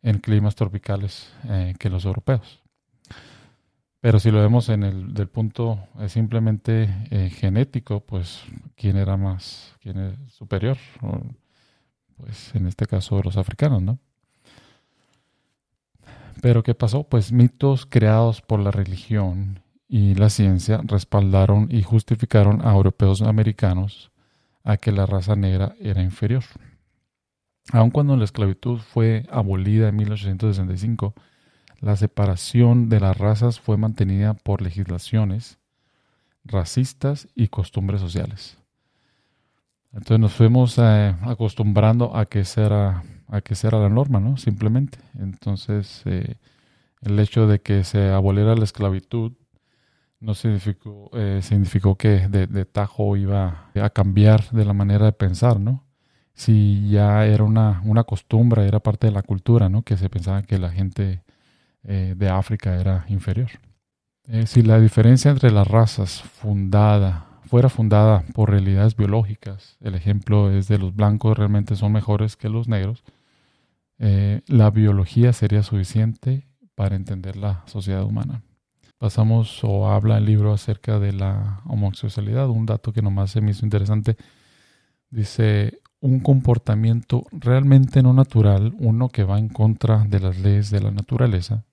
en 0.00 0.16
climas 0.16 0.54
tropicales 0.54 1.30
eh, 1.50 1.74
que 1.78 1.90
los 1.90 2.06
europeos. 2.06 2.62
Pero 4.00 4.18
si 4.18 4.30
lo 4.30 4.40
vemos 4.40 4.70
en 4.70 4.82
el 4.82 5.12
del 5.12 5.28
punto 5.28 5.78
simplemente 6.06 6.88
eh, 7.10 7.28
genético, 7.28 8.00
pues 8.00 8.44
quién 8.76 8.96
era 8.96 9.18
más, 9.18 9.76
quién 9.82 9.98
es 9.98 10.32
superior, 10.32 10.78
pues 12.16 12.54
en 12.54 12.66
este 12.66 12.86
caso 12.86 13.20
los 13.22 13.36
africanos, 13.36 13.82
¿no? 13.82 13.98
Pero 16.40 16.62
¿qué 16.62 16.74
pasó? 16.74 17.04
Pues 17.04 17.32
mitos 17.32 17.86
creados 17.86 18.42
por 18.42 18.60
la 18.60 18.70
religión 18.70 19.60
y 19.88 20.14
la 20.14 20.30
ciencia 20.30 20.80
respaldaron 20.84 21.68
y 21.70 21.82
justificaron 21.82 22.66
a 22.66 22.72
europeos 22.72 23.22
americanos 23.22 24.12
a 24.62 24.76
que 24.76 24.92
la 24.92 25.06
raza 25.06 25.34
negra 25.34 25.74
era 25.80 26.02
inferior. 26.02 26.44
Aun 27.72 27.90
cuando 27.90 28.16
la 28.16 28.24
esclavitud 28.24 28.78
fue 28.78 29.26
abolida 29.30 29.88
en 29.88 29.96
1865, 29.96 31.14
la 31.80 31.96
separación 31.96 32.88
de 32.88 33.00
las 33.00 33.16
razas 33.16 33.60
fue 33.60 33.76
mantenida 33.76 34.34
por 34.34 34.62
legislaciones 34.62 35.58
racistas 36.44 37.28
y 37.34 37.48
costumbres 37.48 38.00
sociales. 38.00 38.58
Entonces 39.92 40.18
nos 40.18 40.32
fuimos 40.32 40.78
eh, 40.78 41.14
acostumbrando 41.22 42.16
a 42.16 42.26
que 42.26 42.44
será 42.44 43.04
a 43.28 43.40
que 43.40 43.54
sea 43.54 43.70
la 43.70 43.88
norma, 43.88 44.20
¿no? 44.20 44.36
Simplemente. 44.36 44.98
Entonces 45.18 46.02
eh, 46.06 46.36
el 47.02 47.18
hecho 47.18 47.46
de 47.46 47.60
que 47.60 47.84
se 47.84 48.10
aboliera 48.10 48.54
la 48.54 48.64
esclavitud 48.64 49.32
no 50.20 50.34
significó, 50.34 51.10
eh, 51.14 51.40
significó 51.42 51.96
que 51.96 52.28
de, 52.28 52.46
de, 52.46 52.64
tajo 52.64 53.16
iba 53.16 53.70
a 53.74 53.90
cambiar 53.90 54.50
de 54.50 54.64
la 54.64 54.72
manera 54.72 55.06
de 55.06 55.12
pensar, 55.12 55.60
¿no? 55.60 55.84
Si 56.34 56.88
ya 56.90 57.24
era 57.26 57.44
una, 57.44 57.82
una 57.84 58.04
costumbre, 58.04 58.66
era 58.66 58.80
parte 58.80 59.08
de 59.08 59.12
la 59.12 59.22
cultura, 59.22 59.68
¿no? 59.68 59.82
Que 59.82 59.96
se 59.96 60.08
pensaba 60.08 60.42
que 60.42 60.58
la 60.58 60.70
gente 60.70 61.22
eh, 61.84 62.14
de 62.16 62.28
África 62.28 62.76
era 62.76 63.04
inferior. 63.08 63.50
Eh, 64.24 64.46
si 64.46 64.62
la 64.62 64.78
diferencia 64.78 65.30
entre 65.30 65.50
las 65.50 65.66
razas 65.66 66.22
fundada 66.22 67.26
fuera 67.46 67.70
fundada 67.70 68.24
por 68.34 68.50
realidades 68.50 68.94
biológicas, 68.94 69.78
el 69.80 69.94
ejemplo 69.94 70.50
es 70.50 70.68
de 70.68 70.78
los 70.78 70.94
blancos 70.94 71.38
realmente 71.38 71.76
son 71.76 71.92
mejores 71.92 72.36
que 72.36 72.50
los 72.50 72.68
negros, 72.68 73.04
eh, 73.98 74.42
la 74.46 74.70
biología 74.70 75.32
sería 75.32 75.62
suficiente 75.62 76.46
para 76.74 76.96
entender 76.96 77.36
la 77.36 77.64
sociedad 77.66 78.04
humana. 78.04 78.42
Pasamos 78.98 79.62
o 79.62 79.90
habla 79.90 80.18
el 80.18 80.24
libro 80.24 80.52
acerca 80.52 80.98
de 80.98 81.12
la 81.12 81.60
homosexualidad, 81.66 82.48
un 82.48 82.66
dato 82.66 82.92
que 82.92 83.02
nomás 83.02 83.30
se 83.30 83.40
me 83.40 83.52
hizo 83.52 83.64
interesante. 83.64 84.16
Dice, 85.10 85.80
un 86.00 86.20
comportamiento 86.20 87.24
realmente 87.32 88.02
no 88.02 88.12
natural, 88.12 88.74
uno 88.78 89.08
que 89.08 89.24
va 89.24 89.38
en 89.38 89.48
contra 89.48 90.04
de 90.04 90.20
las 90.20 90.38
leyes 90.38 90.70
de 90.70 90.80
la 90.80 90.90
naturaleza, 90.90 91.64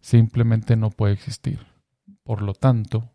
simplemente 0.00 0.76
no 0.76 0.90
puede 0.90 1.14
existir. 1.14 1.60
Por 2.22 2.42
lo 2.42 2.54
tanto, 2.54 3.10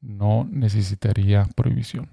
no 0.00 0.46
necesitaría 0.50 1.46
prohibición. 1.56 2.08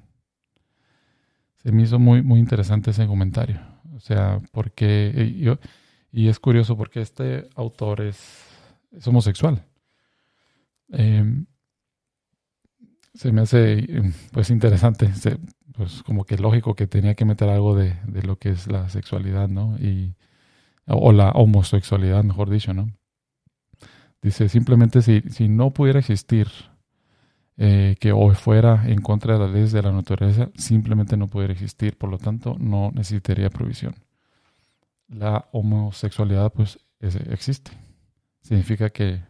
Se 1.58 1.72
me 1.72 1.84
hizo 1.84 2.00
muy, 2.00 2.22
muy 2.22 2.40
interesante 2.40 2.92
ese 2.92 3.06
comentario. 3.06 3.60
O 4.00 4.02
sea, 4.02 4.42
porque 4.54 5.36
yo, 5.38 5.60
y 6.10 6.30
es 6.30 6.40
curioso 6.40 6.78
porque 6.78 7.02
este 7.02 7.50
autor 7.54 8.00
es, 8.00 8.48
homosexual. 9.06 9.66
Em, 10.88 11.46
se 13.14 13.34
me 13.34 13.42
hace 13.42 14.04
pues 14.32 14.50
interesante, 14.52 15.12
pues 15.74 16.02
como 16.04 16.24
que 16.24 16.38
lógico 16.38 16.76
que 16.76 16.88
tenía 16.88 17.14
que 17.16 17.26
meter 17.26 17.50
algo 17.50 17.76
de, 17.76 17.98
de, 18.08 18.24
lo 18.24 18.38
que 18.38 18.50
es 18.52 18.68
la 18.68 18.88
sexualidad, 18.88 19.50
¿no? 19.50 19.78
Y, 19.78 20.16
o 20.88 21.12
la 21.12 21.32
homosexualidad, 21.32 22.24
mejor 22.24 22.50
dicho, 22.50 22.74
¿no? 22.74 22.90
Dice, 24.22 24.48
simplemente 24.48 25.02
si, 25.02 25.22
si 25.30 25.50
no 25.50 25.72
pudiera 25.72 26.00
existir 26.00 26.48
eh, 27.62 27.98
que 28.00 28.14
hoy 28.14 28.36
fuera 28.36 28.86
en 28.88 29.02
contra 29.02 29.34
de 29.34 29.40
las 29.40 29.52
leyes 29.52 29.74
de 29.74 29.82
la 29.82 29.92
naturaleza, 29.92 30.50
simplemente 30.56 31.18
no 31.18 31.28
pudiera 31.28 31.52
existir, 31.52 31.98
por 31.98 32.10
lo 32.10 32.18
tanto 32.18 32.56
no 32.58 32.90
necesitaría 32.94 33.50
provisión. 33.50 33.96
La 35.10 35.50
homosexualidad 35.52 36.54
pues 36.54 36.80
existe. 37.02 37.72
Significa 38.42 38.92
que 38.92 39.22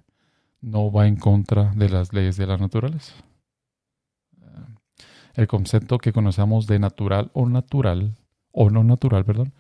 no 0.61 0.91
va 0.91 1.07
en 1.07 1.15
contra 1.15 1.71
de 1.73 1.89
las 1.89 2.13
leyes 2.13 2.37
de 2.37 2.45
la 2.45 2.57
naturaleza. 2.57 3.15
El 5.33 5.47
concepto 5.47 5.97
que 5.97 6.13
conocemos 6.13 6.67
de 6.67 6.77
natural 6.77 7.31
o 7.33 7.49
natural, 7.49 8.15
o 8.51 8.69
no 8.69 8.83
natural, 8.83 9.25
perdón, 9.25 9.53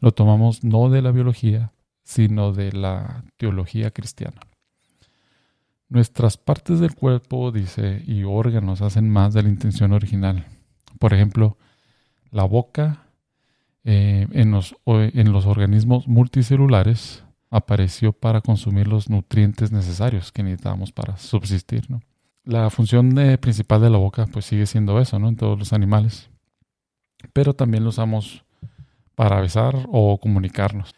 lo 0.00 0.12
tomamos 0.12 0.64
no 0.64 0.88
de 0.88 1.02
la 1.02 1.10
biología, 1.10 1.72
sino 2.04 2.52
de 2.52 2.72
la 2.72 3.24
teología 3.36 3.90
cristiana. 3.90 4.40
Nuestras 5.88 6.36
partes 6.36 6.80
del 6.80 6.94
cuerpo, 6.94 7.52
dice, 7.52 8.02
y 8.06 8.24
órganos 8.24 8.82
hacen 8.82 9.08
más 9.08 9.34
de 9.34 9.42
la 9.42 9.48
intención 9.48 9.92
original. 9.92 10.46
Por 10.98 11.12
ejemplo, 11.12 11.56
la 12.30 12.44
boca 12.44 13.04
eh, 13.84 14.26
en, 14.32 14.50
los, 14.50 14.74
organismos 15.46 16.08
multicelulares 16.08 17.22
apareció 17.50 18.12
para 18.12 18.40
consumir 18.40 18.88
los 18.88 19.10
nutrientes 19.10 19.72
necesarios 19.72 20.32
que 20.32 20.42
necesitamos 20.42 20.90
para 20.90 21.18
subsistir. 21.18 21.86
La 22.44 22.70
función 22.70 23.16
eh, 23.18 23.36
principal 23.38 23.82
de 23.82 23.90
la 23.90 23.98
boca 23.98 24.26
pues 24.26 24.46
sigue 24.46 24.66
siendo 24.66 24.98
eso 25.00 25.18
¿no? 25.18 25.28
en 25.28 25.36
todos 25.36 25.58
los 25.58 25.72
animales, 25.72 26.30
pero 27.32 27.54
también 27.54 27.84
lo 27.84 27.90
usamos 27.90 28.44
para 29.14 29.40
besar 29.40 29.86
o 29.88 30.18
comunicarnos. 30.18 30.94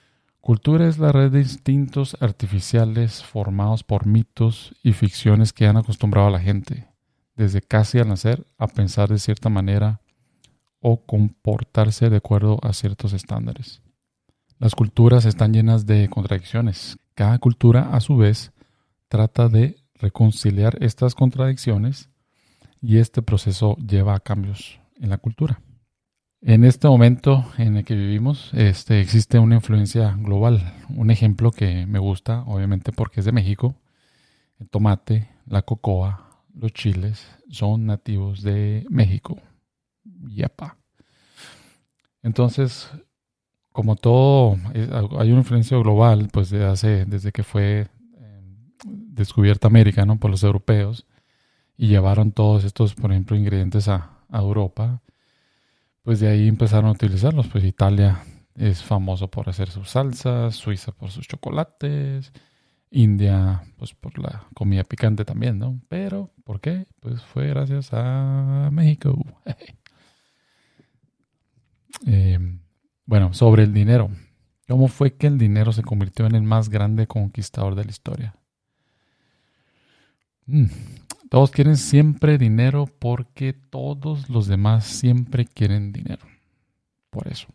Cultura 0.47 0.87
es 0.87 0.99
la 0.99 1.11
red 1.11 1.33
de 1.33 1.41
instintos 1.41 2.17
artificiales 2.21 3.25
formados 3.25 3.83
por 3.83 4.07
mitos 4.07 4.77
y 4.85 4.93
ficciones 4.93 5.53
que 5.53 5.67
han 5.67 5.77
acostumbrado 5.77 6.29
a 6.29 6.31
la 6.31 6.39
gente, 6.39 6.87
desde 7.35 7.61
casi 7.61 7.99
al 7.99 8.07
nacer, 8.07 8.47
a 8.57 8.69
pensar 8.69 9.09
de 9.09 9.19
cierta 9.19 9.49
manera 9.49 10.03
o 10.79 11.05
comportarse 11.05 12.11
de 12.11 12.19
acuerdo 12.19 12.61
a 12.63 12.75
ciertos 12.75 13.13
estándares. 13.13 13.83
Las 14.61 14.77
culturas 14.77 15.25
están 15.25 15.53
llenas 15.53 15.85
de 15.85 16.09
contradicciones. 16.09 16.97
Cada 17.17 17.41
cultura, 17.41 17.91
a 17.93 17.99
su 17.99 18.17
vez, 18.17 18.53
trata 19.09 19.49
de 19.49 19.83
reconciliar 19.95 20.79
estas 20.81 21.17
contradicciones 21.17 22.09
y 22.81 22.99
este 22.99 23.21
proceso 23.21 23.77
lleva 23.79 24.15
a 24.15 24.21
cambios 24.21 24.79
en 24.95 25.11
la 25.11 25.19
cultura. 25.19 25.61
En 26.49 26.63
este 26.63 26.87
momento 26.87 27.45
en 27.59 27.77
el 27.77 27.85
que 27.85 27.97
vivimos, 27.97 28.55
este, 28.55 29.01
existe 29.01 29.41
una 29.41 29.57
influencia 29.57 30.17
global. 30.17 30.75
Un 30.91 31.11
ejemplo 31.11 31.51
que 31.51 31.87
me 31.87 31.99
gusta, 31.99 32.45
obviamente 32.47 32.93
porque 32.93 33.19
es 33.19 33.27
de 33.27 33.33
México, 33.33 33.75
el 34.61 34.69
tomate, 34.69 35.29
la 35.47 35.63
cocoa, 35.63 36.45
los 36.55 36.73
chiles 36.73 37.27
son 37.51 37.87
nativos 37.87 38.43
de 38.43 38.87
México. 38.89 39.41
Yapa. 40.05 40.77
Entonces, 42.23 42.93
como 43.73 43.97
todo, 43.97 44.57
hay 45.19 45.33
una 45.33 45.41
influencia 45.41 45.77
global, 45.79 46.29
pues 46.33 46.51
de 46.51 46.65
hace, 46.65 47.07
desde 47.07 47.33
que 47.33 47.43
fue 47.43 47.89
em, 48.21 48.71
descubierta 48.85 49.67
América, 49.67 50.07
¿no? 50.07 50.21
Por 50.21 50.31
los 50.31 50.45
europeos 50.45 51.09
y 51.77 51.89
llevaron 51.89 52.31
todos 52.31 52.63
estos, 52.63 52.95
por 52.95 53.11
ejemplo, 53.11 53.37
ingredientes 53.37 53.89
a 53.89 54.13
Europa 54.31 55.03
pues 56.07 56.21
de 56.21 56.29
ahí 56.29 56.47
empezaron 56.47 56.87
a 56.87 56.93
utilizarlos. 56.93 57.49
Pues 57.49 57.65
Italia 57.65 58.23
es 58.55 58.81
famoso 58.81 59.29
por 59.29 59.49
hacer 59.49 59.69
sus 59.71 59.91
salsas, 59.91 60.55
Suiza 60.55 60.93
por 60.93 61.11
sus 61.11 61.27
chocolates, 61.27 62.33
India 62.93 63.65
pues 63.77 63.93
por 63.93 64.17
la 64.17 64.47
comida 64.55 64.85
picante 64.85 65.25
también, 65.25 65.59
¿no? 65.59 65.81
Pero, 65.89 66.31
¿por 66.45 66.61
qué? 66.61 66.87
Pues 67.01 67.23
fue 67.23 67.49
gracias 67.49 67.89
a 67.93 68.71
México. 68.73 69.19
Eh, 72.07 72.39
bueno, 73.07 73.33
sobre 73.33 73.63
el 73.63 73.73
dinero. 73.73 74.11
¿Cómo 74.69 74.89
fue 74.89 75.15
que 75.15 75.27
el 75.27 75.39
dinero 75.39 75.73
se 75.73 75.83
convirtió 75.83 76.27
en 76.27 76.35
el 76.35 76.43
más 76.43 76.69
grande 76.69 77.07
conquistador 77.07 77.75
de 77.75 77.85
la 77.87 77.91
historia? 77.91 78.35
Mm, 80.45 80.67
todos 81.29 81.51
quieren 81.51 81.77
siempre 81.77 82.39
dinero 82.39 82.87
porque 82.87 83.53
todos 83.53 84.29
los 84.31 84.47
demás 84.47 84.85
siempre 84.85 85.45
quieren 85.45 85.93
dinero. 85.93 86.25
Por 87.11 87.29
eso. 87.29 87.49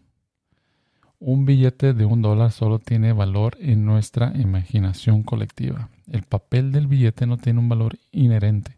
Un 1.20 1.46
billete 1.46 1.94
de 1.94 2.06
un 2.06 2.22
dólar 2.22 2.52
solo 2.52 2.80
tiene 2.80 3.14
valor 3.14 3.58
en 3.60 3.86
nuestra 3.86 4.34
imaginación 4.36 5.24
colectiva. 5.24 5.90
El 6.08 6.24
papel 6.24 6.72
del 6.72 6.88
billete 6.88 7.28
no 7.28 7.38
tiene 7.38 7.60
un 7.60 7.70
valor 7.70 7.98
inherente. 8.12 8.78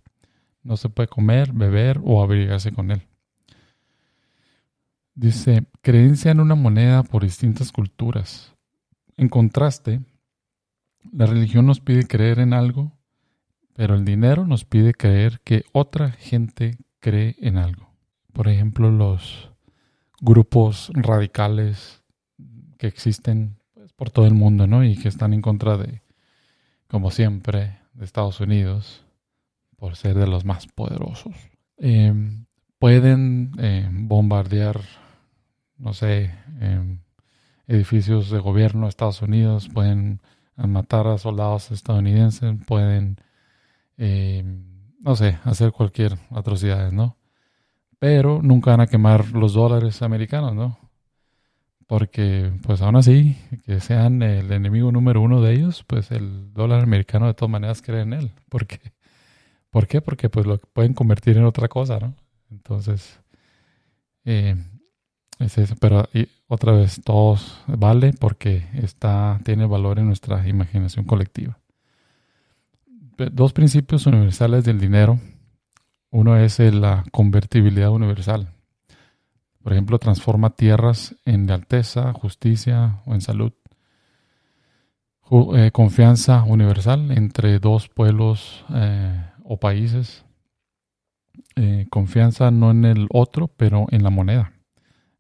No 0.61 0.77
se 0.77 0.89
puede 0.89 1.07
comer, 1.07 1.53
beber 1.53 1.99
o 2.03 2.21
abrigarse 2.21 2.71
con 2.71 2.91
él. 2.91 3.01
Dice, 5.15 5.65
creencia 5.81 6.31
en 6.31 6.39
una 6.39 6.55
moneda 6.55 7.03
por 7.03 7.23
distintas 7.23 7.71
culturas. 7.71 8.53
En 9.15 9.29
contraste, 9.29 10.01
la 11.11 11.25
religión 11.25 11.65
nos 11.65 11.79
pide 11.79 12.07
creer 12.07 12.39
en 12.39 12.53
algo 12.53 12.91
pero 13.73 13.95
el 13.95 14.05
dinero 14.05 14.45
nos 14.45 14.65
pide 14.65 14.93
creer 14.93 15.41
que 15.43 15.63
otra 15.71 16.11
gente 16.11 16.77
cree 16.99 17.35
en 17.39 17.57
algo. 17.57 17.89
Por 18.31 18.47
ejemplo, 18.47 18.89
los 18.91 19.51
grupos 20.21 20.91
radicales 20.93 22.03
que 22.77 22.87
existen 22.87 23.57
pues, 23.73 23.93
por 23.93 24.09
todo 24.09 24.25
el 24.25 24.33
mundo, 24.33 24.67
¿no? 24.67 24.83
Y 24.83 24.95
que 24.95 25.09
están 25.09 25.33
en 25.33 25.41
contra 25.41 25.77
de, 25.77 26.01
como 26.87 27.11
siempre, 27.11 27.79
de 27.93 28.05
Estados 28.05 28.39
Unidos, 28.39 29.05
por 29.75 29.95
ser 29.95 30.17
de 30.17 30.27
los 30.27 30.45
más 30.45 30.67
poderosos, 30.67 31.35
em, 31.77 32.45
pueden 32.79 33.51
eh, 33.59 33.89
bombardear, 33.91 34.79
no 35.77 35.93
sé, 35.93 36.31
em, 36.59 36.99
edificios 37.67 38.29
de 38.29 38.39
gobierno 38.39 38.83
de 38.83 38.89
Estados 38.89 39.21
Unidos, 39.21 39.69
pueden 39.73 40.21
matar 40.55 41.07
a 41.07 41.17
soldados 41.17 41.71
estadounidenses, 41.71 42.55
pueden, 42.67 43.17
em, 43.97 44.65
no 44.99 45.15
sé, 45.15 45.39
hacer 45.43 45.71
cualquier 45.71 46.17
atrocidad, 46.31 46.91
¿no? 46.91 47.17
Pero 47.99 48.41
nunca 48.43 48.71
van 48.71 48.81
a 48.81 48.87
quemar 48.87 49.31
los 49.31 49.53
dólares 49.53 50.01
americanos, 50.01 50.55
¿no? 50.55 50.77
Porque, 51.87 52.51
pues 52.63 52.81
aún 52.81 52.95
así, 52.95 53.37
que 53.65 53.79
sean 53.79 54.21
el 54.23 54.51
enemigo 54.51 54.91
número 54.91 55.21
uno 55.21 55.41
de 55.41 55.53
ellos, 55.53 55.83
pues 55.85 56.11
el 56.11 56.53
dólar 56.53 56.83
americano 56.83 57.27
de 57.27 57.33
todas 57.33 57.51
maneras 57.51 57.81
cree 57.81 58.01
en 58.01 58.13
él. 58.13 58.31
Porque, 58.49 58.79
¿Por 59.69 59.87
qué? 59.87 60.01
Porque 60.01 60.29
pues 60.29 60.45
lo 60.45 60.59
pueden 60.59 60.93
convertir 60.93 61.37
en 61.37 61.45
otra 61.45 61.67
cosa, 61.67 61.99
¿no? 61.99 62.13
Entonces, 62.51 63.19
eh, 64.23 64.55
es 65.39 65.57
eso. 65.57 65.75
Pero 65.79 66.07
otra 66.47 66.73
vez, 66.73 67.01
todos 67.03 67.59
vale 67.67 68.13
porque 68.13 68.67
está, 68.75 69.39
tiene 69.43 69.65
valor 69.65 69.97
en 69.97 70.05
nuestra 70.07 70.47
imaginación 70.47 71.05
colectiva. 71.05 71.59
Dos 73.17 73.53
principios 73.53 74.07
universales 74.07 74.63
del 74.63 74.79
dinero. 74.79 75.19
Uno 76.09 76.37
es 76.37 76.59
la 76.59 77.03
convertibilidad 77.11 77.91
universal. 77.91 78.49
Por 79.61 79.71
ejemplo, 79.71 79.99
transforma 79.99 80.49
tierras 80.51 81.15
en 81.25 81.49
alteza, 81.49 82.11
justicia 82.13 83.01
o 83.05 83.13
en 83.13 83.21
salud. 83.21 83.53
Eh, 85.55 85.71
confianza 85.71 86.43
universal 86.43 87.11
entre 87.11 87.59
dos 87.59 87.87
pueblos 87.87 88.65
eh, 88.73 89.23
o 89.43 89.57
países. 89.57 90.25
Eh, 91.55 91.87
confianza 91.89 92.51
no 92.51 92.71
en 92.71 92.83
el 92.83 93.07
otro, 93.11 93.47
pero 93.47 93.85
en 93.91 94.03
la 94.03 94.09
moneda. 94.09 94.53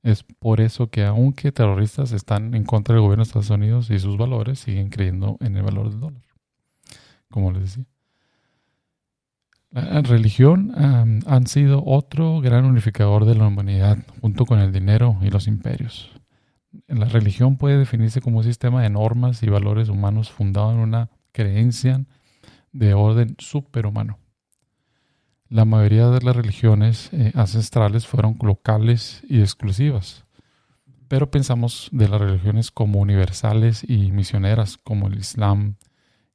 Es 0.01 0.23
por 0.23 0.61
eso 0.61 0.89
que 0.89 1.05
aunque 1.05 1.51
terroristas 1.51 2.11
están 2.11 2.53
en 2.55 2.65
contra 2.65 2.95
del 2.95 3.03
gobierno 3.03 3.23
de 3.23 3.27
Estados 3.27 3.49
Unidos 3.49 3.89
y 3.89 3.99
sus 3.99 4.17
valores, 4.17 4.59
siguen 4.59 4.89
creyendo 4.89 5.37
en 5.39 5.55
el 5.55 5.63
valor 5.63 5.89
del 5.89 5.99
dólar. 6.01 6.32
Como 7.33 7.51
les 7.51 7.63
decía. 7.63 7.85
La 9.71 10.03
religión 10.03 10.71
han 11.25 11.47
sido 11.47 11.83
otro 11.83 12.41
gran 12.41 12.63
unificador 12.63 13.25
de 13.25 13.33
la 13.33 13.47
humanidad, 13.47 13.97
junto 14.21 14.45
con 14.45 14.59
el 14.59 14.71
dinero 14.71 15.17
y 15.23 15.31
los 15.31 15.47
imperios. 15.47 16.11
La 16.85 17.05
religión 17.05 17.57
puede 17.57 17.79
definirse 17.79 18.21
como 18.21 18.37
un 18.37 18.43
sistema 18.43 18.83
de 18.83 18.91
normas 18.91 19.41
y 19.41 19.49
valores 19.49 19.89
humanos 19.89 20.29
fundado 20.29 20.73
en 20.73 20.77
una 20.77 21.09
creencia 21.31 22.05
de 22.71 22.93
orden 22.93 23.35
superhumano. 23.39 24.19
La 25.49 25.65
mayoría 25.65 26.09
de 26.09 26.21
las 26.21 26.35
religiones 26.35 27.09
eh, 27.11 27.31
ancestrales 27.33 28.05
fueron 28.05 28.37
locales 28.43 29.23
y 29.27 29.39
exclusivas, 29.39 30.25
pero 31.07 31.31
pensamos 31.31 31.89
de 31.91 32.07
las 32.09 32.21
religiones 32.21 32.69
como 32.69 32.99
universales 32.99 33.83
y 33.87 34.11
misioneras, 34.11 34.77
como 34.77 35.07
el 35.07 35.17
Islam 35.17 35.77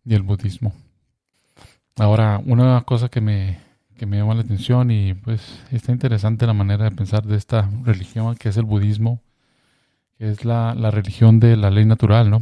y 0.04 0.14
el 0.14 0.22
budismo. 0.22 0.72
Ahora, 1.98 2.40
una 2.46 2.80
cosa 2.82 3.08
que 3.08 3.20
me, 3.20 3.58
me 4.06 4.18
llama 4.18 4.34
la 4.34 4.42
atención 4.42 4.90
y 4.92 5.14
pues 5.14 5.60
está 5.72 5.90
interesante 5.90 6.46
la 6.46 6.52
manera 6.52 6.84
de 6.84 6.92
pensar 6.92 7.24
de 7.24 7.36
esta 7.36 7.68
religión 7.84 8.36
que 8.36 8.50
es 8.50 8.56
el 8.56 8.64
budismo, 8.64 9.20
que 10.16 10.30
es 10.30 10.44
la, 10.44 10.74
religión 10.92 11.40
de 11.40 11.56
la 11.56 11.70
ley 11.70 11.84
natural, 11.84 12.30
¿no? 12.30 12.40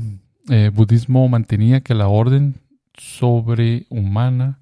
Eh, 0.51 0.71
budismo 0.73 1.27
mantenía 1.29 1.81
que 1.81 1.95
la 1.95 2.09
orden 2.09 2.57
sobrehumana 2.95 4.61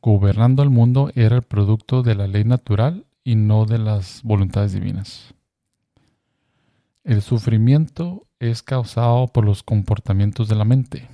gobernando 0.00 0.62
al 0.62 0.70
mundo 0.70 1.12
era 1.14 1.36
el 1.36 1.42
producto 1.42 2.02
de 2.02 2.16
la 2.16 2.26
ley 2.26 2.42
natural 2.42 3.06
y 3.22 3.36
no 3.36 3.66
de 3.66 3.78
las 3.78 4.22
voluntades 4.24 4.72
divinas. 4.72 5.32
El 7.04 7.22
sufrimiento 7.22 8.26
es 8.40 8.64
causado 8.64 9.28
por 9.28 9.44
los 9.44 9.62
comportamientos 9.62 10.48
de 10.48 10.56
la 10.56 10.64
mente. 10.64 11.08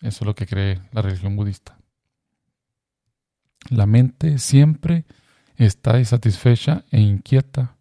Eso 0.00 0.22
es 0.22 0.26
lo 0.26 0.36
que 0.36 0.46
cree 0.46 0.80
la 0.92 1.02
religión 1.02 1.34
budista. 1.34 1.77
La 3.70 3.86
mente 3.86 4.38
siempre 4.38 5.04
está 5.56 5.98
insatisfecha 5.98 6.84
e 6.90 7.00
inquieta, 7.00 7.76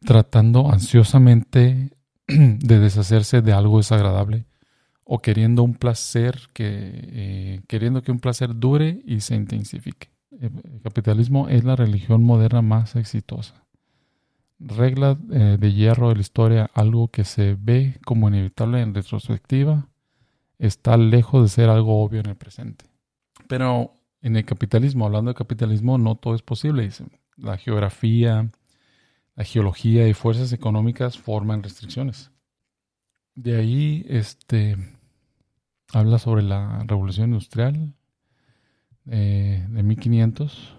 tratando 0.00 0.70
ansiosamente 0.70 1.90
de 2.26 2.78
deshacerse 2.78 3.42
de 3.42 3.52
algo 3.52 3.78
desagradable 3.78 4.46
o 5.04 5.20
queriendo 5.20 5.62
un 5.62 5.74
placer 5.74 6.40
que 6.52 6.64
eh, 6.66 7.60
queriendo 7.68 8.02
que 8.02 8.10
un 8.10 8.18
placer 8.18 8.56
dure 8.56 9.00
y 9.04 9.20
se 9.20 9.36
intensifique. 9.36 10.10
El 10.40 10.80
capitalismo 10.82 11.48
es 11.48 11.64
la 11.64 11.76
religión 11.76 12.24
moderna 12.24 12.60
más 12.60 12.96
exitosa. 12.96 13.64
Regla 14.58 15.16
eh, 15.30 15.56
de 15.58 15.72
hierro 15.72 16.08
de 16.08 16.16
la 16.16 16.20
historia, 16.20 16.70
algo 16.74 17.08
que 17.08 17.24
se 17.24 17.56
ve 17.58 17.98
como 18.04 18.28
inevitable 18.28 18.80
en 18.80 18.94
retrospectiva, 18.94 19.88
está 20.58 20.96
lejos 20.96 21.42
de 21.42 21.48
ser 21.48 21.70
algo 21.70 22.02
obvio 22.02 22.20
en 22.20 22.26
el 22.26 22.36
presente. 22.36 22.86
Pero 23.48 23.92
en 24.22 24.36
el 24.36 24.44
capitalismo, 24.44 25.06
hablando 25.06 25.30
de 25.30 25.36
capitalismo, 25.36 25.98
no 25.98 26.16
todo 26.16 26.34
es 26.34 26.42
posible. 26.42 26.88
La 27.36 27.56
geografía, 27.56 28.50
la 29.34 29.44
geología 29.44 30.08
y 30.08 30.14
fuerzas 30.14 30.52
económicas 30.52 31.18
forman 31.18 31.62
restricciones. 31.62 32.30
De 33.34 33.56
ahí, 33.56 34.04
este, 34.08 34.76
habla 35.92 36.18
sobre 36.18 36.42
la 36.42 36.82
revolución 36.86 37.30
industrial 37.30 37.94
eh, 39.06 39.66
de 39.68 39.82
1500 39.82 40.76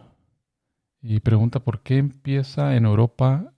y 1.02 1.20
pregunta 1.20 1.60
por 1.60 1.82
qué 1.84 1.98
empieza 1.98 2.76
en 2.76 2.86
Europa 2.86 3.54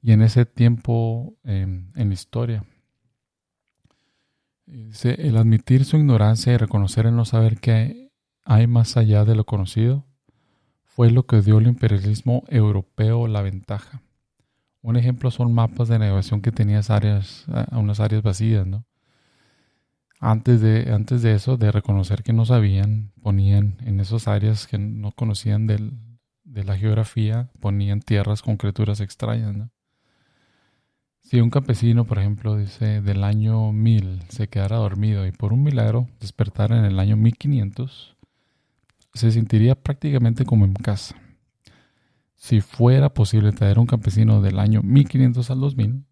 y 0.00 0.12
en 0.12 0.22
ese 0.22 0.46
tiempo 0.46 1.36
en 1.44 1.92
la 1.94 2.14
historia. 2.14 2.64
Dice, 4.70 5.14
el 5.26 5.38
admitir 5.38 5.86
su 5.86 5.96
ignorancia 5.96 6.52
y 6.52 6.58
reconocer 6.58 7.06
el 7.06 7.16
no 7.16 7.24
saber 7.24 7.58
que 7.58 8.07
hay 8.48 8.66
más 8.66 8.96
allá 8.96 9.26
de 9.26 9.34
lo 9.34 9.44
conocido, 9.44 10.06
fue 10.82 11.10
lo 11.10 11.26
que 11.26 11.42
dio 11.42 11.58
al 11.58 11.66
imperialismo 11.66 12.44
europeo 12.48 13.28
la 13.28 13.42
ventaja. 13.42 14.00
Un 14.80 14.96
ejemplo 14.96 15.30
son 15.30 15.52
mapas 15.52 15.88
de 15.88 15.98
navegación 15.98 16.40
que 16.40 16.50
tenían 16.50 16.82
áreas, 16.88 17.44
unas 17.72 18.00
áreas 18.00 18.22
vacías, 18.22 18.66
¿no? 18.66 18.86
Antes 20.18 20.62
de, 20.62 20.90
antes 20.94 21.20
de 21.20 21.34
eso, 21.34 21.58
de 21.58 21.70
reconocer 21.70 22.22
que 22.22 22.32
no 22.32 22.46
sabían, 22.46 23.12
ponían 23.22 23.76
en 23.84 24.00
esas 24.00 24.26
áreas 24.26 24.66
que 24.66 24.78
no 24.78 25.12
conocían 25.12 25.66
de 25.66 26.64
la 26.64 26.78
geografía, 26.78 27.50
ponían 27.60 28.00
tierras 28.00 28.40
con 28.40 28.56
criaturas 28.56 29.00
extrañas. 29.00 29.68
Si 31.20 31.38
un 31.42 31.50
campesino, 31.50 32.06
por 32.06 32.18
ejemplo, 32.18 32.56
dice 32.56 33.02
del 33.02 33.24
año 33.24 33.72
1000 33.72 34.22
se 34.30 34.48
quedara 34.48 34.78
dormido 34.78 35.26
y 35.26 35.32
por 35.32 35.52
un 35.52 35.62
milagro 35.62 36.08
despertara 36.18 36.78
en 36.78 36.86
el 36.86 36.98
año 36.98 37.18
1500, 37.18 38.17
se 39.18 39.32
sentiría 39.32 39.74
prácticamente 39.74 40.44
como 40.44 40.64
en 40.64 40.74
casa. 40.74 41.16
Si 42.34 42.60
fuera 42.60 43.12
posible 43.12 43.52
traer 43.52 43.78
un 43.78 43.86
campesino 43.86 44.40
del 44.40 44.58
año 44.58 44.80
1500 44.82 45.50
al 45.50 45.60
2000, 45.60 46.04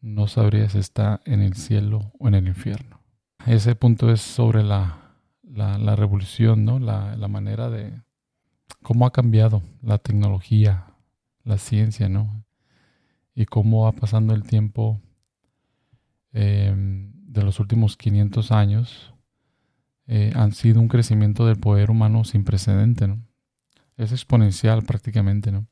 no 0.00 0.26
sabría 0.26 0.68
si 0.68 0.78
está 0.78 1.20
en 1.26 1.42
el 1.42 1.54
cielo 1.54 2.12
o 2.18 2.28
en 2.28 2.34
el 2.34 2.48
infierno. 2.48 3.00
Ese 3.46 3.74
punto 3.74 4.10
es 4.10 4.20
sobre 4.20 4.62
la, 4.62 5.14
la, 5.42 5.94
revolución, 5.94 6.64
¿no? 6.64 6.78
La, 6.78 7.16
la, 7.16 7.28
manera 7.28 7.70
de 7.70 8.00
cómo 8.82 9.06
ha 9.06 9.12
cambiado 9.12 9.62
la 9.82 9.98
tecnología, 9.98 10.86
la 11.44 11.58
ciencia, 11.58 12.08
¿no? 12.08 12.44
Y 13.34 13.46
cómo 13.46 13.84
va 13.84 13.92
pasando 13.92 14.34
el 14.34 14.44
tiempo 14.44 15.00
eh, 16.32 16.74
de 16.74 17.42
los 17.42 17.60
últimos 17.60 17.96
500 17.96 18.52
años 18.52 19.11
eh, 20.14 20.30
han 20.34 20.52
sido 20.52 20.78
un 20.78 20.88
crecimiento 20.88 21.46
del 21.46 21.56
poder 21.56 21.90
humano 21.90 22.22
sin 22.24 22.44
precedente, 22.44 23.08
¿no? 23.08 23.22
Es 23.96 24.12
exponencial 24.12 24.82
prácticamente, 24.82 25.50
¿no? 25.50 25.66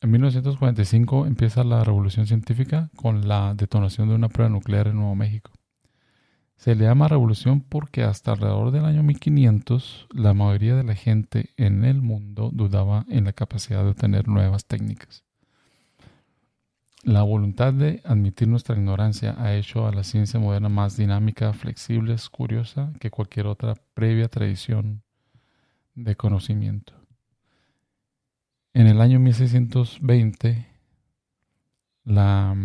En 0.00 0.12
1945 0.12 1.26
empieza 1.26 1.64
la 1.64 1.82
revolución 1.82 2.28
científica 2.28 2.88
con 2.94 3.26
la 3.26 3.54
detonación 3.54 4.08
de 4.08 4.14
una 4.14 4.28
prueba 4.28 4.48
nuclear 4.48 4.86
en 4.86 4.94
Nuevo 4.94 5.16
México. 5.16 5.50
Se 6.54 6.76
le 6.76 6.84
llama 6.84 7.08
revolución 7.08 7.62
porque 7.62 8.04
hasta 8.04 8.30
alrededor 8.30 8.70
del 8.70 8.84
año 8.84 9.02
1500 9.02 10.06
la 10.12 10.34
mayoría 10.34 10.76
de 10.76 10.84
la 10.84 10.94
gente 10.94 11.50
en 11.56 11.84
el 11.84 12.00
mundo 12.00 12.50
dudaba 12.52 13.06
en 13.08 13.24
la 13.24 13.32
capacidad 13.32 13.82
de 13.82 13.90
obtener 13.90 14.28
nuevas 14.28 14.66
técnicas. 14.66 15.24
La 17.04 17.22
voluntad 17.22 17.74
de 17.74 18.00
admitir 18.04 18.48
nuestra 18.48 18.76
ignorancia 18.76 19.34
ha 19.38 19.54
hecho 19.54 19.86
a 19.86 19.92
la 19.92 20.04
ciencia 20.04 20.40
moderna 20.40 20.70
más 20.70 20.96
dinámica, 20.96 21.52
flexible, 21.52 22.16
curiosa 22.30 22.94
que 22.98 23.10
cualquier 23.10 23.46
otra 23.46 23.74
previa 23.92 24.28
tradición 24.28 25.02
de 25.94 26.16
conocimiento. 26.16 26.94
En 28.72 28.86
el 28.86 29.02
año 29.02 29.20
1620, 29.20 30.66
la, 32.04 32.56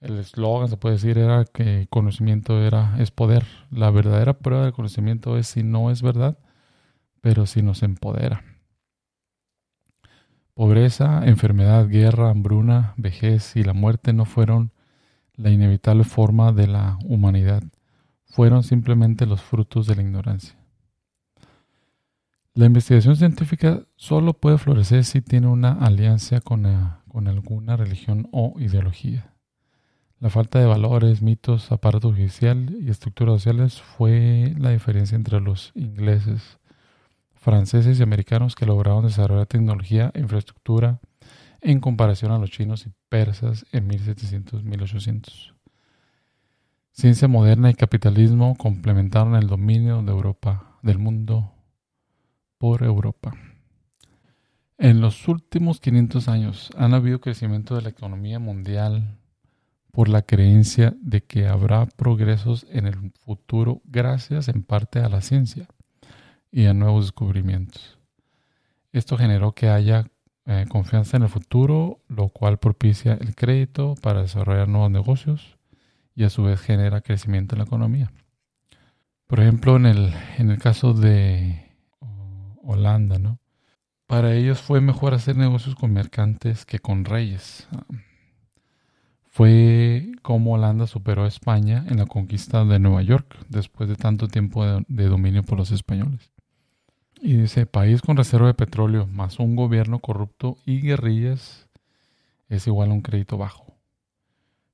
el 0.00 0.18
eslogan, 0.18 0.68
se 0.68 0.76
puede 0.76 0.96
decir, 0.96 1.16
era 1.16 1.44
que 1.44 1.86
conocimiento 1.88 2.60
era, 2.60 2.96
es 2.98 3.12
poder. 3.12 3.46
La 3.70 3.92
verdadera 3.92 4.36
prueba 4.36 4.64
del 4.64 4.72
conocimiento 4.72 5.38
es 5.38 5.46
si 5.46 5.62
no 5.62 5.92
es 5.92 6.02
verdad, 6.02 6.38
pero 7.20 7.46
si 7.46 7.62
nos 7.62 7.84
empodera. 7.84 8.53
Pobreza, 10.54 11.26
enfermedad, 11.26 11.88
guerra, 11.88 12.30
hambruna, 12.30 12.94
vejez 12.96 13.56
y 13.56 13.64
la 13.64 13.72
muerte 13.72 14.12
no 14.12 14.24
fueron 14.24 14.70
la 15.34 15.50
inevitable 15.50 16.04
forma 16.04 16.52
de 16.52 16.68
la 16.68 16.96
humanidad, 17.04 17.64
fueron 18.24 18.62
simplemente 18.62 19.26
los 19.26 19.42
frutos 19.42 19.88
de 19.88 19.96
la 19.96 20.02
ignorancia. 20.02 20.56
La 22.54 22.66
investigación 22.66 23.16
científica 23.16 23.82
solo 23.96 24.34
puede 24.34 24.58
florecer 24.58 25.04
si 25.04 25.20
tiene 25.20 25.48
una 25.48 25.72
alianza 25.72 26.40
con, 26.40 26.64
con 27.08 27.26
alguna 27.26 27.76
religión 27.76 28.28
o 28.30 28.54
ideología. 28.60 29.34
La 30.20 30.30
falta 30.30 30.60
de 30.60 30.66
valores, 30.66 31.20
mitos, 31.20 31.72
aparato 31.72 32.10
judicial 32.10 32.76
y 32.80 32.90
estructuras 32.90 33.42
sociales 33.42 33.82
fue 33.82 34.54
la 34.56 34.70
diferencia 34.70 35.16
entre 35.16 35.40
los 35.40 35.72
ingleses, 35.74 36.60
franceses 37.44 38.00
y 38.00 38.02
americanos 38.02 38.54
que 38.54 38.64
lograron 38.64 39.04
desarrollar 39.04 39.46
tecnología 39.46 40.10
e 40.14 40.20
infraestructura 40.20 41.00
en 41.60 41.78
comparación 41.78 42.32
a 42.32 42.38
los 42.38 42.50
chinos 42.50 42.86
y 42.86 42.92
persas 43.10 43.66
en 43.70 43.86
1700-1800. 43.86 45.54
Ciencia 46.92 47.28
moderna 47.28 47.68
y 47.68 47.74
capitalismo 47.74 48.56
complementaron 48.56 49.36
el 49.36 49.46
dominio 49.46 50.02
de 50.02 50.10
Europa, 50.10 50.78
del 50.82 50.98
mundo 50.98 51.52
por 52.56 52.82
Europa. 52.82 53.34
En 54.78 55.02
los 55.02 55.28
últimos 55.28 55.80
500 55.80 56.28
años 56.28 56.70
han 56.78 56.94
habido 56.94 57.20
crecimiento 57.20 57.76
de 57.76 57.82
la 57.82 57.90
economía 57.90 58.38
mundial 58.38 59.18
por 59.92 60.08
la 60.08 60.22
creencia 60.22 60.96
de 60.98 61.22
que 61.22 61.46
habrá 61.46 61.84
progresos 61.84 62.66
en 62.70 62.86
el 62.86 63.12
futuro 63.20 63.82
gracias 63.84 64.48
en 64.48 64.62
parte 64.62 65.00
a 65.00 65.10
la 65.10 65.20
ciencia 65.20 65.68
y 66.54 66.66
a 66.66 66.72
nuevos 66.72 67.06
descubrimientos. 67.06 67.98
Esto 68.92 69.18
generó 69.18 69.56
que 69.56 69.68
haya 69.70 70.06
eh, 70.46 70.66
confianza 70.68 71.16
en 71.16 71.24
el 71.24 71.28
futuro, 71.28 71.98
lo 72.06 72.28
cual 72.28 72.58
propicia 72.58 73.14
el 73.14 73.34
crédito 73.34 73.96
para 74.00 74.22
desarrollar 74.22 74.68
nuevos 74.68 74.92
negocios 74.92 75.58
y 76.14 76.22
a 76.22 76.30
su 76.30 76.44
vez 76.44 76.60
genera 76.60 77.00
crecimiento 77.00 77.56
en 77.56 77.58
la 77.58 77.64
economía. 77.64 78.12
Por 79.26 79.40
ejemplo, 79.40 79.74
en 79.74 79.86
el, 79.86 80.14
en 80.38 80.50
el 80.52 80.60
caso 80.60 80.92
de 80.92 81.72
Holanda, 82.62 83.18
¿no? 83.18 83.40
Para 84.06 84.32
ellos 84.32 84.60
fue 84.60 84.80
mejor 84.80 85.12
hacer 85.12 85.36
negocios 85.36 85.74
con 85.74 85.92
mercantes 85.92 86.64
que 86.64 86.78
con 86.78 87.04
reyes. 87.04 87.66
Fue 89.24 90.12
como 90.22 90.52
Holanda 90.52 90.86
superó 90.86 91.24
a 91.24 91.28
España 91.28 91.84
en 91.88 91.96
la 91.96 92.06
conquista 92.06 92.64
de 92.64 92.78
Nueva 92.78 93.02
York 93.02 93.38
después 93.48 93.88
de 93.88 93.96
tanto 93.96 94.28
tiempo 94.28 94.64
de 94.86 95.08
dominio 95.08 95.42
por 95.42 95.58
los 95.58 95.72
españoles. 95.72 96.33
Y 97.26 97.38
dice, 97.38 97.64
país 97.64 98.02
con 98.02 98.18
reserva 98.18 98.48
de 98.48 98.52
petróleo 98.52 99.06
más 99.06 99.38
un 99.38 99.56
gobierno 99.56 99.98
corrupto 99.98 100.58
y 100.66 100.82
guerrillas 100.82 101.70
es 102.50 102.66
igual 102.66 102.90
a 102.90 102.92
un 102.92 103.00
crédito 103.00 103.38
bajo. 103.38 103.78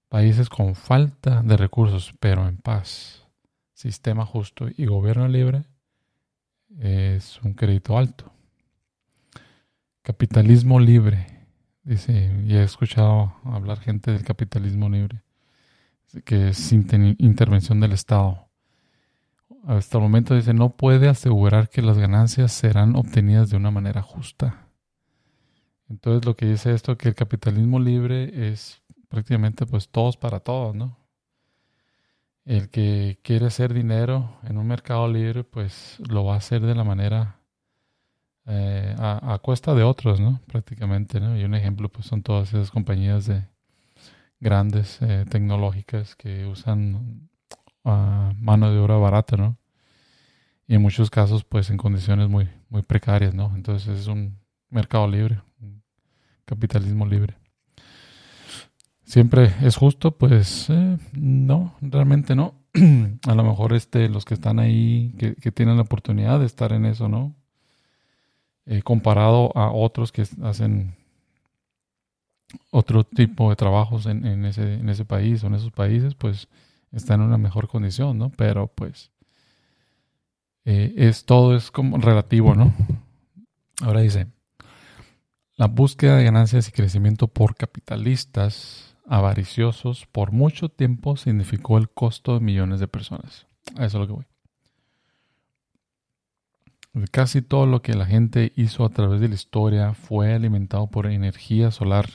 Países 0.09 0.48
con 0.48 0.74
falta 0.74 1.42
de 1.44 1.57
recursos 1.57 2.12
pero 2.18 2.48
en 2.48 2.57
paz, 2.57 3.24
sistema 3.72 4.26
justo 4.26 4.66
y 4.76 4.86
gobierno 4.86 5.28
libre 5.28 5.62
es 6.80 7.40
un 7.44 7.55
crédito 7.55 7.96
alto. 7.96 8.32
Capitalismo 10.03 10.80
libre. 10.80 11.46
Dice, 11.84 12.32
y 12.44 12.57
he 12.57 12.64
escuchado 12.64 13.32
hablar 13.44 13.78
gente 13.78 14.11
del 14.11 14.24
capitalismo 14.24 14.88
libre, 14.88 15.22
que 16.24 16.48
es 16.48 16.72
intervención 16.72 17.78
del 17.78 17.92
Estado 17.92 18.49
hasta 19.66 19.98
el 19.98 20.02
momento 20.02 20.34
dice, 20.34 20.54
no 20.54 20.70
puede 20.70 21.08
asegurar 21.08 21.68
que 21.68 21.82
las 21.82 21.98
ganancias 21.98 22.52
serán 22.52 22.96
obtenidas 22.96 23.50
de 23.50 23.56
una 23.56 23.70
manera 23.70 24.02
justa. 24.02 24.66
Entonces 25.88 26.24
lo 26.24 26.36
que 26.36 26.46
dice 26.46 26.72
esto, 26.72 26.96
que 26.96 27.08
el 27.08 27.14
capitalismo 27.14 27.80
libre 27.80 28.52
es 28.52 28.82
prácticamente 29.08 29.66
pues 29.66 29.88
todos 29.88 30.16
para 30.16 30.40
todos, 30.40 30.74
¿no? 30.74 30.96
El 32.44 32.70
que 32.70 33.18
quiere 33.22 33.46
hacer 33.46 33.74
dinero 33.74 34.38
en 34.44 34.56
un 34.56 34.66
mercado 34.66 35.08
libre, 35.08 35.44
pues 35.44 35.98
lo 36.08 36.24
va 36.24 36.34
a 36.34 36.38
hacer 36.38 36.62
de 36.62 36.74
la 36.74 36.84
manera 36.84 37.40
eh, 38.46 38.94
a, 38.98 39.38
cuesta 39.42 39.74
de 39.74 39.82
otros, 39.82 40.20
¿no? 40.20 40.40
Prácticamente, 40.46 41.20
¿no? 41.20 41.36
Y 41.36 41.44
un 41.44 41.54
ejemplo, 41.54 41.88
pues 41.88 42.06
son 42.06 42.22
todas 42.22 42.48
esas 42.48 42.70
compañías 42.70 43.26
de 43.26 43.46
grandes 44.40 45.00
eh, 45.02 45.26
tecnológicas 45.28 46.16
que 46.16 46.46
usan 46.46 47.29
mano 47.84 48.70
de 48.70 48.78
obra 48.78 48.96
barata, 48.96 49.36
¿no? 49.36 49.56
Y 50.66 50.74
en 50.74 50.82
muchos 50.82 51.10
casos, 51.10 51.44
pues 51.44 51.70
en 51.70 51.76
condiciones 51.76 52.28
muy, 52.28 52.48
muy 52.68 52.82
precarias, 52.82 53.34
¿no? 53.34 53.52
Entonces 53.54 54.00
es 54.00 54.06
un 54.06 54.38
mercado 54.68 55.08
libre, 55.08 55.40
capitalismo 56.44 57.06
libre. 57.06 57.36
Siempre 59.04 59.52
es 59.62 59.76
justo, 59.76 60.12
pues 60.16 60.70
eh, 60.70 60.98
no, 61.12 61.74
realmente 61.80 62.36
no. 62.36 62.54
a 63.26 63.34
lo 63.34 63.42
mejor 63.42 63.72
este, 63.72 64.08
los 64.08 64.24
que 64.24 64.34
están 64.34 64.60
ahí, 64.60 65.12
que, 65.18 65.50
tienen 65.50 65.76
la 65.76 65.82
oportunidad 65.82 66.38
de 66.38 66.46
estar 66.46 66.72
en 66.72 66.86
eso, 66.86 67.08
¿no? 67.08 67.34
Eh, 68.66 68.82
comparado 68.82 69.50
a 69.56 69.72
otros 69.72 70.12
que 70.12 70.24
hacen 70.42 70.94
otro 72.70 73.02
tipo 73.02 73.50
de 73.50 73.56
trabajos 73.56 74.06
en, 74.06 74.44
ese, 74.44 74.74
en 74.74 74.88
ese 74.88 75.04
país 75.04 75.42
o 75.42 75.48
en 75.48 75.54
esos 75.54 75.72
países, 75.72 76.14
pues 76.14 76.48
está 76.93 77.14
en 77.14 77.22
una 77.22 77.38
mejor 77.38 77.68
condición, 77.68 78.18
¿no? 78.18 78.30
Pero 78.30 78.68
pues 78.68 79.11
eh, 80.64 80.95
es 80.97 81.24
todo 81.24 81.57
es 81.57 81.70
como 81.70 81.99
relativo, 81.99 82.55
¿no? 82.55 82.72
Ahora 83.82 84.01
dice, 84.01 84.26
la 85.57 85.66
búsqueda 85.66 86.16
de 86.16 86.24
ganancias 86.24 86.68
y 86.68 86.72
crecimiento 86.72 87.28
por 87.28 87.55
capitalistas 87.55 88.97
avariciosos 89.07 90.07
por 90.07 90.32
mucho 90.32 90.68
tiempo 90.68 91.16
significó 91.16 91.78
el 91.78 91.91
costo 91.91 92.34
de 92.34 92.41
millones 92.41 92.80
de 92.80 92.88
personas. 92.88 93.47
A 93.76 93.86
eso 93.86 93.99
es 93.99 94.01
lo 94.01 94.07
que 94.07 94.12
voy. 94.12 94.26
Casi 97.11 97.41
todo 97.41 97.66
lo 97.66 97.82
que 97.82 97.95
la 97.95 98.05
gente 98.05 98.53
hizo 98.57 98.84
a 98.84 98.91
través 98.91 99.20
de 99.20 99.28
la 99.28 99.34
historia 99.34 99.95
fue 99.95 100.34
alimentado 100.34 100.88
por 100.88 101.07
energía 101.07 101.70
solar 101.70 102.07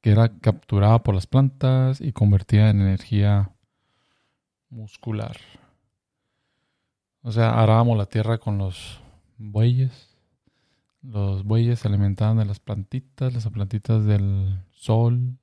que 0.00 0.10
era 0.10 0.30
capturada 0.38 1.02
por 1.02 1.14
las 1.14 1.26
plantas 1.26 2.00
y 2.00 2.12
convertida 2.12 2.70
en 2.70 2.80
energía 2.80 3.50
muscular. 4.70 5.36
O 7.22 7.32
sea, 7.32 7.60
arábamos 7.60 7.98
la 7.98 8.06
tierra 8.06 8.38
con 8.38 8.58
los 8.58 9.00
bueyes. 9.36 10.16
Los 11.02 11.44
bueyes 11.44 11.80
se 11.80 11.88
alimentaban 11.88 12.38
de 12.38 12.44
las 12.44 12.60
plantitas, 12.60 13.32
las 13.34 13.48
plantitas 13.48 14.04
del 14.04 14.58
sol. 14.72 15.36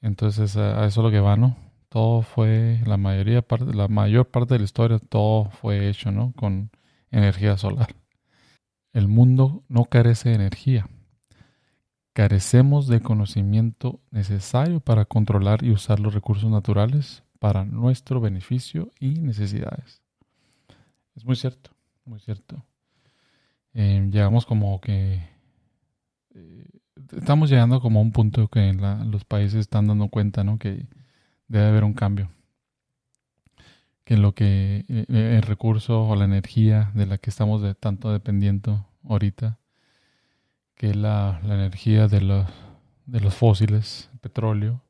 Entonces 0.00 0.56
a 0.56 0.84
eso 0.86 1.00
es 1.00 1.04
lo 1.04 1.10
que 1.10 1.20
va, 1.20 1.36
¿no? 1.36 1.56
Todo 1.88 2.22
fue, 2.22 2.80
la 2.86 2.96
mayoría 2.96 3.44
la 3.74 3.88
mayor 3.88 4.26
parte 4.28 4.54
de 4.54 4.60
la 4.60 4.64
historia, 4.64 4.98
todo 4.98 5.50
fue 5.50 5.88
hecho, 5.88 6.10
¿no? 6.10 6.32
Con 6.36 6.70
energía 7.10 7.56
solar. 7.56 7.94
El 8.92 9.08
mundo 9.08 9.62
no 9.68 9.84
carece 9.84 10.30
de 10.30 10.34
energía. 10.36 10.88
Carecemos 12.14 12.88
de 12.88 13.00
conocimiento 13.00 14.00
necesario 14.10 14.80
para 14.80 15.04
controlar 15.04 15.64
y 15.64 15.70
usar 15.70 15.98
los 15.98 16.14
recursos 16.14 16.50
naturales 16.50 17.22
para 17.42 17.64
nuestro 17.64 18.20
beneficio 18.20 18.92
y 19.00 19.18
necesidades. 19.18 20.00
Es 21.16 21.24
muy 21.24 21.34
cierto, 21.34 21.72
muy 22.04 22.20
cierto. 22.20 22.64
Eh, 23.74 24.08
llegamos 24.12 24.46
como 24.46 24.80
que... 24.80 25.28
Eh, 26.36 26.66
estamos 27.16 27.50
llegando 27.50 27.80
como 27.80 27.98
a 27.98 28.02
un 28.02 28.12
punto 28.12 28.46
que 28.46 28.72
los 28.74 29.24
países 29.24 29.58
están 29.58 29.88
dando 29.88 30.06
cuenta, 30.06 30.44
¿no? 30.44 30.60
Que 30.60 30.86
debe 31.48 31.66
haber 31.66 31.82
un 31.82 31.94
cambio. 31.94 32.30
Que 34.04 34.16
lo 34.16 34.36
que 34.36 34.84
eh, 34.88 35.06
el 35.08 35.42
recurso 35.42 36.06
o 36.06 36.14
la 36.14 36.26
energía 36.26 36.92
de 36.94 37.06
la 37.06 37.18
que 37.18 37.30
estamos 37.30 37.60
de 37.60 37.74
tanto 37.74 38.12
dependiendo 38.12 38.86
ahorita, 39.02 39.58
que 40.76 40.94
la, 40.94 41.40
la 41.42 41.54
energía 41.56 42.06
de 42.06 42.20
los, 42.20 42.46
de 43.06 43.18
los 43.18 43.34
fósiles, 43.34 44.10
petróleo, 44.20 44.80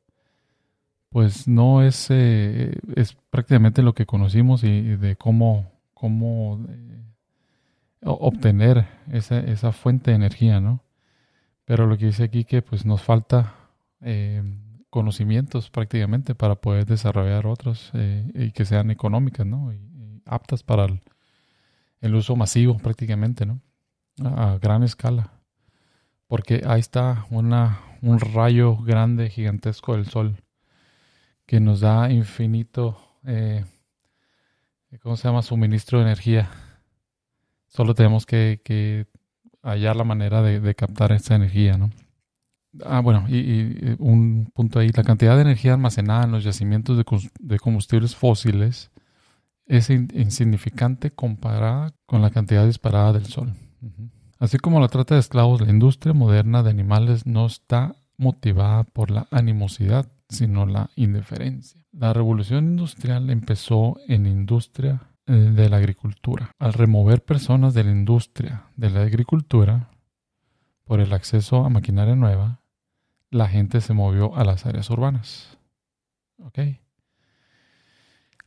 pues 1.13 1.47
no 1.47 1.83
es, 1.83 2.07
eh, 2.09 2.75
es 2.95 3.15
prácticamente 3.29 3.83
lo 3.83 3.93
que 3.93 4.07
conocimos 4.07 4.63
y, 4.63 4.81
de 4.81 5.15
cómo, 5.15 5.71
cómo 5.93 6.65
eh, 6.67 7.03
obtener 8.01 8.87
esa, 9.11 9.39
esa, 9.39 9.71
fuente 9.71 10.09
de 10.09 10.15
energía, 10.15 10.59
¿no? 10.59 10.83
Pero 11.65 11.85
lo 11.85 11.99
que 11.99 12.07
dice 12.07 12.23
aquí 12.23 12.45
que 12.45 12.63
pues 12.63 12.83
nos 12.83 13.03
falta 13.03 13.53
eh, 14.01 14.41
conocimientos 14.89 15.69
prácticamente 15.69 16.33
para 16.33 16.55
poder 16.55 16.87
desarrollar 16.87 17.45
otros 17.45 17.91
y 18.33 18.51
que 18.51 18.65
sean 18.65 18.89
económicas, 18.89 19.45
¿no? 19.45 19.71
Y, 19.71 19.79
aptas 20.25 20.63
para 20.63 20.87
el, 22.01 22.15
uso 22.15 22.35
masivo 22.35 22.77
prácticamente, 22.77 23.45
¿no? 23.45 23.61
A, 24.23 24.53
a, 24.53 24.57
gran 24.57 24.81
escala. 24.81 25.31
Porque 26.27 26.63
ahí 26.65 26.79
está 26.79 27.27
una, 27.29 27.81
un 28.01 28.19
rayo 28.19 28.77
grande, 28.77 29.29
gigantesco 29.29 29.95
del 29.95 30.07
sol 30.07 30.42
que 31.45 31.59
nos 31.59 31.81
da 31.81 32.11
infinito, 32.11 32.97
eh, 33.25 33.65
¿cómo 35.01 35.17
se 35.17 35.27
llama? 35.27 35.41
Suministro 35.41 35.99
de 35.99 36.05
energía. 36.05 36.49
Solo 37.67 37.95
tenemos 37.95 38.25
que, 38.25 39.07
hallar 39.61 39.95
la 39.95 40.03
manera 40.03 40.41
de, 40.41 40.75
captar 40.75 41.11
esa 41.11 41.35
energía, 41.35 41.77
¿no? 41.77 41.89
Ah, 42.83 43.01
bueno, 43.01 43.25
y, 43.29 43.95
un 43.99 44.51
punto 44.53 44.79
ahí, 44.79 44.89
la 44.89 45.03
cantidad 45.03 45.35
de 45.35 45.43
energía 45.43 45.73
almacenada 45.73 46.23
en 46.25 46.31
los 46.31 46.43
yacimientos 46.43 46.97
de, 46.97 47.59
combustibles 47.59 48.15
fósiles 48.15 48.91
es 49.65 49.89
insignificante 49.89 51.11
comparada 51.11 51.93
con 52.05 52.21
la 52.21 52.31
cantidad 52.31 52.65
disparada 52.65 53.13
del 53.13 53.25
sol. 53.25 53.53
Así 54.39 54.57
como 54.57 54.79
la 54.79 54.89
trata 54.89 55.15
de 55.15 55.21
esclavos, 55.21 55.61
la 55.61 55.69
industria 55.69 56.13
moderna 56.13 56.63
de 56.63 56.69
animales 56.69 57.25
no 57.25 57.45
está 57.45 57.95
motivada 58.17 58.83
por 58.83 59.09
la 59.09 59.27
animosidad, 59.31 60.11
sino 60.33 60.65
la 60.65 60.89
indiferencia. 60.95 61.81
La 61.91 62.13
revolución 62.13 62.65
industrial 62.65 63.29
empezó 63.29 63.97
en 64.07 64.25
industria 64.25 65.01
eh, 65.25 65.33
de 65.33 65.69
la 65.69 65.77
agricultura. 65.77 66.51
Al 66.59 66.73
remover 66.73 67.23
personas 67.23 67.73
de 67.73 67.83
la 67.83 67.91
industria 67.91 68.63
de 68.75 68.89
la 68.89 69.01
agricultura 69.01 69.89
por 70.83 70.99
el 70.99 71.13
acceso 71.13 71.63
a 71.63 71.69
maquinaria 71.69 72.15
nueva, 72.15 72.59
la 73.29 73.47
gente 73.47 73.79
se 73.81 73.93
movió 73.93 74.35
a 74.35 74.43
las 74.43 74.65
áreas 74.65 74.89
urbanas. 74.89 75.57
¿Ok? 76.39 76.59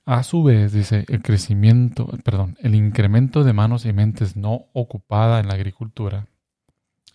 A 0.05 0.23
su 0.23 0.45
vez, 0.45 0.73
dice, 0.73 1.05
el 1.09 1.23
crecimiento, 1.23 2.07
perdón, 2.23 2.57
el 2.61 2.75
incremento 2.75 3.43
de 3.43 3.53
manos 3.53 3.87
y 3.87 3.93
mentes 3.93 4.37
no 4.37 4.67
ocupada 4.73 5.41
en 5.41 5.49
la 5.49 5.55
agricultura 5.55 6.27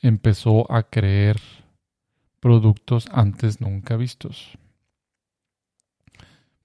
empezó 0.01 0.72
a 0.72 0.84
creer 0.84 1.39
productos 2.39 3.07
antes 3.11 3.61
nunca 3.61 3.95
vistos. 3.95 4.57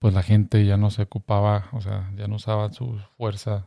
Pues 0.07 0.14
la 0.14 0.22
gente 0.22 0.64
ya 0.64 0.76
no 0.76 0.92
se 0.92 1.02
ocupaba, 1.02 1.64
o 1.72 1.80
sea, 1.80 2.12
ya 2.14 2.28
no 2.28 2.36
usaba 2.36 2.72
su 2.72 2.96
fuerza 3.16 3.66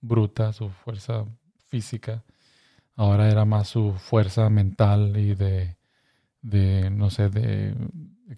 bruta, 0.00 0.54
su 0.54 0.70
fuerza 0.70 1.26
física. 1.68 2.24
Ahora 2.96 3.28
era 3.28 3.44
más 3.44 3.68
su 3.68 3.92
fuerza 3.92 4.48
mental 4.48 5.14
y 5.18 5.34
de, 5.34 5.76
de 6.40 6.88
no 6.88 7.10
sé, 7.10 7.28
de 7.28 7.76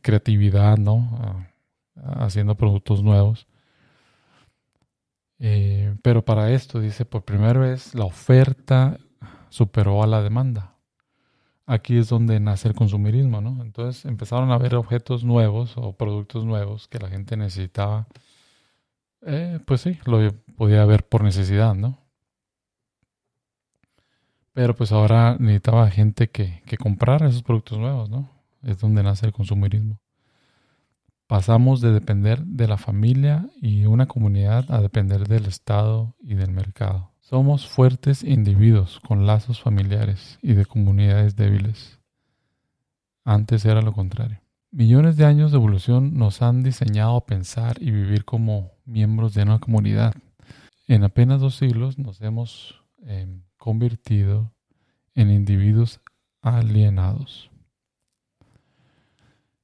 creatividad, 0.03 0.77
¿no? 0.77 1.47
haciendo 1.95 2.57
productos 2.57 3.05
nuevos. 3.05 3.47
Eh, 5.39 5.95
pero 6.03 6.25
para 6.25 6.51
esto, 6.51 6.81
dice, 6.81 7.05
por 7.05 7.25
primera 7.25 7.61
vez 7.61 7.95
la 7.95 8.07
oferta 8.07 8.99
superó 9.51 10.03
a 10.03 10.09
la 10.09 10.21
demanda. 10.21 10.75
Aquí 11.67 11.99
es 11.99 12.09
donde 12.09 12.39
nace 12.39 12.69
el 12.69 12.75
consumirismo, 12.75 13.41
¿no? 13.41 13.61
Entonces 13.63 14.05
empezaron 14.05 14.53
a 14.53 14.55
haber 14.55 14.77
objetos 14.77 15.25
nuevos 15.25 15.75
o 15.77 15.97
productos 15.97 16.45
nuevos 16.45 16.87
que 16.87 17.01
la 17.01 17.09
gente 17.09 17.37
necesitaba. 17.37 18.07
Eh, 19.23 19.59
pues 19.67 19.81
sí, 19.81 19.99
lo 20.05 20.33
podía 20.57 20.83
haber 20.83 21.05
por 21.09 21.25
necesidad, 21.25 21.75
¿no? 21.75 21.99
Pero 24.53 24.77
pues 24.77 24.93
ahora 24.93 25.37
necesitaba 25.41 25.91
gente 25.91 26.31
que, 26.31 26.63
que 26.67 26.79
comprara 26.79 27.29
esos 27.29 27.43
productos 27.43 27.79
nuevos, 27.79 28.09
¿no? 28.09 28.31
Es 28.63 28.79
donde 28.79 29.03
nace 29.03 29.27
el 29.27 29.33
consumirismo. 29.33 30.01
Pasamos 31.27 31.81
de 31.81 31.93
depender 31.93 32.45
de 32.45 32.69
la 32.69 32.77
familia 32.77 33.51
y 33.61 33.87
una 33.87 34.07
comunidad 34.07 34.71
a 34.71 34.81
depender 34.81 35.27
del 35.27 35.47
Estado 35.47 36.15
y 36.21 36.37
del 36.37 36.53
mercado. 36.53 37.16
Somos 37.29 37.67
fuertes 37.67 38.23
individuos 38.23 39.01
con 39.01 39.27
lazos 39.27 39.61
familiares 39.61 40.39
y 40.43 40.53
de 40.53 40.65
comunidades 40.65 41.35
débiles. 41.35 41.99
Antes 43.25 43.65
era 43.65 43.83
lo 43.83 43.93
contrario. 43.93 44.39
Millones 44.71 45.17
de 45.17 45.25
años 45.25 45.51
de 45.51 45.57
evolución 45.57 46.17
nos 46.17 46.41
han 46.41 46.63
diseñado 46.63 47.17
a 47.17 47.27
pensar 47.27 47.83
y 47.83 47.91
vivir 47.91 48.25
como 48.25 48.71
miembros 48.85 49.35
de 49.35 49.43
una 49.43 49.59
comunidad. 49.59 50.15
En 50.87 51.03
apenas 51.03 51.41
dos 51.41 51.57
siglos 51.57 51.99
nos 51.99 52.21
hemos 52.21 52.81
em, 53.01 53.43
convertido 53.57 54.53
en 55.17 55.33
individuos 55.33 56.01
alienados. 56.43 57.51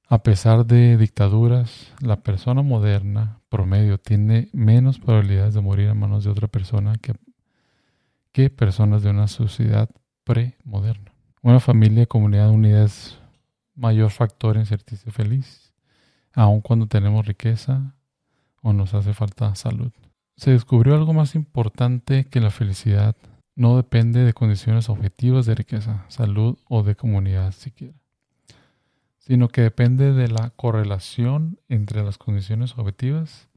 A 0.08 0.24
pesar 0.24 0.66
de 0.66 0.96
dictaduras, 0.96 1.94
la 2.00 2.24
persona 2.24 2.62
moderna 2.62 3.40
promedio 3.48 3.98
tiene 3.98 4.48
menos 4.52 4.98
probabilidades 4.98 5.54
de 5.54 5.60
morir 5.60 5.90
a 5.90 5.94
manos 5.94 6.24
de 6.24 6.30
otra 6.30 6.48
persona 6.48 6.96
que, 7.00 7.14
personas 8.56 9.02
de 9.02 9.10
una 9.10 9.28
sociedad 9.28 9.88
premoderna. 10.24 11.12
Una 11.42 11.60
familia 11.60 12.06
comunidad 12.06 12.50
unida 12.50 12.84
es 12.84 13.18
mayor 13.74 14.10
factor 14.10 14.56
en 14.56 14.66
sentirse 14.66 15.10
feliz, 15.10 15.72
aun 16.32 16.60
cuando 16.60 16.86
tenemos 16.86 17.26
riqueza 17.26 17.94
o 18.62 18.72
nos 18.72 18.94
hace 18.94 19.14
falta 19.14 19.54
salud. 19.54 19.92
Se 20.36 20.50
descubrió 20.52 20.94
algo 20.94 21.12
más 21.12 21.34
importante 21.34 22.24
que 22.24 22.40
la 22.40 22.50
felicidad. 22.50 23.16
No 23.54 23.76
depende 23.76 24.24
de 24.24 24.32
condiciones 24.32 24.88
objetivas 24.88 25.46
de 25.46 25.54
riqueza, 25.54 26.04
salud 26.08 26.58
o 26.68 26.82
de 26.82 26.96
comunidad 26.96 27.52
siquiera 27.52 28.02
sino 29.22 29.48
que 29.48 29.60
depende 29.60 30.12
de 30.12 30.26
la 30.26 30.50
correlación 30.50 31.60
entre 31.68 32.02
las 32.02 32.18
condiciones 32.18 32.76
objetivas 32.76 33.48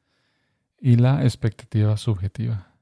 y 0.80 0.98
la 0.98 1.24
expectativa 1.24 1.98
subjetiva. 1.98 2.75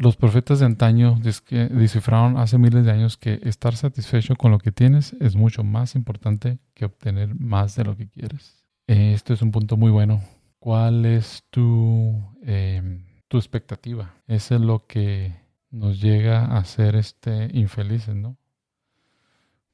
Los 0.00 0.16
profetas 0.16 0.60
de 0.60 0.64
antaño 0.64 1.20
descifraron 1.20 2.38
hace 2.38 2.56
miles 2.56 2.86
de 2.86 2.90
años 2.90 3.18
que 3.18 3.38
estar 3.42 3.76
satisfecho 3.76 4.34
con 4.34 4.50
lo 4.50 4.58
que 4.58 4.72
tienes 4.72 5.14
es 5.20 5.36
mucho 5.36 5.62
más 5.62 5.94
importante 5.94 6.58
que 6.72 6.86
obtener 6.86 7.34
más 7.34 7.76
de 7.76 7.84
lo 7.84 7.94
que 7.98 8.08
quieres. 8.08 8.64
Esto 8.86 9.34
es 9.34 9.42
un 9.42 9.52
punto 9.52 9.76
muy 9.76 9.90
bueno. 9.90 10.22
¿Cuál 10.58 11.04
es 11.04 11.44
tu, 11.50 12.18
em, 12.42 13.04
tu 13.28 13.36
expectativa? 13.36 14.14
Eso 14.26 14.54
es 14.54 14.62
lo 14.62 14.86
que 14.86 15.34
nos 15.70 16.00
llega 16.00 16.56
a 16.56 16.64
ser 16.64 16.96
este, 16.96 17.50
infelices, 17.52 18.16
¿no? 18.16 18.38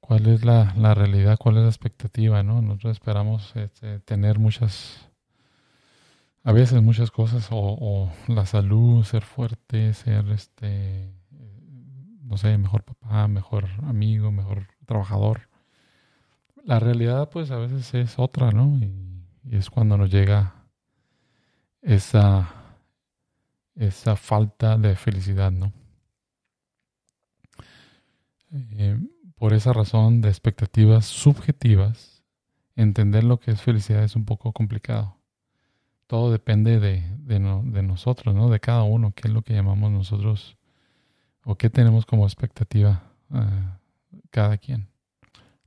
cuál 0.07 0.27
es 0.27 0.45
la, 0.45 0.95
realidad, 0.95 1.37
cuál 1.37 1.57
es 1.57 1.63
la 1.63 1.69
expectativa, 1.69 2.43
¿no? 2.43 2.63
Nosotros 2.63 2.93
esperamos 2.93 3.55
este, 3.57 3.99
tener 4.01 4.39
muchas, 4.39 5.06
a 6.47 6.53
veces 6.53 6.81
muchas 6.81 7.11
cosas, 7.11 7.49
o, 7.51 8.09
la 8.29 8.47
salud, 8.47 9.03
ser 9.03 9.23
fuerte, 9.23 9.93
ser, 9.95 10.31
este, 10.31 11.13
no 12.23 12.37
sé, 12.37 12.57
mejor 12.57 12.85
papá, 12.85 13.27
mejor 13.27 13.67
amigo, 13.83 14.31
mejor 14.31 14.69
trabajador. 14.87 15.49
La 16.63 16.79
realidad, 16.79 17.31
pues, 17.31 17.51
a 17.51 17.57
veces 17.57 17.93
es 17.95 18.17
otra, 18.17 18.53
¿no? 18.53 18.79
Y, 18.79 19.25
es 19.51 19.71
cuando 19.71 19.97
nos 19.97 20.09
llega 20.09 20.55
esa, 21.83 22.49
esa 23.75 24.15
falta 24.15 24.79
de 24.79 24.95
felicidad, 24.95 25.51
¿no? 25.51 25.73
Eh, 28.53 28.97
por 29.35 29.53
esa 29.53 29.73
razón 29.73 30.21
de 30.21 30.29
expectativas 30.29 31.07
subjetivas, 31.07 32.23
entender 32.77 33.25
lo 33.25 33.41
que 33.41 33.51
es 33.51 33.61
felicidad 33.61 34.05
es 34.05 34.15
un 34.15 34.25
poco 34.25 34.53
complicado. 34.53 35.16
Todo 36.07 36.31
depende 36.31 36.79
de, 36.79 37.03
de, 37.19 37.83
nosotros, 37.83 38.35
¿no? 38.35 38.49
De 38.49 38.61
cada 38.61 38.85
uno, 38.85 39.13
qué 39.15 39.29
es 39.29 39.35
lo 39.35 39.43
que 39.43 39.55
llamamos 39.55 39.91
nosotros 39.91 40.57
o 41.45 41.57
qué 41.57 41.71
tenemos 41.71 42.07
como 42.07 42.25
expectativa 42.27 43.03
uh, 43.31 43.39
cada 44.31 44.59
quien. 44.59 44.89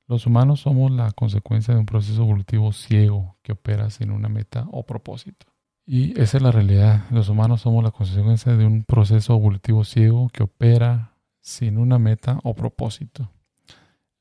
Los 0.07 0.25
humanos 0.25 0.61
somos 0.61 0.91
la 0.91 1.11
consecuencia 1.11 1.73
de 1.73 1.79
un 1.79 1.85
proceso 1.85 2.23
evolutivo 2.23 2.71
ciego 2.71 3.37
que 3.43 3.51
opera 3.51 3.89
sin 3.89 4.11
una 4.11 4.29
meta 4.29 4.67
o 4.71 4.83
propósito. 4.83 5.45
Y 5.85 6.19
esa 6.19 6.37
es 6.37 6.43
la 6.43 6.51
realidad. 6.51 7.05
Los 7.09 7.29
humanos 7.29 7.61
somos 7.61 7.83
la 7.83 7.91
consecuencia 7.91 8.55
de 8.55 8.65
un 8.65 8.83
proceso 8.83 9.33
evolutivo 9.33 9.83
ciego 9.83 10.29
que 10.29 10.43
opera 10.43 11.13
sin 11.41 11.77
una 11.77 11.97
meta 11.97 12.39
o 12.43 12.53
propósito. 12.53 13.31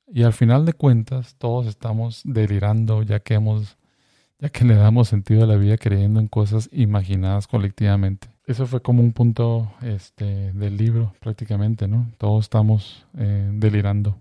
Y 0.07 0.23
al 0.23 0.33
final 0.33 0.65
de 0.65 0.73
cuentas, 0.73 1.37
todos 1.37 1.67
estamos 1.67 2.23
delirando 2.25 3.03
ya 3.03 3.21
que 3.21 3.35
hemos, 3.35 3.77
ya 4.39 4.49
que 4.51 4.65
le 4.65 4.75
damos 4.75 5.09
sentido 5.09 5.45
a 5.45 5.47
la 5.47 5.57
vida 5.57 5.77
creyendo 5.77 6.21
en 6.21 6.29
cosas 6.29 6.69
imaginadas 6.73 7.47
colectivamente. 7.47 8.29
Eso 8.47 8.67
fue 8.67 8.81
como 8.81 9.03
un 9.03 9.13
punto 9.13 9.73
este, 9.83 10.53
del 10.53 10.77
libro, 10.77 11.15
prácticamente, 11.21 11.87
¿no? 11.87 12.11
Todos 12.19 12.47
estamos 12.47 13.07
eh, 13.17 13.51
delirando, 13.53 14.17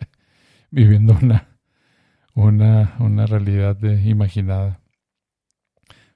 viviendo 0.70 1.16
una, 1.22 1.48
una, 2.34 2.96
una 2.98 3.26
realidad 3.26 3.80
imaginada. 3.82 4.80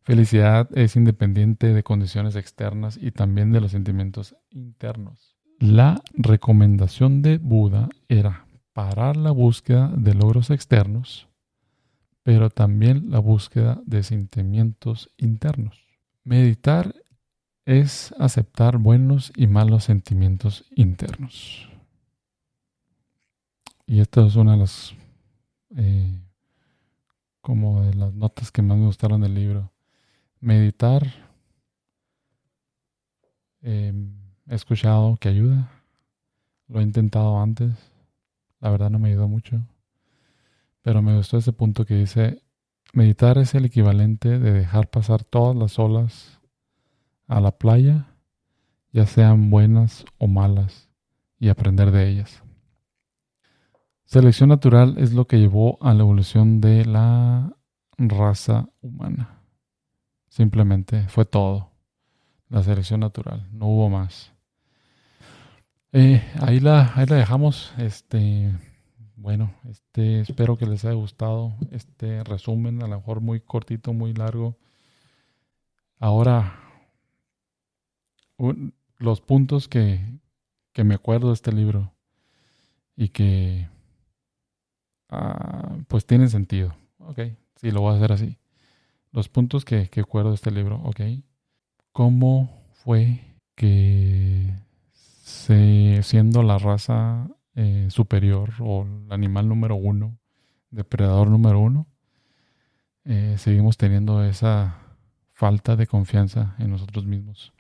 Felicidad 0.03 0.69
es 0.77 0.97
independiente 0.97 1.73
de 1.73 1.83
condiciones 1.83 2.35
externas 2.35 2.99
y 3.01 3.11
también 3.13 3.53
de 3.53 3.61
los 3.61 3.73
sentimientos 3.73 4.37
internos. 4.51 5.37
La 5.59 6.03
recomendación 6.15 7.21
de 7.21 7.39
Buda 7.39 7.89
era 8.09 8.47
parar 8.73 9.17
la 9.17 9.33
búsqueda 9.33 9.93
de 9.95 10.15
logros 10.15 10.51
externos, 10.51 11.28
pero 12.29 12.51
también 12.51 13.09
la 13.09 13.21
búsqueda 13.21 13.81
de 13.87 14.03
sentimientos 14.03 15.11
internos. 15.17 15.83
Meditar 16.25 16.95
es 17.65 18.15
aceptar 18.19 18.77
buenos 18.77 19.33
y 19.35 19.47
malos 19.47 19.85
sentimientos 19.85 20.67
internos. 20.77 21.71
Y 23.87 24.01
esta 24.01 24.27
es 24.27 24.37
una 24.37 24.53
de 24.53 24.59
las 24.59 24.95
eh, 25.75 26.21
como 27.41 27.81
de 27.81 27.95
las 27.95 28.13
notas 28.13 28.53
que 28.53 28.61
más 28.61 28.77
me 28.77 28.85
gustaron 28.85 29.23
del 29.23 29.35
libro. 29.35 29.73
Meditar. 30.39 31.11
Em, 33.63 34.13
he 34.47 34.55
escuchado 34.55 35.17
que 35.17 35.31
ayuda. 35.31 35.71
Lo 36.67 36.81
he 36.81 36.83
intentado 36.83 37.41
antes. 37.41 37.73
La 38.61 38.69
verdad 38.69 38.91
no 38.91 38.99
me 38.99 39.09
ayudó 39.09 39.29
mucho. 39.29 39.63
Pero 40.83 41.03
me 41.03 41.17
gustó 41.17 41.39
ese 41.39 41.53
punto 41.53 41.85
que 41.85 41.95
dice, 41.95 42.43
meditar 42.93 43.39
es 43.39 43.55
el 43.55 43.65
equivalente 43.65 44.39
de 44.39 44.53
dejar 44.53 44.89
pasar 44.89 45.25
todas 45.25 45.57
las 45.57 45.79
olas 45.79 46.41
a 47.27 47.41
la 47.41 47.53
playa, 47.53 48.15
ya 48.93 49.07
sean 49.07 49.51
buenas 49.51 50.05
o 50.19 50.27
malas, 50.27 50.89
y 51.39 51.49
aprender 51.49 51.91
de 51.91 52.09
ellas. 52.09 52.43
Selección 54.05 54.49
natural 54.49 54.95
es 54.97 55.13
lo 55.13 55.27
que 55.27 55.39
llevó 55.39 55.77
a 55.83 55.93
la 55.93 56.01
evolución 56.01 56.63
de 56.63 56.87
la 56.87 57.53
raza 57.99 58.71
humana. 58.81 59.43
Simplemente 60.29 61.07
fue 61.09 61.27
todo. 61.27 61.73
La 62.49 62.63
selección 62.63 63.01
natural, 63.01 63.47
no 63.53 63.67
hubo 63.67 63.91
más. 63.91 64.33
Eh, 65.93 66.23
ahí, 66.41 66.61
la, 66.61 66.93
ahí 66.95 67.05
la 67.05 67.17
dejamos. 67.17 67.75
Este, 67.77 68.51
bueno, 69.19 69.55
este, 69.69 70.21
espero 70.21 70.57
que 70.57 70.67
les 70.67 70.85
haya 70.85 70.95
gustado 70.95 71.55
este 71.71 72.25
resumen, 72.25 72.83
a 72.83 72.89
lo 72.89 72.97
mejor 72.97 73.21
muy 73.21 73.41
cortito, 73.41 73.93
muy 73.93 74.15
largo. 74.15 74.57
Ahora, 75.99 76.61
los 78.99 79.21
puntos 79.21 79.69
que, 79.69 80.01
que 80.73 80.85
me 80.85 80.95
acuerdo 80.95 81.29
de 81.29 81.35
este 81.35 81.53
libro 81.53 81.93
y 82.97 83.11
que 83.11 83.69
Ah, 85.11 85.77
pues 85.89 86.07
tiene 86.07 86.29
sentido. 86.29 86.75
Ok, 86.99 87.21
sí, 87.57 87.71
lo 87.71 87.81
voy 87.81 87.95
a 87.95 87.97
hacer 87.97 88.13
así. 88.13 88.39
Los 89.13 89.29
puntos 89.29 89.65
que, 89.65 89.89
que 89.89 90.01
acuerdo 90.01 90.31
de 90.31 90.37
este 90.37 90.51
libro, 90.51 90.81
ok. 90.85 91.01
¿Cómo 91.93 92.51
fue 92.73 93.21
que 93.55 94.55
se, 94.93 96.03
siendo 96.03 96.43
la 96.43 96.59
raza 96.59 97.29
eh, 97.59 97.89
superior 97.91 98.53
o 98.61 98.85
el 98.85 99.13
animal 99.13 99.49
número 99.49 99.75
uno, 99.75 100.17
depredador 100.71 101.29
número 101.29 101.59
uno, 101.59 101.87
eh, 103.05 103.35
seguimos 103.39 103.77
teniendo 103.77 104.23
esa 104.25 104.79
falta 105.33 105.75
de 105.75 105.87
confianza 105.87 106.55
en 106.59 106.71
nosotros 106.71 107.05
mismos? 107.05 107.53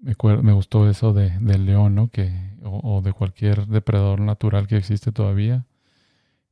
me, 0.00 0.52
gustó 0.52 0.88
eso 0.88 1.12
de, 1.12 1.30
del 1.40 1.66
león, 1.66 1.94
¿no? 1.94 2.08
Que, 2.08 2.32
o, 2.62 3.02
de 3.02 3.12
cualquier 3.12 3.66
depredador 3.66 4.20
natural 4.20 4.66
que 4.66 4.76
existe 4.76 5.12
todavía, 5.12 5.66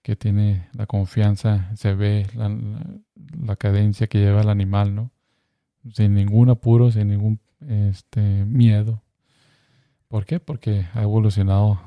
que 0.03 0.17
tiene 0.17 0.69
la 0.73 0.87
confianza, 0.87 1.75
se 1.77 1.95
ve 1.95 2.27
la, 2.35 3.57
cadencia 3.57 4.07
que 4.07 4.19
lleva 4.19 4.43
el 4.43 4.51
animal, 4.51 4.95
¿no? 4.95 5.11
Sin 5.93 6.15
ningún 6.15 6.51
apuro, 6.51 6.91
sin 6.91 7.09
ningún 7.09 7.41
este, 7.67 8.45
miedo. 8.45 9.03
¿Por 10.09 10.25
qué? 10.25 10.41
Porque 10.41 10.87
ha 10.95 11.03
evolucionado 11.03 11.81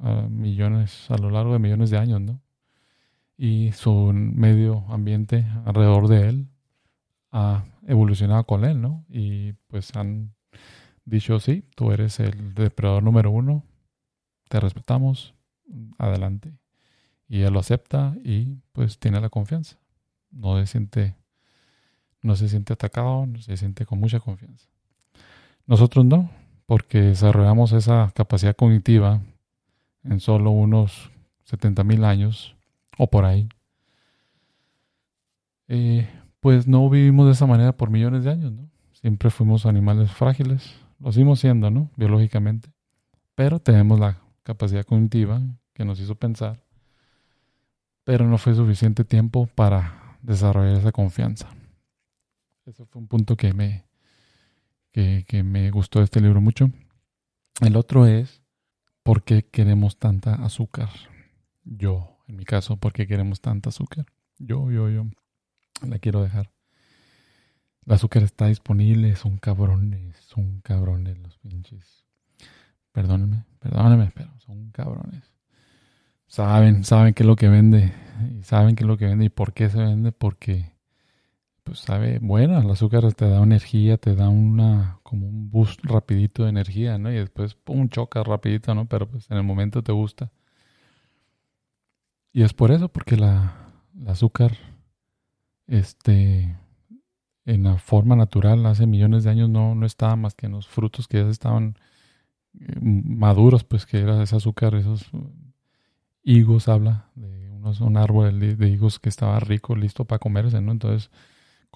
a 0.00 0.28
millones, 0.28 1.10
a 1.10 1.16
lo 1.16 1.30
largo 1.30 1.54
de 1.54 1.58
millones 1.58 1.90
de 1.90 1.98
años, 1.98 2.20
¿no? 2.20 2.40
Y 3.36 3.72
su 3.72 4.12
medio 4.12 4.84
ambiente 4.88 5.46
alrededor 5.64 6.08
de 6.08 6.28
él 6.28 6.48
ha 7.32 7.64
evolucionado 7.86 8.44
con 8.44 8.64
él, 8.64 8.80
¿no? 8.80 9.04
Y 9.08 9.52
pues 9.68 9.94
han 9.96 10.34
dicho, 11.04 11.40
sí, 11.40 11.64
tú 11.74 11.92
eres 11.92 12.20
el 12.20 12.54
depredador 12.54 13.02
número 13.02 13.30
uno, 13.30 13.64
te 14.48 14.60
respetamos, 14.60 15.34
adelante. 15.98 16.52
Y 17.28 17.42
él 17.42 17.54
lo 17.54 17.60
acepta 17.60 18.14
y 18.22 18.58
pues 18.72 18.98
tiene 18.98 19.20
la 19.20 19.30
confianza. 19.30 19.78
No 20.30 20.58
se 20.58 20.66
siente, 20.66 21.16
no 22.22 22.36
se 22.36 22.48
siente 22.48 22.72
atacado, 22.72 23.26
se 23.40 23.56
siente 23.56 23.86
con 23.86 23.98
mucha 23.98 24.20
confianza. 24.20 24.68
Nosotros 25.66 26.04
no, 26.04 26.30
porque 26.66 27.00
desarrollamos 27.00 27.72
esa 27.72 28.12
capacidad 28.14 28.54
cognitiva 28.54 29.20
en 30.04 30.20
solo 30.20 30.50
unos 30.50 31.10
70 31.44 31.84
mil 31.84 32.04
años 32.04 32.56
o 32.98 33.08
por 33.08 33.24
ahí. 33.24 33.48
Eh, 35.68 36.08
pues 36.40 36.66
no 36.66 36.88
vivimos 36.90 37.26
de 37.26 37.32
esa 37.32 37.46
manera 37.46 37.76
por 37.76 37.90
millones 37.90 38.24
de 38.24 38.30
años, 38.30 38.52
¿no? 38.52 38.68
Siempre 38.92 39.30
fuimos 39.30 39.66
animales 39.66 40.10
frágiles, 40.10 40.74
lo 40.98 41.12
seguimos 41.12 41.40
siendo, 41.40 41.70
¿no? 41.70 41.90
Biológicamente. 41.96 42.70
Pero 43.34 43.60
tenemos 43.60 44.00
la 44.00 44.18
capacidad 44.42 44.84
cognitiva 44.84 45.40
que 45.72 45.84
nos 45.84 46.00
hizo 46.00 46.14
pensar. 46.14 46.62
Pero 48.04 48.26
no 48.26 48.38
fue 48.38 48.54
suficiente 48.54 49.04
tiempo 49.04 49.46
para 49.54 50.16
desarrollar 50.22 50.76
esa 50.76 50.92
confianza. 50.92 51.48
Eso 52.64 52.86
fue 52.86 53.02
un 53.02 53.08
punto 53.08 53.36
que 53.36 53.52
me, 53.52 53.85
que, 54.96 55.26
que 55.28 55.42
me 55.42 55.70
gustó 55.70 56.00
este 56.00 56.22
libro 56.22 56.40
mucho. 56.40 56.70
El 57.60 57.76
otro 57.76 58.06
es, 58.06 58.42
¿por 59.02 59.24
qué 59.24 59.44
queremos 59.44 59.98
tanta 59.98 60.36
azúcar? 60.36 60.88
Yo, 61.64 62.16
en 62.26 62.36
mi 62.36 62.46
caso, 62.46 62.78
¿por 62.78 62.94
qué 62.94 63.06
queremos 63.06 63.42
tanta 63.42 63.68
azúcar? 63.68 64.06
Yo, 64.38 64.70
yo, 64.70 64.88
yo. 64.88 65.04
La 65.86 65.98
quiero 65.98 66.22
dejar. 66.22 66.50
El 67.84 67.92
azúcar 67.92 68.22
está 68.22 68.46
disponible, 68.46 69.14
son 69.16 69.36
cabrones, 69.36 70.16
son 70.16 70.62
cabrones 70.62 71.18
los 71.18 71.36
pinches. 71.36 72.06
Perdónenme, 72.92 73.44
perdónenme, 73.58 74.10
pero 74.14 74.30
son 74.40 74.70
cabrones. 74.70 75.30
Saben, 76.26 76.84
saben 76.84 77.12
qué 77.12 77.22
es 77.22 77.26
lo 77.26 77.36
que 77.36 77.48
vende, 77.48 77.92
y 78.34 78.42
saben 78.44 78.74
qué 78.74 78.84
es 78.84 78.88
lo 78.88 78.96
que 78.96 79.04
vende 79.04 79.26
y 79.26 79.28
por 79.28 79.52
qué 79.52 79.68
se 79.68 79.76
vende, 79.76 80.12
porque 80.12 80.72
pues 81.66 81.80
sabe, 81.80 82.20
bueno, 82.22 82.58
el 82.60 82.70
azúcar 82.70 83.12
te 83.12 83.28
da 83.28 83.42
energía, 83.42 83.98
te 83.98 84.14
da 84.14 84.28
una, 84.28 85.00
como 85.02 85.26
un 85.28 85.50
boost 85.50 85.80
rapidito 85.84 86.44
de 86.44 86.50
energía, 86.50 86.96
¿no? 86.96 87.10
Y 87.12 87.16
después, 87.16 87.54
pum, 87.56 87.88
choca 87.88 88.22
rapidito, 88.22 88.74
¿no? 88.74 88.86
Pero 88.86 89.08
pues 89.08 89.30
en 89.30 89.36
el 89.36 89.42
momento 89.42 89.82
te 89.82 89.92
gusta. 89.92 90.30
Y 92.32 92.42
es 92.42 92.52
por 92.54 92.70
eso, 92.70 92.88
porque 92.88 93.16
la, 93.16 93.72
el 94.00 94.08
azúcar, 94.08 94.52
este, 95.66 96.56
en 97.44 97.64
la 97.64 97.78
forma 97.78 98.14
natural 98.14 98.64
hace 98.66 98.86
millones 98.86 99.24
de 99.24 99.30
años 99.30 99.50
no, 99.50 99.74
no 99.74 99.86
estaba 99.86 100.14
más 100.16 100.34
que 100.34 100.46
en 100.46 100.52
los 100.52 100.68
frutos 100.68 101.08
que 101.08 101.18
ya 101.18 101.28
estaban 101.28 101.76
eh, 102.60 102.78
maduros, 102.80 103.64
pues 103.64 103.86
que 103.86 103.98
era 103.98 104.22
ese 104.22 104.36
azúcar, 104.36 104.76
esos 104.76 105.10
higos, 106.22 106.68
habla 106.68 107.10
de 107.16 107.46
un 107.80 107.96
árbol 107.96 108.38
de, 108.38 108.68
higos 108.68 108.98
que 108.98 109.08
estaba 109.08 109.40
rico, 109.40 109.74
listo 109.74 110.04
para 110.04 110.18
comerse, 110.18 110.60
¿no? 110.60 110.72
Entonces, 110.72 111.10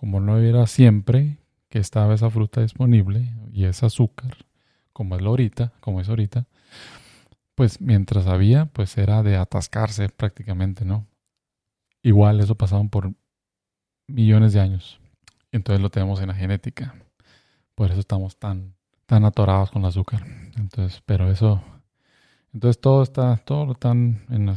como 0.00 0.18
no 0.18 0.38
era 0.38 0.66
siempre 0.66 1.36
que 1.68 1.78
estaba 1.78 2.14
esa 2.14 2.30
fruta 2.30 2.62
disponible 2.62 3.34
y 3.52 3.66
ese 3.66 3.84
azúcar, 3.84 4.34
como 4.94 5.14
es 5.14 5.22
ahorita, 5.22 5.74
como 5.80 6.00
es 6.00 6.08
ahorita, 6.08 6.46
pues 7.54 7.82
mientras 7.82 8.26
había, 8.26 8.64
pues 8.64 8.96
era 8.96 9.22
de 9.22 9.36
atascarse 9.36 10.08
prácticamente, 10.08 10.86
¿no? 10.86 11.06
Igual 12.02 12.40
eso 12.40 12.54
pasaban 12.54 12.88
por 12.88 13.12
millones 14.06 14.54
de 14.54 14.60
años. 14.60 14.98
Entonces 15.52 15.82
lo 15.82 15.90
tenemos 15.90 16.18
en 16.22 16.28
la 16.28 16.34
genética. 16.34 16.94
Por 17.74 17.90
eso 17.90 18.00
estamos 18.00 18.38
tan, 18.38 18.72
tan 19.04 19.26
atorados 19.26 19.70
con 19.70 19.82
el 19.82 19.88
azúcar. 19.88 20.24
Entonces, 20.56 21.02
pero 21.04 21.30
eso, 21.30 21.62
entonces 22.52 22.80
todo 22.80 23.02
está, 23.02 23.36
todo 23.36 23.64
lo 23.64 23.72
están 23.72 24.24
en, 24.28 24.52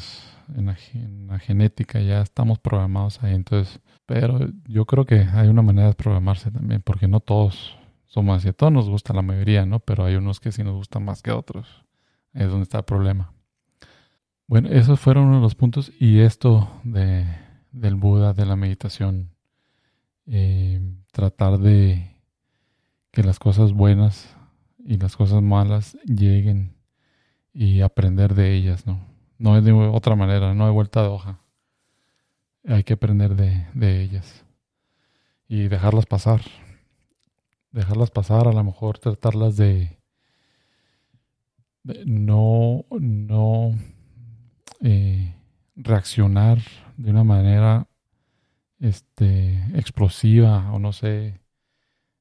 en, 0.55 1.27
la, 1.27 1.39
genética, 1.39 1.99
ya 1.99 2.21
estamos 2.21 2.59
programados 2.59 3.21
ahí. 3.23 3.35
Entonces, 3.35 3.79
pero 4.05 4.39
yo 4.67 4.85
creo 4.85 5.05
que 5.05 5.19
hay 5.19 5.47
una 5.47 5.61
manera 5.61 5.89
de 5.89 5.93
programarse 5.93 6.49
también, 6.49 6.81
porque 6.81 7.07
no 7.07 7.19
todos 7.19 7.77
somos 8.05 8.37
así. 8.37 8.49
A 8.49 8.53
todos 8.53 8.73
nos 8.73 8.89
gusta 8.89 9.13
la 9.13 9.21
mayoría, 9.21 9.65
¿no? 9.65 9.79
Pero 9.79 10.05
hay 10.05 10.15
unos 10.15 10.39
que 10.39 10.51
sí 10.51 10.63
nos 10.63 10.73
gustan 10.73 11.05
más 11.05 11.21
que 11.21 11.31
otros. 11.31 11.85
Es 12.33 12.49
donde 12.49 12.63
está 12.63 12.79
el 12.79 12.83
problema. 12.83 13.31
Bueno, 14.47 14.69
esos 14.69 14.99
fueron 14.99 15.25
uno 15.25 15.35
de 15.35 15.41
los 15.41 15.55
puntos. 15.55 15.91
Y 15.99 16.19
esto 16.21 16.69
de, 16.83 17.27
del 17.71 17.95
Buda, 17.95 18.33
de 18.33 18.45
la 18.47 18.55
meditación, 18.55 19.29
eh, 20.25 20.81
tratar 21.11 21.59
de 21.59 22.17
que 23.11 23.21
las 23.21 23.37
cosas 23.37 23.71
buenas 23.73 24.35
y 24.83 24.97
las 24.97 25.15
cosas 25.15 25.43
malas 25.43 25.95
lleguen 26.05 26.72
y 27.53 27.81
aprender 27.81 28.33
de 28.35 28.53
ellas, 28.53 28.85
¿no? 28.85 28.99
No 29.37 29.57
es 29.57 29.63
de 29.63 29.71
otra 29.71 30.15
manera, 30.15 30.53
no 30.53 30.65
hay 30.65 30.71
vuelta 30.71 31.01
de 31.01 31.09
hoja. 31.09 31.39
Hay 32.67 32.83
que 32.83 32.93
aprender 32.93 33.35
de, 33.35 33.67
de 33.73 34.01
ellas 34.01 34.45
y 35.47 35.67
dejarlas 35.67 36.05
pasar. 36.05 36.41
Dejarlas 37.71 38.11
pasar, 38.11 38.47
a 38.47 38.53
lo 38.53 38.63
mejor 38.63 38.99
tratarlas 38.99 39.57
de, 39.57 39.97
no, 42.05 42.85
no 42.91 43.77
eh, 44.81 45.35
reaccionar 45.75 46.59
de 46.97 47.11
una 47.11 47.23
manera 47.23 47.87
este, 48.79 49.63
explosiva 49.77 50.71
o 50.71 50.79
no 50.79 50.93
sé, 50.93 51.39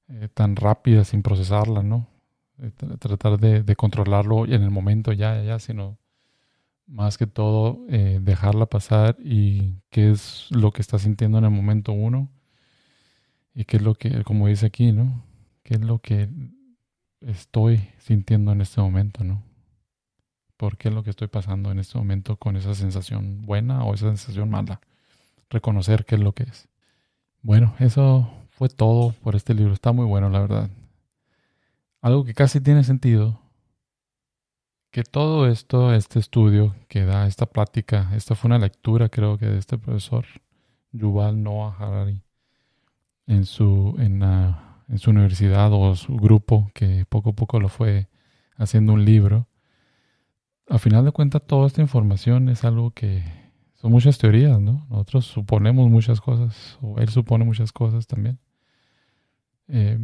eh, 0.09 0.29
tan 0.35 0.57
rápida 0.57 1.05
sin 1.05 1.23
procesarla, 1.23 1.83
¿no? 1.83 2.09
Eh, 2.59 2.71
tratar 2.99 3.39
de, 3.39 3.77
controlarlo 3.77 4.47
en 4.47 4.63
el 4.63 4.71
momento 4.71 5.13
ya, 5.13 5.43
ya, 5.43 5.59
sino 5.59 5.99
más 6.87 7.17
que 7.17 7.27
todo 7.27 7.85
eh, 7.89 8.19
dejarla 8.21 8.67
pasar 8.67 9.17
y 9.19 9.81
qué 9.91 10.11
es 10.11 10.49
lo 10.51 10.73
que 10.73 10.83
está 10.83 10.99
sintiendo 10.99 11.39
en 11.39 11.45
el 11.45 11.51
momento 11.51 11.93
uno 11.93 12.31
y 13.55 13.65
qué 13.65 13.79
es 13.79 13.83
lo 13.83 13.95
que, 13.95 14.23
como 14.25 14.49
dice 14.49 14.67
aquí, 14.67 14.93
¿no? 14.93 15.25
¿Qué 15.63 15.75
es 15.75 15.81
lo 15.81 15.99
que 15.99 16.29
estoy 17.21 17.89
sintiendo 17.99 18.53
en 18.53 18.61
este 18.61 18.81
momento, 18.81 19.25
¿no? 19.25 19.43
¿Por 20.57 20.77
qué 20.77 20.89
es 20.89 20.95
lo 20.95 21.03
que 21.03 21.11
estoy 21.11 21.29
pasando 21.29 21.71
en 21.71 21.79
este 21.79 21.99
momento 21.99 22.37
con 22.37 22.57
esa 22.57 22.75
sensación 22.75 23.43
buena 23.43 23.85
o 23.85 23.95
esa 23.95 24.07
sensación 24.07 24.51
mala? 24.51 24.81
Reconocer 25.51 26.05
qué 26.05 26.15
es 26.15 26.21
lo 26.21 26.33
que 26.33 26.45
es. 26.45 26.69
Bueno, 27.43 27.75
eso 27.81 28.31
fue 28.51 28.69
todo 28.69 29.13
por 29.23 29.35
este 29.35 29.55
libro. 29.55 29.73
Está 29.73 29.93
muy 29.93 30.07
bueno, 30.07 30.29
la 30.29 30.41
verdad. 30.41 30.71
Algo 32.03 32.25
que 32.25 32.35
casi 32.35 32.61
tiene 32.61 32.83
sentido 32.83 33.41
que 34.91 35.05
todo 35.05 35.47
esto, 35.47 35.95
este 35.95 36.19
estudio 36.19 36.75
que 36.89 37.05
da 37.05 37.29
esta 37.29 37.47
plática, 37.47 38.11
esta 38.15 38.35
fue 38.35 38.49
una 38.49 38.59
lectura 38.59 39.09
creo 39.09 39.39
que 39.39 39.47
de 39.47 39.59
este 39.59 39.79
profesor 39.79 40.27
Yuval 40.91 41.43
Noah 41.43 41.77
Harari 41.79 42.21
en 43.29 43.47
su, 43.47 43.95
en, 43.99 44.99
su 44.99 45.11
universidad 45.11 45.73
o 45.73 45.95
su 45.95 46.17
grupo 46.17 46.73
que 46.75 47.07
poco 47.09 47.31
a 47.31 47.35
poco 47.35 47.61
lo 47.61 47.69
fue 47.69 48.09
haciendo 48.57 48.95
un 48.95 49.05
libro. 49.05 49.47
A 50.69 50.79
final 50.79 51.05
de 51.05 51.13
cuentas 51.13 51.47
toda 51.47 51.69
esta 51.69 51.83
información 51.83 52.49
es 52.49 52.65
algo 52.65 52.91
que 52.91 53.23
son 53.75 53.93
muchas 53.93 54.19
teorías, 54.19 54.61
¿no? 54.61 54.87
Nosotros 54.91 55.27
suponemos 55.27 55.89
muchas 55.89 56.21
cosas, 56.21 56.79
o 56.83 56.99
él 56.99 57.09
supone 57.11 57.45
muchas 57.45 57.73
cosas 57.73 58.09
también. 58.09 58.41
Eh, 59.69 59.99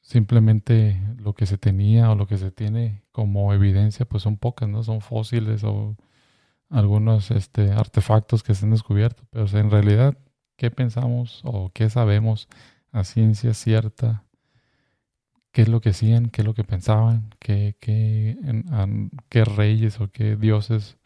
simplemente 0.00 1.00
lo 1.18 1.34
que 1.34 1.46
se 1.46 1.58
tenía 1.58 2.10
o 2.10 2.14
lo 2.14 2.26
que 2.26 2.38
se 2.38 2.50
tiene 2.50 3.02
como 3.12 3.52
evidencia, 3.52 4.06
pues 4.06 4.22
son 4.22 4.36
pocas, 4.36 4.68
¿no? 4.68 4.82
Son 4.82 5.00
fósiles 5.00 5.64
o 5.64 5.96
algunos 6.70 7.30
este, 7.30 7.72
artefactos 7.72 8.42
que 8.42 8.54
se 8.54 8.64
han 8.64 8.70
descubierto. 8.70 9.24
Pero 9.30 9.46
en 9.58 9.70
realidad, 9.70 10.16
¿qué 10.56 10.70
pensamos 10.70 11.42
o 11.44 11.70
qué 11.72 11.90
sabemos 11.90 12.48
a 12.92 13.04
ciencia 13.04 13.54
cierta? 13.54 14.24
¿Qué 15.52 15.62
es 15.62 15.68
lo 15.68 15.80
que 15.80 15.90
hacían? 15.90 16.30
¿Qué 16.30 16.42
es 16.42 16.46
lo 16.46 16.54
que 16.54 16.64
pensaban? 16.64 17.34
¿Qué, 17.40 17.76
qué, 17.80 18.38
qué 19.28 19.44
reyes 19.44 20.00
o 20.00 20.10
qué 20.10 20.36
dioses 20.36 20.96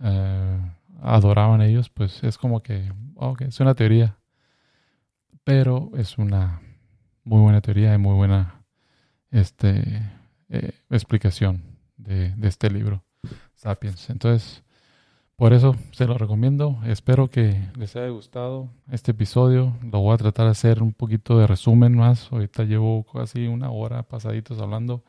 eh, 0.00 0.60
adoraban 1.02 1.60
ellos? 1.60 1.90
Pues 1.90 2.22
es 2.22 2.38
como 2.38 2.62
que, 2.62 2.92
ok, 3.16 3.42
es 3.42 3.60
una 3.60 3.74
teoría. 3.74 4.16
Pero 5.42 5.90
es 5.96 6.18
una 6.18 6.62
muy 7.24 7.40
buena 7.40 7.60
teoría 7.60 7.94
y 7.94 7.98
muy 7.98 8.14
buena 8.14 8.64
este, 9.30 10.02
eh, 10.48 10.72
explicación 10.90 11.62
de, 11.96 12.34
este 12.42 12.70
libro, 12.70 13.02
Sapiens. 13.54 14.10
Entonces, 14.10 14.62
por 15.36 15.52
eso 15.52 15.74
se 15.92 16.06
lo 16.06 16.16
recomiendo. 16.16 16.78
Espero 16.86 17.28
que 17.28 17.68
les 17.76 17.96
haya 17.96 18.08
gustado 18.08 18.68
este 18.90 19.12
episodio. 19.12 19.76
Lo 19.82 20.00
voy 20.00 20.14
a 20.14 20.18
tratar 20.18 20.46
de 20.46 20.52
hacer 20.52 20.82
un 20.82 20.92
poquito 20.92 21.38
de 21.38 21.46
resumen 21.46 21.96
más. 21.96 22.30
Ahorita 22.30 22.64
llevo 22.64 23.04
casi 23.04 23.46
una 23.46 23.70
hora 23.70 24.02
pasaditos 24.02 24.60
hablando, 24.60 25.02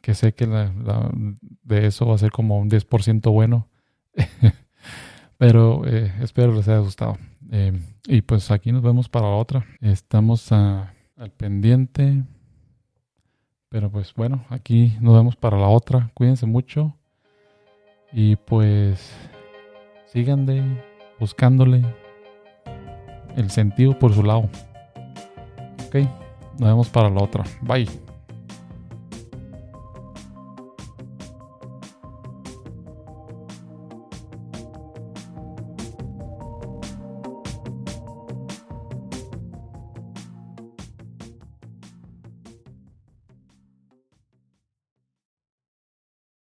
que 0.00 0.14
sé 0.14 0.32
que 0.32 0.46
de 0.46 1.86
eso 1.86 2.06
va 2.06 2.14
a 2.14 2.18
ser 2.18 2.30
como 2.30 2.58
un 2.58 2.70
10% 2.70 3.30
bueno. 3.32 3.68
Pero 5.36 5.86
eh, 5.86 6.12
espero 6.20 6.54
les 6.54 6.68
haya 6.68 6.78
gustado. 6.78 7.18
Eh, 7.50 7.72
y 8.06 8.22
pues 8.22 8.50
aquí 8.50 8.72
nos 8.72 8.82
vemos 8.82 9.08
para 9.08 9.26
la 9.26 9.36
otra. 9.36 9.66
Estamos 9.80 10.52
a 10.52 10.94
al 11.20 11.30
pendiente. 11.30 12.24
Pero 13.68 13.90
pues 13.90 14.14
bueno, 14.14 14.44
aquí 14.48 14.96
nos 15.00 15.14
vemos 15.14 15.36
para 15.36 15.58
la 15.58 15.68
otra. 15.68 16.10
Cuídense 16.14 16.46
mucho. 16.46 16.96
Y 18.12 18.34
pues 18.36 19.12
síganle 20.06 20.64
buscándole 21.20 21.84
el 23.36 23.50
sentido 23.50 23.96
por 23.96 24.12
su 24.12 24.24
lado. 24.24 24.48
Ok, 25.86 25.96
nos 26.58 26.68
vemos 26.68 26.88
para 26.88 27.10
la 27.10 27.22
otra. 27.22 27.44
Bye. 27.62 28.09